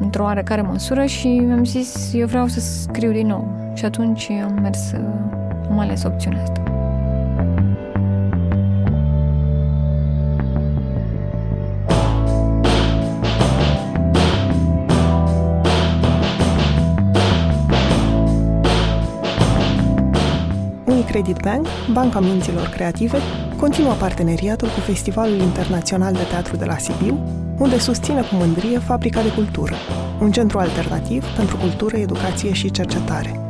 într-o 0.00 0.22
oarecare 0.22 0.62
măsură 0.62 1.04
și 1.04 1.28
mi-am 1.28 1.64
zis 1.64 2.12
eu 2.14 2.26
vreau 2.26 2.46
să 2.46 2.60
scriu 2.60 3.12
din 3.12 3.26
nou. 3.26 3.72
Și 3.74 3.84
atunci 3.84 4.30
am 4.30 4.58
mers, 4.62 4.92
am 5.70 5.78
ales 5.78 6.02
opțiunea 6.04 6.42
asta. 6.42 6.62
Credit 21.10 21.40
Bank, 21.42 21.66
Banca 21.92 22.20
Minților 22.20 22.66
Creative, 22.66 23.18
continuă 23.56 23.92
parteneriatul 23.92 24.68
cu 24.68 24.80
Festivalul 24.80 25.38
Internațional 25.38 26.12
de 26.12 26.22
Teatru 26.30 26.56
de 26.56 26.64
la 26.64 26.78
Sibiu, 26.78 27.18
unde 27.58 27.78
susține 27.78 28.20
cu 28.20 28.34
mândrie 28.34 28.78
Fabrica 28.78 29.22
de 29.22 29.32
Cultură, 29.32 29.74
un 30.20 30.30
centru 30.30 30.58
alternativ 30.58 31.24
pentru 31.36 31.56
cultură, 31.56 31.96
educație 31.96 32.52
și 32.52 32.70
cercetare. 32.70 33.49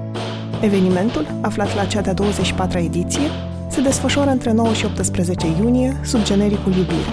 Evenimentul, 0.63 1.27
aflat 1.41 1.75
la 1.75 1.85
cea 1.85 2.01
de-a 2.01 2.15
24-a 2.15 2.79
ediție, 2.79 3.31
se 3.69 3.81
desfășoară 3.81 4.31
între 4.31 4.53
9 4.53 4.73
și 4.73 4.85
18 4.85 5.47
iunie 5.47 6.01
sub 6.05 6.23
genericul 6.23 6.73
Iubire. 6.73 7.11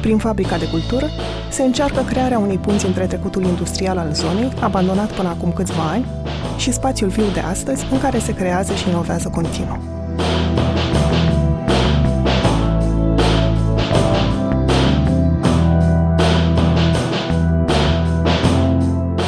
Prin 0.00 0.18
Fabrica 0.18 0.58
de 0.58 0.68
Cultură 0.68 1.06
se 1.50 1.62
încearcă 1.62 2.02
crearea 2.02 2.38
unei 2.38 2.58
punți 2.58 2.86
între 2.86 3.06
trecutul 3.06 3.42
industrial 3.42 3.98
al 3.98 4.12
zonei, 4.12 4.52
abandonat 4.60 5.12
până 5.12 5.28
acum 5.28 5.52
câțiva 5.52 5.82
ani, 5.82 6.06
și 6.56 6.72
spațiul 6.72 7.08
viu 7.08 7.24
de 7.32 7.40
astăzi, 7.40 7.86
în 7.90 8.00
care 8.00 8.18
se 8.18 8.34
creează 8.34 8.74
și 8.74 8.88
inovează 8.88 9.28
continuu. 9.28 9.78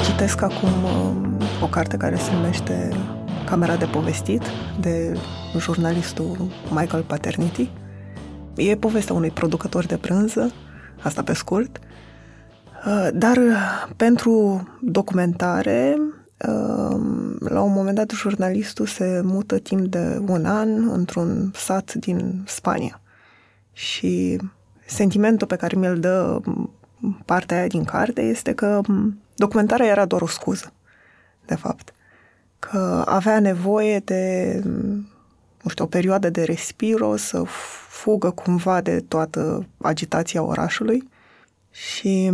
Citesc 0.05 0.43
acum 0.43 0.69
um, 0.69 1.27
o 1.63 1.67
carte 1.67 1.97
care 1.97 2.17
se 2.17 2.31
numește 2.35 2.91
Camera 3.47 3.77
de 3.77 3.85
povestit, 3.85 4.43
de 4.81 5.19
jurnalistul 5.59 6.37
Michael 6.71 7.03
Paternity. 7.03 7.71
E 8.57 8.77
povestea 8.77 9.15
unui 9.15 9.31
producător 9.31 9.87
de 9.87 9.99
brânză, 10.01 10.53
asta 11.03 11.23
pe 11.23 11.33
scurt, 11.33 11.79
uh, 12.87 13.09
dar 13.13 13.39
pentru 13.97 14.63
documentare 14.81 15.97
la 17.39 17.61
un 17.61 17.73
moment 17.73 17.97
dat, 17.97 18.11
jurnalistul 18.11 18.87
se 18.87 19.21
mută 19.25 19.59
timp 19.59 19.87
de 19.87 20.23
un 20.29 20.45
an 20.45 20.89
într-un 20.89 21.51
sat 21.55 21.95
din 21.95 22.43
Spania. 22.47 23.01
Și 23.73 24.41
sentimentul 24.87 25.47
pe 25.47 25.57
care 25.57 25.77
mi-l 25.77 26.01
dă 26.01 26.41
partea 27.25 27.57
aia 27.57 27.67
din 27.67 27.85
carte 27.85 28.21
este 28.21 28.53
că 28.53 28.81
documentarea 29.35 29.87
era 29.87 30.05
doar 30.05 30.23
o 30.23 30.27
scuză, 30.27 30.73
de 31.47 31.55
fapt. 31.55 31.95
Că 32.71 33.03
avea 33.07 33.41
nevoie 33.41 33.99
de, 33.99 34.61
nu 35.63 35.69
știu, 35.69 35.85
o 35.85 35.89
perioadă 35.89 36.31
de 36.31 36.43
respiro, 36.43 37.17
să 37.17 37.43
fugă 37.89 38.31
cumva 38.31 38.81
de 38.81 39.01
toată 39.01 39.67
agitația 39.79 40.43
orașului 40.43 41.09
și 41.71 42.33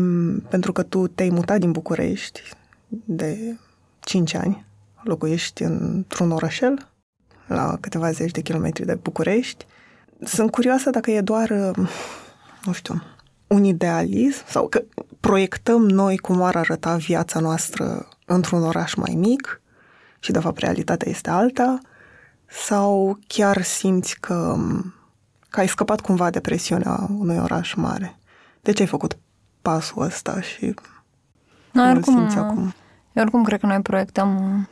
pentru 0.49 0.73
că 0.73 0.83
tu 0.83 1.07
te-ai 1.07 1.29
mutat 1.29 1.59
din 1.59 1.73
București 1.73 2.43
de 2.89 3.57
5 4.01 4.35
ani, 4.35 4.65
locuiești 5.03 5.63
într-un 5.63 6.31
orășel, 6.31 6.89
la 7.47 7.77
câteva 7.81 8.11
zeci 8.11 8.31
de 8.31 8.41
kilometri 8.41 8.87
de 8.87 8.95
București. 8.95 9.67
Sunt 10.25 10.51
curioasă 10.51 10.91
dacă 10.91 11.11
e 11.11 11.21
doar, 11.21 11.51
nu 12.65 12.73
știu, 12.73 13.03
un 13.47 13.65
idealism 13.65 14.45
sau 14.47 14.69
că 14.69 14.83
proiectăm 15.21 15.89
noi 15.89 16.19
cum 16.19 16.43
ar 16.43 16.57
arăta 16.57 16.97
viața 16.97 17.41
noastră 17.41 18.09
într-un 18.27 18.63
oraș 18.63 18.95
mai 18.95 19.15
mic 19.15 19.62
și 20.23 20.33
de 20.33 20.39
fapt 20.39 20.59
realitatea 20.59 21.11
este 21.11 21.31
alta 21.31 21.79
sau 22.47 23.19
chiar 23.27 23.63
simți 23.63 24.21
că, 24.21 24.57
că 25.49 25.61
ai 25.61 25.69
scăpat 25.69 26.01
cumva 26.01 26.31
de 26.31 26.41
presiunea 26.41 27.07
unui 27.19 27.39
oraș 27.39 27.75
mare. 27.75 28.19
De 28.61 28.73
ce 28.73 28.83
ai 28.83 28.89
făcut 28.89 29.19
pasul 29.63 30.03
ăsta 30.03 30.41
și 30.41 30.75
cum 31.73 31.89
oricum, 31.91 32.15
simți 32.15 32.37
acum? 32.37 32.75
Eu 33.13 33.23
oricum 33.23 33.43
cred 33.43 33.61
că 33.61 33.67
noi 33.67 33.81
proiectăm 33.81 34.69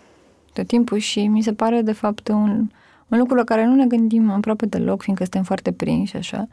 tot 0.53 0.66
timpul 0.66 0.98
și 0.98 1.26
mi 1.26 1.42
se 1.42 1.53
pare 1.53 1.82
de 1.82 1.92
fapt 1.92 2.28
un, 2.28 2.70
un 3.09 3.18
lucru 3.18 3.34
la 3.34 3.44
care 3.44 3.64
nu 3.64 3.74
ne 3.74 3.86
gândim 3.86 4.30
aproape 4.30 4.66
deloc, 4.66 5.03
fiindcă 5.03 5.24
suntem 5.24 5.42
foarte 5.42 5.72
prinși 5.72 6.16
așa, 6.16 6.46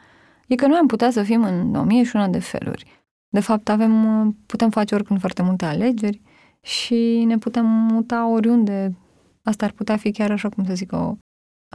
e 0.47 0.55
că 0.55 0.67
noi 0.67 0.77
am 0.77 0.87
putea 0.87 1.11
să 1.11 1.23
fim 1.23 1.43
în 1.43 1.75
o 1.75 1.83
mie 1.83 2.03
și 2.03 2.15
una 2.15 2.27
de 2.27 2.39
feluri. 2.39 3.05
De 3.29 3.39
fapt, 3.39 3.69
avem, 3.69 4.35
putem 4.45 4.69
face 4.69 4.95
oricând 4.95 5.19
foarte 5.19 5.41
multe 5.41 5.65
alegeri 5.65 6.21
și 6.68 7.24
ne 7.28 7.38
putem 7.38 7.65
muta 7.65 8.28
oriunde. 8.28 8.95
Asta 9.43 9.65
ar 9.65 9.72
putea 9.72 9.97
fi 9.97 10.11
chiar 10.11 10.32
așa 10.32 10.49
cum 10.49 10.65
să 10.65 10.74
zic, 10.74 10.91
o, 10.91 11.15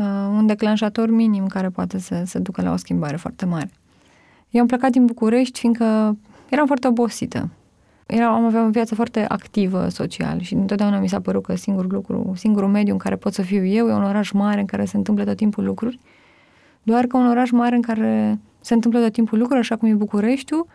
uh, 0.01 0.29
un 0.31 0.47
declanșator 0.47 1.11
minim 1.11 1.47
care 1.47 1.69
poate 1.69 1.99
să, 1.99 2.23
să 2.27 2.39
ducă 2.39 2.63
la 2.63 2.73
o 2.73 2.77
schimbare 2.77 3.17
foarte 3.17 3.45
mare. 3.45 3.71
Eu 4.51 4.61
am 4.61 4.67
plecat 4.67 4.91
din 4.91 5.07
București 5.07 5.59
fiindcă 5.59 6.17
eram 6.49 6.67
foarte 6.67 6.87
obosită 6.87 7.51
era, 8.15 8.35
am 8.35 8.45
avea 8.45 8.65
o 8.65 8.69
viață 8.69 8.95
foarte 8.95 9.25
activă 9.29 9.89
social 9.89 10.41
și 10.41 10.55
întotdeauna 10.55 10.99
mi 10.99 11.09
s-a 11.09 11.21
părut 11.21 11.43
că 11.43 11.55
singurul 11.55 11.91
lucru, 11.93 12.33
singurul 12.37 12.69
mediu 12.69 12.93
în 12.93 12.99
care 12.99 13.17
pot 13.17 13.33
să 13.33 13.43
fiu 13.43 13.65
eu 13.65 13.89
e 13.89 13.93
un 13.93 14.03
oraș 14.03 14.31
mare 14.31 14.61
în 14.61 14.67
care 14.67 14.85
se 14.85 14.97
întâmplă 14.97 15.25
tot 15.25 15.37
timpul 15.37 15.65
lucruri. 15.65 15.99
Doar 16.83 17.07
că 17.07 17.17
un 17.17 17.27
oraș 17.27 17.51
mare 17.51 17.75
în 17.75 17.83
care 17.83 18.39
se 18.61 18.75
întâmplă 18.75 19.01
tot 19.01 19.13
timpul 19.13 19.39
lucruri, 19.39 19.61
așa 19.61 19.77
cum 19.77 19.89
e 19.89 19.95
Bucureștiul, 19.95 20.67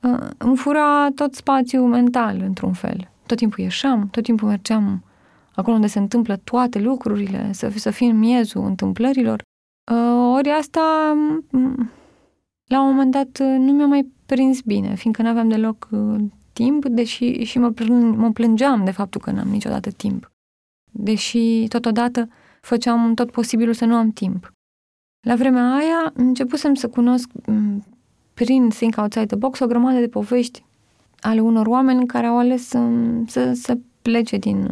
uh, 0.00 0.18
îmi 0.38 0.56
fura 0.56 1.08
tot 1.14 1.34
spațiul 1.34 1.88
mental, 1.88 2.42
într-un 2.46 2.72
fel. 2.72 3.10
Tot 3.30 3.38
timpul 3.38 3.64
ieșeam, 3.64 4.08
tot 4.08 4.22
timpul 4.22 4.48
mergeam 4.48 5.04
acolo 5.54 5.74
unde 5.74 5.86
se 5.86 5.98
întâmplă 5.98 6.36
toate 6.36 6.78
lucrurile, 6.78 7.52
să, 7.52 7.72
să 7.74 7.90
fie 7.90 8.10
în 8.10 8.18
miezul 8.18 8.64
întâmplărilor. 8.64 9.42
Uh, 9.92 10.34
ori 10.36 10.48
asta, 10.48 10.80
la 12.64 12.80
un 12.80 12.88
moment 12.88 13.10
dat, 13.10 13.38
nu 13.38 13.72
mi-a 13.72 13.86
mai 13.86 14.12
prins 14.26 14.60
bine, 14.60 14.94
fiindcă 14.94 15.22
nu 15.22 15.28
aveam 15.28 15.48
deloc 15.48 15.88
uh, 15.90 16.20
timp, 16.52 16.84
deși 16.86 17.42
și 17.42 17.58
mă, 17.58 17.70
plâng, 17.70 18.16
mă 18.16 18.30
plângeam 18.30 18.84
de 18.84 18.90
faptul 18.90 19.20
că 19.20 19.30
n-am 19.30 19.48
niciodată 19.48 19.90
timp. 19.90 20.32
Deși, 20.90 21.66
totodată, 21.68 22.28
făceam 22.60 23.14
tot 23.14 23.30
posibilul 23.30 23.74
să 23.74 23.84
nu 23.84 23.94
am 23.94 24.10
timp. 24.10 24.52
La 25.26 25.34
vremea 25.34 25.74
aia 25.74 26.12
începusem 26.14 26.74
să 26.74 26.88
cunosc 26.88 27.30
prin 28.34 28.68
Think 28.68 28.96
Outside 28.96 29.26
the 29.26 29.36
Box 29.36 29.58
o 29.58 29.66
grămadă 29.66 29.98
de 29.98 30.08
povești 30.08 30.64
ale 31.20 31.40
unor 31.40 31.66
oameni 31.66 32.06
care 32.06 32.26
au 32.26 32.38
ales 32.38 32.66
să, 32.66 32.88
să, 33.26 33.52
să 33.52 33.78
plece 34.02 34.36
din, 34.36 34.70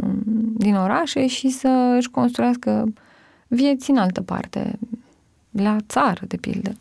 din 0.57 0.75
orașe 0.75 1.27
și 1.27 1.49
să 1.49 1.95
își 1.99 2.11
construiască 2.11 2.93
vieți 3.49 3.91
în 3.91 3.97
altă 3.97 4.23
parte, 4.23 4.79
la 5.51 5.77
țară, 5.89 6.21
de 6.27 6.37
pildă. 6.37 6.73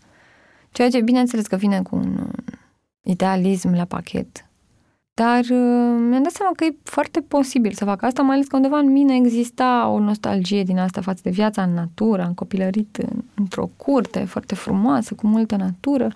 Ceea 0.71 0.89
ce, 0.89 1.01
bineînțeles, 1.01 1.47
că 1.47 1.55
vine 1.55 1.81
cu 1.81 1.95
un 1.95 2.27
idealism 3.01 3.73
la 3.73 3.85
pachet. 3.85 4.47
Dar 5.13 5.39
uh, 5.39 5.97
mi-am 6.09 6.23
dat 6.23 6.31
seama 6.31 6.51
că 6.55 6.63
e 6.63 6.75
foarte 6.83 7.21
posibil 7.21 7.71
să 7.71 7.85
fac 7.85 8.01
asta, 8.01 8.21
mai 8.21 8.35
ales 8.35 8.47
că 8.47 8.55
undeva 8.55 8.77
în 8.77 8.91
mine 8.91 9.15
exista 9.15 9.87
o 9.87 9.99
nostalgie 9.99 10.63
din 10.63 10.79
asta 10.79 11.01
față 11.01 11.19
de 11.23 11.29
viața 11.29 11.63
în 11.63 11.73
natură. 11.73 12.23
Am 12.23 12.33
copilărit 12.33 12.95
în, 12.95 13.23
într-o 13.33 13.69
curte 13.77 14.19
foarte 14.19 14.55
frumoasă, 14.55 15.13
cu 15.13 15.27
multă 15.27 15.55
natură. 15.55 16.11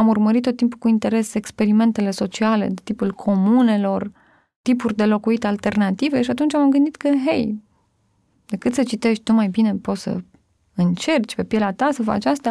Am 0.00 0.08
urmărit 0.08 0.42
tot 0.42 0.56
timpul 0.56 0.78
cu 0.78 0.88
interes 0.88 1.34
experimentele 1.34 2.10
sociale 2.10 2.66
de 2.66 2.80
tipul 2.84 3.12
comunelor, 3.12 4.12
tipuri 4.62 4.96
de 4.96 5.04
locuit 5.04 5.44
alternative 5.44 6.22
și 6.22 6.30
atunci 6.30 6.54
am 6.54 6.70
gândit 6.70 6.96
că, 6.96 7.08
hei, 7.26 7.62
decât 8.46 8.74
să 8.74 8.82
citești, 8.82 9.22
tu 9.22 9.32
mai 9.32 9.48
bine 9.48 9.74
poți 9.74 10.02
să 10.02 10.16
încerci 10.74 11.34
pe 11.34 11.44
pielea 11.44 11.72
ta 11.72 11.90
să 11.92 12.02
faci 12.02 12.24
asta. 12.24 12.50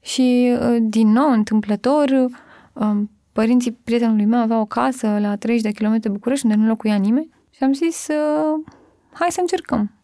Și, 0.00 0.56
uh, 0.60 0.76
din 0.80 1.08
nou, 1.08 1.30
întâmplător, 1.30 2.28
um, 2.72 3.10
părinții 3.32 3.72
prietenului 3.72 4.24
meu 4.24 4.40
aveau 4.40 4.60
o 4.60 4.66
casă 4.66 5.18
la 5.18 5.36
30 5.36 5.62
de 5.62 5.84
km 5.84 6.00
de 6.00 6.08
București 6.08 6.46
unde 6.46 6.56
nu 6.56 6.66
locuia 6.66 6.96
nimeni 6.96 7.30
și 7.50 7.64
am 7.64 7.72
zis, 7.72 8.06
uh, 8.08 8.72
hai 9.12 9.30
să 9.30 9.40
încercăm. 9.40 9.99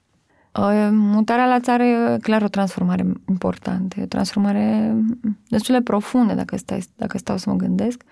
Uh, 0.58 0.88
mutarea 0.90 1.46
la 1.46 1.60
țară 1.60 1.82
e 1.82 2.18
clar 2.22 2.42
o 2.42 2.48
transformare 2.48 3.04
importantă, 3.28 3.96
o 4.02 4.06
transformare 4.06 4.94
destul 5.48 5.74
de 5.74 5.82
profundă 5.82 6.34
dacă, 6.34 6.56
stai, 6.56 6.82
dacă 6.96 7.18
stau 7.18 7.36
să 7.36 7.50
mă 7.50 7.56
gândesc, 7.56 8.02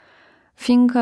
fiindcă 0.55 1.01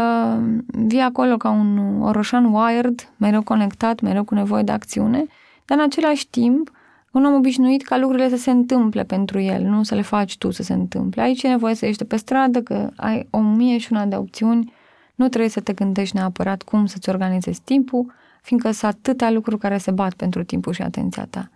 vii 0.66 1.01
acolo 1.01 1.36
ca 1.36 1.51
un 1.51 2.01
orășan 2.03 2.45
wired, 2.45 3.12
mereu 3.16 3.43
conectat, 3.43 4.01
mereu 4.01 4.24
cu 4.24 4.34
nevoie 4.34 4.62
de 4.62 4.72
acțiune, 4.72 5.26
dar 5.64 5.78
în 5.78 5.84
același 5.84 6.28
timp 6.28 6.70
un 7.12 7.24
om 7.24 7.34
obișnuit 7.34 7.82
ca 7.82 7.97
lucrurile 7.97 8.28
să 8.28 8.36
se 8.36 8.51
întâmple 8.51 9.05
pentru 9.05 9.40
el, 9.40 9.62
nu 9.62 9.82
să 9.82 9.95
le 9.95 10.03
faci 10.03 10.38
tu 10.38 10.51
să 10.51 10.62
se 10.62 10.72
întâmple. 10.72 11.22
Aici 11.22 11.43
e 11.43 11.49
nevoie 11.49 11.74
să 11.74 11.86
ieși 11.86 11.99
de 11.99 12.05
pe 12.05 12.16
stradă, 12.16 12.62
că 12.62 12.90
ai 12.97 13.26
o 13.30 13.38
mie 13.38 13.78
și 13.78 13.93
una 13.93 14.05
de 14.05 14.16
opțiuni, 14.16 14.72
nu 15.14 15.28
trebuie 15.28 15.51
să 15.51 15.61
te 15.61 15.72
gândești 15.72 16.16
neapărat 16.16 16.62
cum 16.62 16.86
să-ți 16.86 17.09
organizezi 17.09 17.61
timpul, 17.64 18.12
fiindcă 18.43 18.70
sunt 18.70 18.95
atâtea 18.95 19.30
lucruri 19.30 19.59
care 19.59 19.78
se 19.78 19.90
bat 19.90 20.14
pentru 20.14 20.45
timpul 20.45 20.72
și 20.72 20.82
atenția 20.82 21.26
ta. 21.30 21.51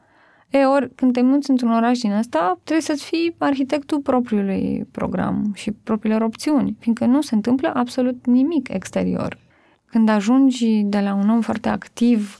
E, 0.50 0.64
ori, 0.64 0.94
când 0.94 1.12
te 1.12 1.22
muți 1.22 1.50
într-un 1.50 1.72
oraș 1.72 1.98
din 1.98 2.12
ăsta, 2.12 2.58
trebuie 2.64 2.84
să-ți 2.84 3.04
fii 3.04 3.34
arhitectul 3.38 4.00
propriului 4.00 4.86
program 4.90 5.52
și 5.54 5.72
propriilor 5.72 6.22
opțiuni, 6.22 6.76
fiindcă 6.78 7.04
nu 7.04 7.20
se 7.20 7.34
întâmplă 7.34 7.70
absolut 7.74 8.26
nimic 8.26 8.68
exterior. 8.68 9.38
Când 9.86 10.08
ajungi 10.08 10.82
de 10.82 11.00
la 11.00 11.14
un 11.14 11.28
om 11.30 11.40
foarte 11.40 11.68
activ, 11.68 12.38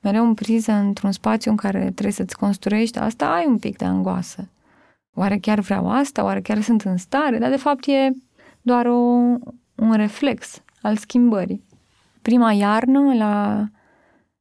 mereu 0.00 0.24
în 0.24 0.34
priză 0.34 0.72
într-un 0.72 1.12
spațiu 1.12 1.50
în 1.50 1.56
care 1.56 1.78
trebuie 1.78 2.12
să-ți 2.12 2.36
construiești 2.36 2.98
asta, 2.98 3.32
ai 3.32 3.44
un 3.46 3.58
pic 3.58 3.76
de 3.76 3.84
angoasă. 3.84 4.48
Oare 5.14 5.38
chiar 5.38 5.60
vreau 5.60 5.90
asta? 5.90 6.24
Oare 6.24 6.40
chiar 6.40 6.60
sunt 6.60 6.82
în 6.82 6.96
stare? 6.96 7.38
Dar 7.38 7.50
de 7.50 7.56
fapt 7.56 7.86
e 7.86 8.10
doar 8.62 8.86
o, 8.86 8.96
un 9.74 9.92
reflex 9.92 10.62
al 10.82 10.96
schimbării. 10.96 11.64
Prima 12.22 12.52
iarnă 12.52 13.14
la, 13.14 13.66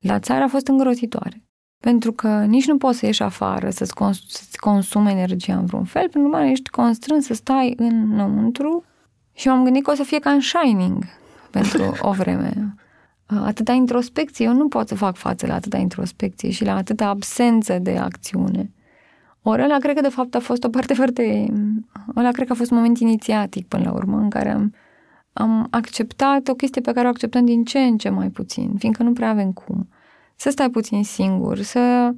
la 0.01 0.19
țară 0.19 0.43
a 0.43 0.47
fost 0.47 0.67
îngrozitoare. 0.67 1.43
Pentru 1.79 2.11
că 2.11 2.43
nici 2.43 2.67
nu 2.67 2.77
poți 2.77 2.97
să 2.97 3.05
ieși 3.05 3.23
afară 3.23 3.69
să-ți, 3.69 3.93
cons- 3.93 4.27
să-ți 4.27 4.57
consumi 4.57 5.11
energia 5.11 5.57
în 5.57 5.65
vreun 5.65 5.83
fel, 5.83 6.09
pentru 6.09 6.31
că 6.31 6.37
ești 6.37 6.69
constrâns 6.69 7.25
să 7.25 7.33
stai 7.33 7.73
înăuntru 7.77 8.83
și 9.33 9.47
m-am 9.47 9.63
gândit 9.63 9.83
că 9.83 9.91
o 9.91 9.93
să 9.93 10.03
fie 10.03 10.19
ca 10.19 10.31
în 10.31 10.39
Shining 10.39 11.03
pentru 11.51 11.95
o 12.09 12.11
vreme 12.11 12.75
atâta 13.39 13.71
introspecție, 13.71 14.45
eu 14.45 14.53
nu 14.53 14.67
pot 14.67 14.87
să 14.87 14.95
fac 14.95 15.15
față 15.15 15.47
la 15.47 15.53
atâta 15.53 15.77
introspecție 15.77 16.49
și 16.49 16.63
la 16.63 16.75
atâta 16.75 17.07
absență 17.07 17.79
de 17.79 17.97
acțiune. 17.97 18.71
Ori 19.41 19.63
ăla 19.63 19.77
cred 19.77 19.95
că 19.95 20.01
de 20.01 20.09
fapt 20.09 20.35
a 20.35 20.39
fost 20.39 20.63
o 20.63 20.69
parte 20.69 20.93
foarte... 20.93 21.53
Ăla 22.15 22.31
cred 22.31 22.47
că 22.47 22.51
a 22.51 22.55
fost 22.55 22.71
un 22.71 22.77
moment 22.77 22.99
inițiatic 22.99 23.67
până 23.67 23.83
la 23.83 23.91
urmă 23.91 24.17
în 24.17 24.29
care 24.29 24.49
am, 24.49 24.73
am 25.33 25.67
acceptat 25.69 26.47
o 26.47 26.53
chestie 26.53 26.81
pe 26.81 26.91
care 26.91 27.07
o 27.07 27.09
acceptăm 27.09 27.45
din 27.45 27.63
ce 27.63 27.79
în 27.79 27.97
ce 27.97 28.09
mai 28.09 28.29
puțin, 28.29 28.75
fiindcă 28.77 29.03
nu 29.03 29.13
prea 29.13 29.29
avem 29.29 29.51
cum. 29.51 29.87
Să 30.41 30.49
stai 30.49 30.69
puțin 30.69 31.03
singur, 31.03 31.59
să, 31.59 32.13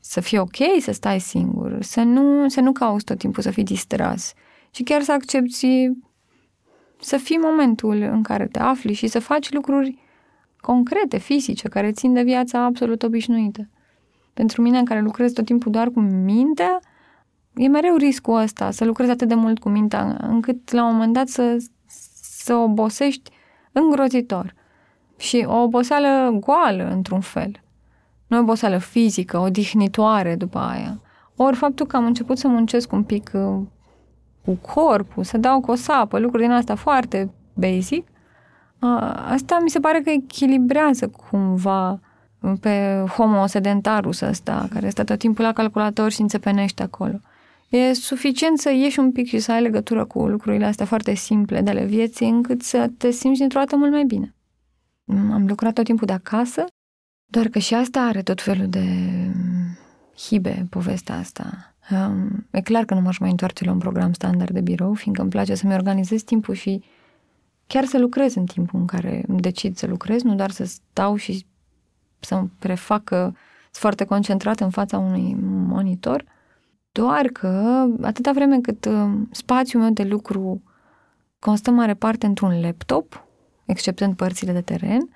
să 0.00 0.20
fie 0.20 0.38
ok 0.38 0.56
să 0.80 0.92
stai 0.92 1.20
singur, 1.20 1.82
să 1.82 2.02
nu, 2.02 2.48
să 2.48 2.60
nu 2.60 2.72
cauți 2.72 3.04
tot 3.04 3.18
timpul 3.18 3.42
să 3.42 3.50
fii 3.50 3.62
distras 3.62 4.32
și 4.70 4.82
chiar 4.82 5.02
să 5.02 5.12
accepti 5.12 5.90
să 7.00 7.16
fii 7.16 7.38
momentul 7.38 7.96
în 7.96 8.22
care 8.22 8.46
te 8.46 8.58
afli 8.58 8.92
și 8.92 9.06
să 9.06 9.18
faci 9.18 9.52
lucruri 9.52 9.98
concrete, 10.60 11.18
fizice, 11.18 11.68
care 11.68 11.92
țin 11.92 12.12
de 12.12 12.22
viața 12.22 12.64
absolut 12.64 13.02
obișnuită. 13.02 13.68
Pentru 14.34 14.62
mine, 14.62 14.78
în 14.78 14.84
care 14.84 15.00
lucrez 15.00 15.32
tot 15.32 15.44
timpul 15.44 15.72
doar 15.72 15.90
cu 15.90 16.00
mintea, 16.00 16.80
e 17.54 17.68
mereu 17.68 17.96
riscul 17.96 18.40
ăsta, 18.40 18.70
să 18.70 18.84
lucrezi 18.84 19.10
atât 19.10 19.28
de 19.28 19.34
mult 19.34 19.58
cu 19.58 19.68
mintea, 19.68 20.16
încât 20.20 20.72
la 20.72 20.86
un 20.86 20.92
moment 20.92 21.12
dat 21.12 21.28
să, 21.28 21.56
să 22.22 22.54
obosești 22.54 23.30
îngrozitor. 23.72 24.54
Și 25.16 25.44
o 25.48 25.62
oboseală 25.62 26.38
goală, 26.40 26.90
într-un 26.90 27.20
fel. 27.20 27.62
Nu 28.26 28.36
o 28.36 28.40
oboseală 28.40 28.78
fizică, 28.78 29.38
odihnitoare 29.38 30.34
după 30.34 30.58
aia. 30.58 31.00
Ori 31.36 31.56
faptul 31.56 31.86
că 31.86 31.96
am 31.96 32.04
început 32.04 32.38
să 32.38 32.48
muncesc 32.48 32.92
un 32.92 33.02
pic 33.02 33.30
uh, 33.34 33.58
cu 34.44 34.58
corpul, 34.72 35.24
să 35.24 35.38
dau 35.38 35.60
cu 35.60 35.70
o 35.70 35.74
sapă, 35.74 36.18
lucruri 36.18 36.42
din 36.42 36.52
asta 36.52 36.74
foarte 36.74 37.30
basic, 37.54 38.06
Asta 39.28 39.58
mi 39.62 39.70
se 39.70 39.80
pare 39.80 40.00
că 40.00 40.10
echilibrează 40.10 41.08
cumva 41.08 42.00
pe 42.60 43.04
homo 43.16 43.46
sedentarus 43.46 44.20
ăsta, 44.20 44.68
care 44.72 44.88
stă 44.88 45.04
tot 45.04 45.18
timpul 45.18 45.44
la 45.44 45.52
calculator 45.52 46.10
și 46.10 46.20
înțepenește 46.20 46.82
acolo. 46.82 47.20
E 47.68 47.92
suficient 47.92 48.58
să 48.58 48.70
ieși 48.70 48.98
un 48.98 49.12
pic 49.12 49.26
și 49.26 49.38
să 49.38 49.52
ai 49.52 49.62
legătură 49.62 50.04
cu 50.04 50.26
lucrurile 50.26 50.64
astea 50.64 50.86
foarte 50.86 51.14
simple 51.14 51.60
de 51.60 51.70
ale 51.70 51.84
vieții, 51.84 52.28
încât 52.28 52.62
să 52.62 52.90
te 52.98 53.10
simți 53.10 53.38
dintr-o 53.38 53.58
dată 53.58 53.76
mult 53.76 53.90
mai 53.90 54.04
bine. 54.04 54.34
Am 55.06 55.46
lucrat 55.46 55.72
tot 55.72 55.84
timpul 55.84 56.06
de 56.06 56.12
acasă, 56.12 56.64
doar 57.30 57.46
că 57.48 57.58
și 57.58 57.74
asta 57.74 58.00
are 58.00 58.22
tot 58.22 58.42
felul 58.42 58.68
de 58.68 58.86
hibe, 60.16 60.66
povestea 60.70 61.18
asta. 61.18 61.76
e 62.50 62.60
clar 62.60 62.84
că 62.84 62.94
nu 62.94 63.00
m-aș 63.00 63.18
mai 63.18 63.30
întoarce 63.30 63.64
la 63.64 63.72
un 63.72 63.78
program 63.78 64.12
standard 64.12 64.52
de 64.52 64.60
birou, 64.60 64.94
fiindcă 64.94 65.22
îmi 65.22 65.30
place 65.30 65.54
să-mi 65.54 65.74
organizez 65.74 66.22
timpul 66.22 66.54
și 66.54 66.82
chiar 67.66 67.84
să 67.84 67.98
lucrez 67.98 68.34
în 68.34 68.46
timpul 68.46 68.80
în 68.80 68.86
care 68.86 69.24
îmi 69.28 69.40
decid 69.40 69.76
să 69.76 69.86
lucrez, 69.86 70.22
nu 70.22 70.34
doar 70.34 70.50
să 70.50 70.64
stau 70.64 71.16
și 71.16 71.46
să 72.20 72.34
mă 72.34 72.48
prefac 72.58 73.04
că 73.04 73.20
sunt 73.22 73.34
foarte 73.70 74.04
concentrat 74.04 74.60
în 74.60 74.70
fața 74.70 74.98
unui 74.98 75.36
monitor, 75.44 76.24
doar 76.92 77.26
că 77.26 77.84
atâta 78.02 78.32
vreme 78.32 78.60
cât 78.60 78.84
uh, 78.84 79.12
spațiul 79.30 79.82
meu 79.82 79.90
de 79.90 80.02
lucru 80.02 80.62
constă 81.38 81.70
mare 81.70 81.94
parte 81.94 82.26
într-un 82.26 82.60
laptop, 82.60 83.25
exceptând 83.66 84.16
părțile 84.16 84.52
de 84.52 84.60
teren, 84.60 85.08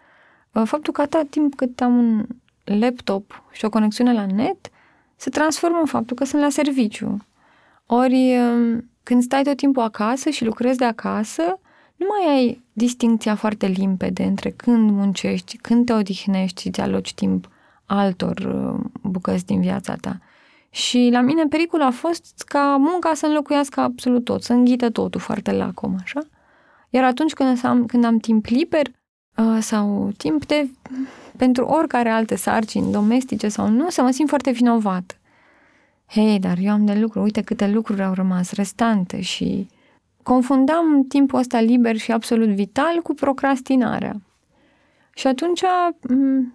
uh, 0.53 0.62
faptul 0.64 0.92
că 0.92 1.01
atâta 1.01 1.26
timp 1.30 1.55
cât 1.55 1.80
am 1.80 1.96
un 1.98 2.26
laptop 2.64 3.42
și 3.53 3.64
o 3.64 3.68
conexiune 3.68 4.12
la 4.12 4.26
net, 4.26 4.70
se 5.16 5.30
transformă 5.30 5.78
în 5.78 5.86
faptul 5.86 6.16
că 6.16 6.24
sunt 6.24 6.42
la 6.42 6.48
serviciu. 6.48 7.16
Ori 7.86 8.36
uh, 8.38 8.78
când 9.03 9.22
stai 9.22 9.42
tot 9.42 9.57
timpul 9.57 9.82
acasă 9.82 10.30
și 10.30 10.44
lucrezi 10.44 10.78
de 10.78 10.84
acasă, 10.84 11.42
nu 11.96 12.07
mai 12.09 12.34
ai 12.34 12.62
distinția 12.72 13.34
foarte 13.34 13.66
limpede 13.66 14.22
între 14.22 14.51
când 14.51 14.90
muncești, 14.90 15.57
când 15.57 15.86
te 15.86 15.92
odihnești 15.92 16.61
și 16.61 16.70
ți 16.70 16.80
aloci 16.80 17.14
timp 17.14 17.48
altor 17.86 18.38
uh, 18.38 18.80
bucăți 19.03 19.46
din 19.46 19.61
viața 19.61 19.94
ta. 19.94 20.18
Și 20.70 21.09
la 21.12 21.20
mine 21.20 21.44
pericolul 21.46 21.86
a 21.86 21.90
fost 21.90 22.42
ca 22.46 22.76
munca 22.78 23.14
să 23.14 23.26
înlocuiască 23.26 23.80
absolut 23.80 24.24
tot, 24.24 24.42
să 24.42 24.53
înghită 24.53 24.90
totul 24.90 25.20
foarte 25.20 25.53
lacom, 25.53 25.96
așa. 26.03 26.20
Iar 26.91 27.05
atunci 27.05 27.32
când 27.32 27.61
am, 27.62 27.86
când 27.86 28.05
am 28.05 28.18
timp 28.18 28.47
liber 28.47 28.86
uh, 29.36 29.59
sau 29.61 30.11
timp 30.16 30.47
de 30.47 30.68
pentru 31.36 31.64
oricare 31.64 32.09
alte 32.09 32.34
sarcini 32.34 32.93
domestice 32.93 33.49
sau 33.49 33.68
nu, 33.68 33.91
să 33.91 34.03
mă 34.03 34.11
simt 34.11 34.28
foarte 34.28 34.51
vinovat. 34.51 35.20
Hei, 36.07 36.38
dar 36.38 36.59
eu 36.61 36.72
am 36.72 36.84
de 36.84 36.95
lucru, 36.95 37.22
uite 37.22 37.43
câte 37.43 37.68
lucruri 37.68 38.03
au 38.03 38.12
rămas 38.12 38.53
restante 38.53 39.20
și 39.20 39.68
confundam 40.22 41.05
timpul 41.09 41.38
ăsta 41.38 41.61
liber 41.61 41.97
și 41.97 42.12
absolut 42.12 42.49
vital 42.49 43.01
cu 43.03 43.14
procrastinarea. 43.14 44.20
Și 45.14 45.26
atunci 45.26 45.62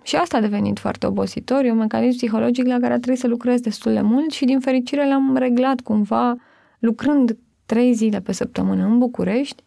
și 0.01 0.15
asta 0.15 0.37
a 0.37 0.41
devenit 0.41 0.79
foarte 0.79 1.07
obositor, 1.07 1.63
e 1.63 1.71
un 1.71 1.77
mecanism 1.77 2.17
psihologic 2.17 2.65
la 2.65 2.79
care 2.79 2.93
a 2.93 2.97
trebuit 2.97 3.19
să 3.19 3.27
lucrez 3.27 3.59
destul 3.61 3.93
de 3.93 4.01
mult 4.01 4.31
și 4.31 4.45
din 4.45 4.59
fericire 4.59 5.07
l-am 5.07 5.35
reglat 5.35 5.79
cumva 5.79 6.35
lucrând 6.79 7.37
trei 7.65 7.93
zile 7.93 8.19
pe 8.21 8.31
săptămână 8.31 8.85
în 8.85 8.97
București 8.97 9.63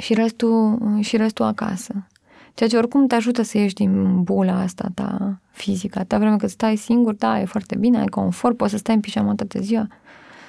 și 0.00 0.14
restul, 0.14 0.78
și 1.00 1.16
restul 1.16 1.44
acasă. 1.44 2.06
Ceea 2.54 2.68
ce 2.68 2.76
oricum 2.76 3.06
te 3.06 3.14
ajută 3.14 3.42
să 3.42 3.58
ieși 3.58 3.74
din 3.74 4.22
bula 4.22 4.60
asta 4.60 4.88
ta 4.94 5.40
fizică. 5.50 5.98
Atâta 5.98 6.18
vreme 6.18 6.36
cât 6.36 6.50
stai 6.50 6.76
singur, 6.76 7.14
da, 7.14 7.40
e 7.40 7.44
foarte 7.44 7.76
bine, 7.76 7.98
ai 7.98 8.06
confort, 8.06 8.56
poți 8.56 8.70
să 8.70 8.76
stai 8.76 8.94
în 8.94 9.00
pijama 9.00 9.34
toată 9.34 9.60
ziua. 9.60 9.86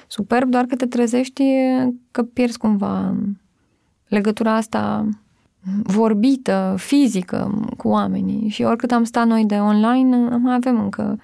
Superb, 0.06 0.50
doar 0.50 0.64
că 0.64 0.76
te 0.76 0.86
trezești 0.86 1.44
că 2.10 2.22
pierzi 2.22 2.58
cumva 2.58 3.16
legătura 4.08 4.54
asta 4.54 5.08
vorbită, 5.82 6.74
fizică 6.78 7.64
cu 7.76 7.88
oamenii. 7.88 8.48
Și 8.48 8.62
oricât 8.62 8.90
am 8.90 9.04
stat 9.04 9.26
noi 9.26 9.44
de 9.44 9.54
online, 9.54 10.36
mai 10.36 10.54
avem 10.54 10.80
încă 10.80 11.20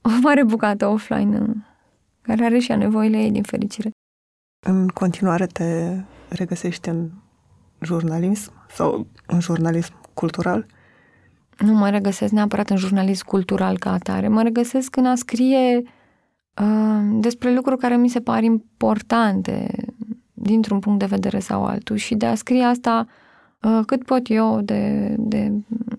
o 0.00 0.08
mare 0.22 0.44
bucată 0.44 0.86
offline 0.86 1.66
care 2.22 2.44
are 2.44 2.58
și 2.58 2.72
a 2.72 2.76
nevoile 2.76 3.22
ei, 3.22 3.30
din 3.30 3.42
fericire. 3.42 3.90
În 4.66 4.88
continuare 4.88 5.46
te 5.46 6.00
regăsești 6.28 6.88
în 6.88 7.10
jurnalism 7.84 8.52
sau 8.68 9.06
în 9.26 9.40
jurnalism 9.40 9.92
cultural? 10.14 10.66
Nu 11.58 11.72
mă 11.72 11.90
regăsesc 11.90 12.32
neapărat 12.32 12.70
în 12.70 12.76
jurnalism 12.76 13.26
cultural 13.26 13.78
ca 13.78 13.92
atare. 13.92 14.28
Mă 14.28 14.42
regăsesc 14.42 14.96
în 14.96 15.06
a 15.06 15.14
scrie 15.14 15.82
uh, 16.60 17.18
despre 17.20 17.54
lucruri 17.54 17.78
care 17.80 17.96
mi 17.96 18.08
se 18.08 18.20
par 18.20 18.42
importante 18.42 19.84
dintr-un 20.32 20.78
punct 20.78 20.98
de 20.98 21.06
vedere 21.06 21.38
sau 21.38 21.64
altul 21.64 21.96
și 21.96 22.14
de 22.14 22.26
a 22.26 22.34
scrie 22.34 22.62
asta 22.62 23.06
uh, 23.62 23.80
cât 23.86 24.04
pot 24.04 24.30
eu 24.30 24.60
de, 24.60 25.14
de 25.18 25.52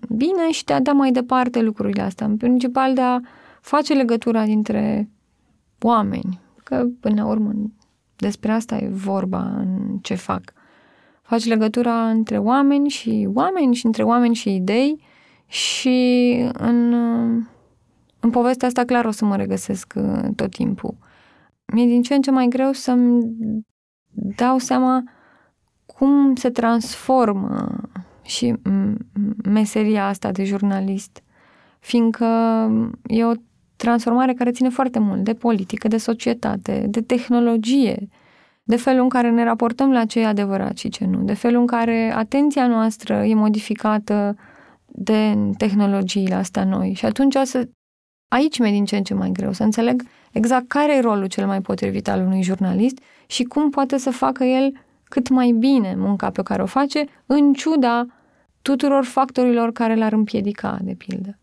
bine 0.08 0.50
și 0.50 0.64
de 0.64 0.72
a 0.72 0.80
da 0.80 0.92
mai 0.92 1.12
departe 1.12 1.60
lucrurile 1.60 2.02
astea. 2.02 2.26
În 2.26 2.36
principal 2.36 2.94
de 2.94 3.00
a 3.00 3.20
face 3.60 3.94
legătura 3.94 4.44
dintre 4.44 5.08
oameni, 5.80 6.40
că 6.64 6.86
până 7.00 7.22
la 7.22 7.28
urmă 7.28 7.52
despre 8.16 8.52
asta 8.52 8.76
e 8.76 8.88
vorba 8.88 9.38
în 9.38 9.98
ce 10.02 10.14
fac. 10.14 10.52
Faci 11.24 11.44
legătura 11.44 12.08
între 12.08 12.38
oameni 12.38 12.88
și 12.88 13.28
oameni 13.34 13.74
și 13.74 13.86
între 13.86 14.02
oameni 14.02 14.34
și 14.34 14.54
idei 14.54 15.00
și 15.46 16.34
în, 16.52 16.92
în 18.20 18.30
povestea 18.30 18.68
asta 18.68 18.84
clar 18.84 19.04
o 19.04 19.10
să 19.10 19.24
mă 19.24 19.36
regăsesc 19.36 19.92
uh, 19.96 20.28
tot 20.36 20.50
timpul. 20.50 20.96
Mi-e 21.72 21.86
din 21.86 22.02
ce 22.02 22.14
în 22.14 22.22
ce 22.22 22.30
mai 22.30 22.46
greu 22.48 22.72
să-mi 22.72 23.36
dau 24.36 24.58
seama 24.58 25.02
cum 25.86 26.34
se 26.34 26.50
transformă 26.50 27.80
și 28.22 28.54
meseria 29.44 30.06
asta 30.06 30.30
de 30.30 30.44
jurnalist, 30.44 31.22
fiindcă 31.78 32.26
e 33.06 33.24
o 33.24 33.32
transformare 33.76 34.32
care 34.32 34.50
ține 34.50 34.68
foarte 34.68 34.98
mult 34.98 35.24
de 35.24 35.34
politică, 35.34 35.88
de 35.88 35.96
societate, 35.96 36.86
de 36.88 37.00
tehnologie, 37.00 38.08
de 38.66 38.76
felul 38.76 39.02
în 39.02 39.08
care 39.08 39.30
ne 39.30 39.44
raportăm 39.44 39.92
la 39.92 40.04
ce 40.04 40.20
e 40.20 40.26
adevărat 40.26 40.78
și 40.78 40.88
ce 40.88 41.04
nu, 41.04 41.22
de 41.22 41.34
felul 41.34 41.60
în 41.60 41.66
care 41.66 42.12
atenția 42.16 42.66
noastră 42.66 43.14
e 43.14 43.34
modificată 43.34 44.36
de 44.86 45.34
tehnologiile 45.56 46.34
astea 46.34 46.64
noi. 46.64 46.92
Și 46.92 47.04
atunci 47.04 47.34
o 47.34 47.44
să, 47.44 47.68
aici 48.28 48.58
mi-e 48.58 48.70
din 48.70 48.84
ce 48.84 48.96
în 48.96 49.02
ce 49.02 49.14
mai 49.14 49.30
greu 49.32 49.52
să 49.52 49.62
înțeleg 49.62 50.02
exact 50.32 50.68
care 50.68 50.96
e 50.96 51.00
rolul 51.00 51.26
cel 51.26 51.46
mai 51.46 51.60
potrivit 51.60 52.08
al 52.08 52.20
unui 52.20 52.42
jurnalist 52.42 52.98
și 53.26 53.42
cum 53.42 53.70
poate 53.70 53.98
să 53.98 54.10
facă 54.10 54.44
el 54.44 54.72
cât 55.04 55.28
mai 55.28 55.50
bine 55.50 55.94
munca 55.96 56.30
pe 56.30 56.42
care 56.42 56.62
o 56.62 56.66
face, 56.66 57.04
în 57.26 57.52
ciuda 57.52 58.06
tuturor 58.62 59.04
factorilor 59.04 59.72
care 59.72 59.94
l-ar 59.94 60.12
împiedica, 60.12 60.78
de 60.82 60.94
pildă. 60.94 61.38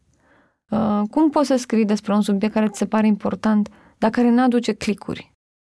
Uh, 0.70 1.02
cum 1.10 1.30
poți 1.30 1.48
să 1.48 1.56
scrii 1.56 1.86
despre 1.86 2.14
un 2.14 2.22
subiect 2.22 2.54
care 2.54 2.68
ți 2.68 2.78
se 2.78 2.86
pare 2.86 3.08
important, 3.08 3.70
dar 3.98 4.10
care 4.10 4.30
nu 4.30 4.42
aduce 4.42 4.72
clicuri? 4.72 5.31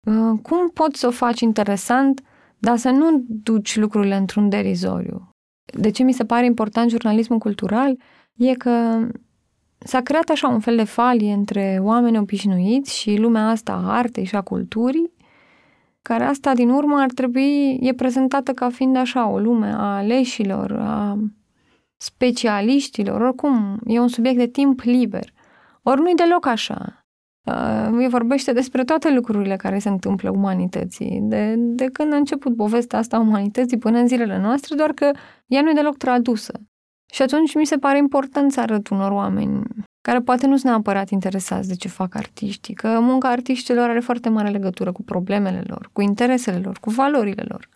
Uh, 0.05 0.39
cum 0.41 0.69
poți 0.69 0.99
să 0.99 1.07
o 1.07 1.11
faci 1.11 1.39
interesant, 1.39 2.21
dar 2.57 2.77
să 2.77 2.89
nu 2.89 3.23
duci 3.27 3.77
lucrurile 3.77 4.15
într-un 4.15 4.49
derizoriu? 4.49 5.29
De 5.77 5.89
ce 5.89 6.03
mi 6.03 6.13
se 6.13 6.25
pare 6.25 6.45
important 6.45 6.89
jurnalismul 6.89 7.39
cultural? 7.39 7.97
E 8.35 8.53
că 8.53 9.07
s-a 9.77 10.01
creat 10.01 10.29
așa 10.29 10.47
un 10.47 10.59
fel 10.59 10.75
de 10.75 10.83
falie 10.83 11.33
între 11.33 11.79
oameni 11.81 12.17
obișnuiți 12.17 12.97
și 12.97 13.15
lumea 13.15 13.47
asta 13.47 13.71
a 13.71 13.97
artei 13.97 14.23
și 14.23 14.35
a 14.35 14.41
culturii, 14.41 15.13
care 16.01 16.23
asta 16.23 16.53
din 16.53 16.69
urmă 16.69 16.99
ar 16.99 17.09
trebui, 17.09 17.79
e 17.81 17.93
prezentată 17.93 18.51
ca 18.51 18.69
fiind 18.69 18.95
așa 18.95 19.27
o 19.27 19.39
lume 19.39 19.67
a 19.67 19.95
aleșilor, 19.95 20.71
a 20.71 21.17
specialiștilor, 21.97 23.21
oricum, 23.21 23.79
e 23.85 23.99
un 23.99 24.07
subiect 24.07 24.37
de 24.37 24.47
timp 24.47 24.79
liber. 24.79 25.33
Ori 25.81 26.01
nu-i 26.01 26.15
deloc 26.15 26.45
așa. 26.45 27.04
Uh, 27.45 28.03
e 28.03 28.07
vorbește 28.07 28.53
despre 28.53 28.83
toate 28.83 29.13
lucrurile 29.13 29.55
care 29.55 29.79
se 29.79 29.89
întâmplă 29.89 30.29
umanității, 30.29 31.19
de, 31.21 31.55
de 31.57 31.85
când 31.85 32.13
a 32.13 32.15
început 32.15 32.55
povestea 32.55 32.99
asta 32.99 33.17
a 33.17 33.19
umanității 33.19 33.77
până 33.77 33.97
în 33.97 34.07
zilele 34.07 34.39
noastre, 34.39 34.75
doar 34.75 34.91
că 34.91 35.11
ea 35.45 35.61
nu 35.61 35.69
e 35.69 35.73
deloc 35.73 35.97
tradusă. 35.97 36.53
Și 37.13 37.21
atunci 37.21 37.55
mi 37.55 37.65
se 37.65 37.77
pare 37.77 37.97
important 37.97 38.51
să 38.51 38.59
arăt 38.59 38.87
unor 38.87 39.11
oameni 39.11 39.63
care 40.01 40.19
poate 40.19 40.47
nu 40.47 40.57
sunt 40.57 40.71
neapărat 40.71 41.09
interesați 41.09 41.67
de 41.67 41.75
ce 41.75 41.87
fac 41.87 42.15
artiștii, 42.15 42.73
că 42.73 42.99
munca 43.01 43.29
artiștilor 43.29 43.89
are 43.89 43.99
foarte 43.99 44.29
mare 44.29 44.49
legătură 44.49 44.91
cu 44.91 45.03
problemele 45.03 45.63
lor, 45.67 45.89
cu 45.93 46.01
interesele 46.01 46.57
lor, 46.57 46.77
cu 46.79 46.89
valorile 46.89 47.43
lor. 47.47 47.69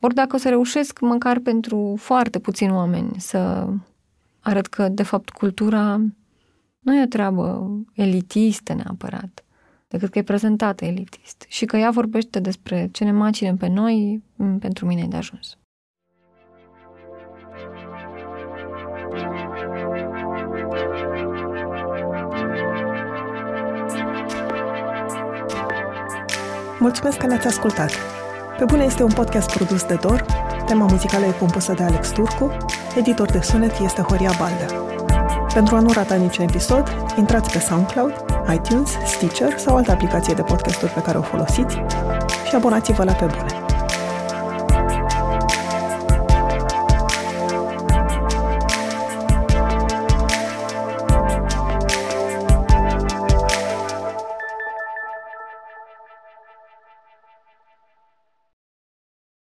Ori 0.00 0.14
dacă 0.14 0.36
o 0.36 0.38
să 0.38 0.48
reușesc 0.48 1.00
măcar 1.00 1.38
pentru 1.38 1.94
foarte 1.98 2.38
puțini 2.38 2.72
oameni 2.72 3.10
să 3.18 3.68
arăt 4.40 4.66
că, 4.66 4.88
de 4.88 5.02
fapt, 5.02 5.30
cultura 5.30 6.00
nu 6.82 6.94
e 6.94 7.02
o 7.02 7.06
treabă 7.06 7.70
elitistă 7.94 8.74
neapărat, 8.74 9.44
decât 9.88 10.10
că 10.10 10.18
e 10.18 10.22
prezentată 10.22 10.84
elitist 10.84 11.44
și 11.48 11.64
că 11.64 11.76
ea 11.76 11.90
vorbește 11.90 12.40
despre 12.40 12.88
ce 12.92 13.04
ne 13.04 13.12
macine 13.12 13.54
pe 13.54 13.68
noi, 13.68 14.22
pentru 14.58 14.86
mine 14.86 15.02
e 15.02 15.06
de 15.06 15.16
ajuns. 15.16 15.56
Mulțumesc 26.78 27.18
că 27.18 27.26
ne-ați 27.26 27.46
ascultat! 27.46 27.90
Pe 28.58 28.64
bune 28.64 28.84
este 28.84 29.02
un 29.02 29.12
podcast 29.12 29.52
produs 29.54 29.84
de 29.84 29.94
Dor, 29.94 30.24
tema 30.66 30.86
muzicală 30.86 31.24
e 31.24 31.38
compusă 31.38 31.72
de 31.72 31.82
Alex 31.82 32.10
Turcu, 32.10 32.56
editor 32.96 33.30
de 33.30 33.40
sunet 33.40 33.78
este 33.78 34.02
Horia 34.02 34.30
Baldea. 34.38 34.91
Pentru 35.54 35.76
a 35.76 35.80
nu 35.80 35.92
rata 35.92 36.14
niciun 36.14 36.44
episod, 36.44 37.14
intrați 37.16 37.52
pe 37.52 37.58
SoundCloud, 37.58 38.24
iTunes, 38.54 38.90
Stitcher 39.04 39.58
sau 39.58 39.76
altă 39.76 39.90
aplicație 39.90 40.34
de 40.34 40.42
podcasturi 40.42 40.92
pe 40.92 41.00
care 41.00 41.18
o 41.18 41.22
folosiți 41.22 41.74
și 42.48 42.54
abonați-vă 42.54 43.04
la 43.04 43.12
Pe 43.12 43.24
Bune. 43.24 43.61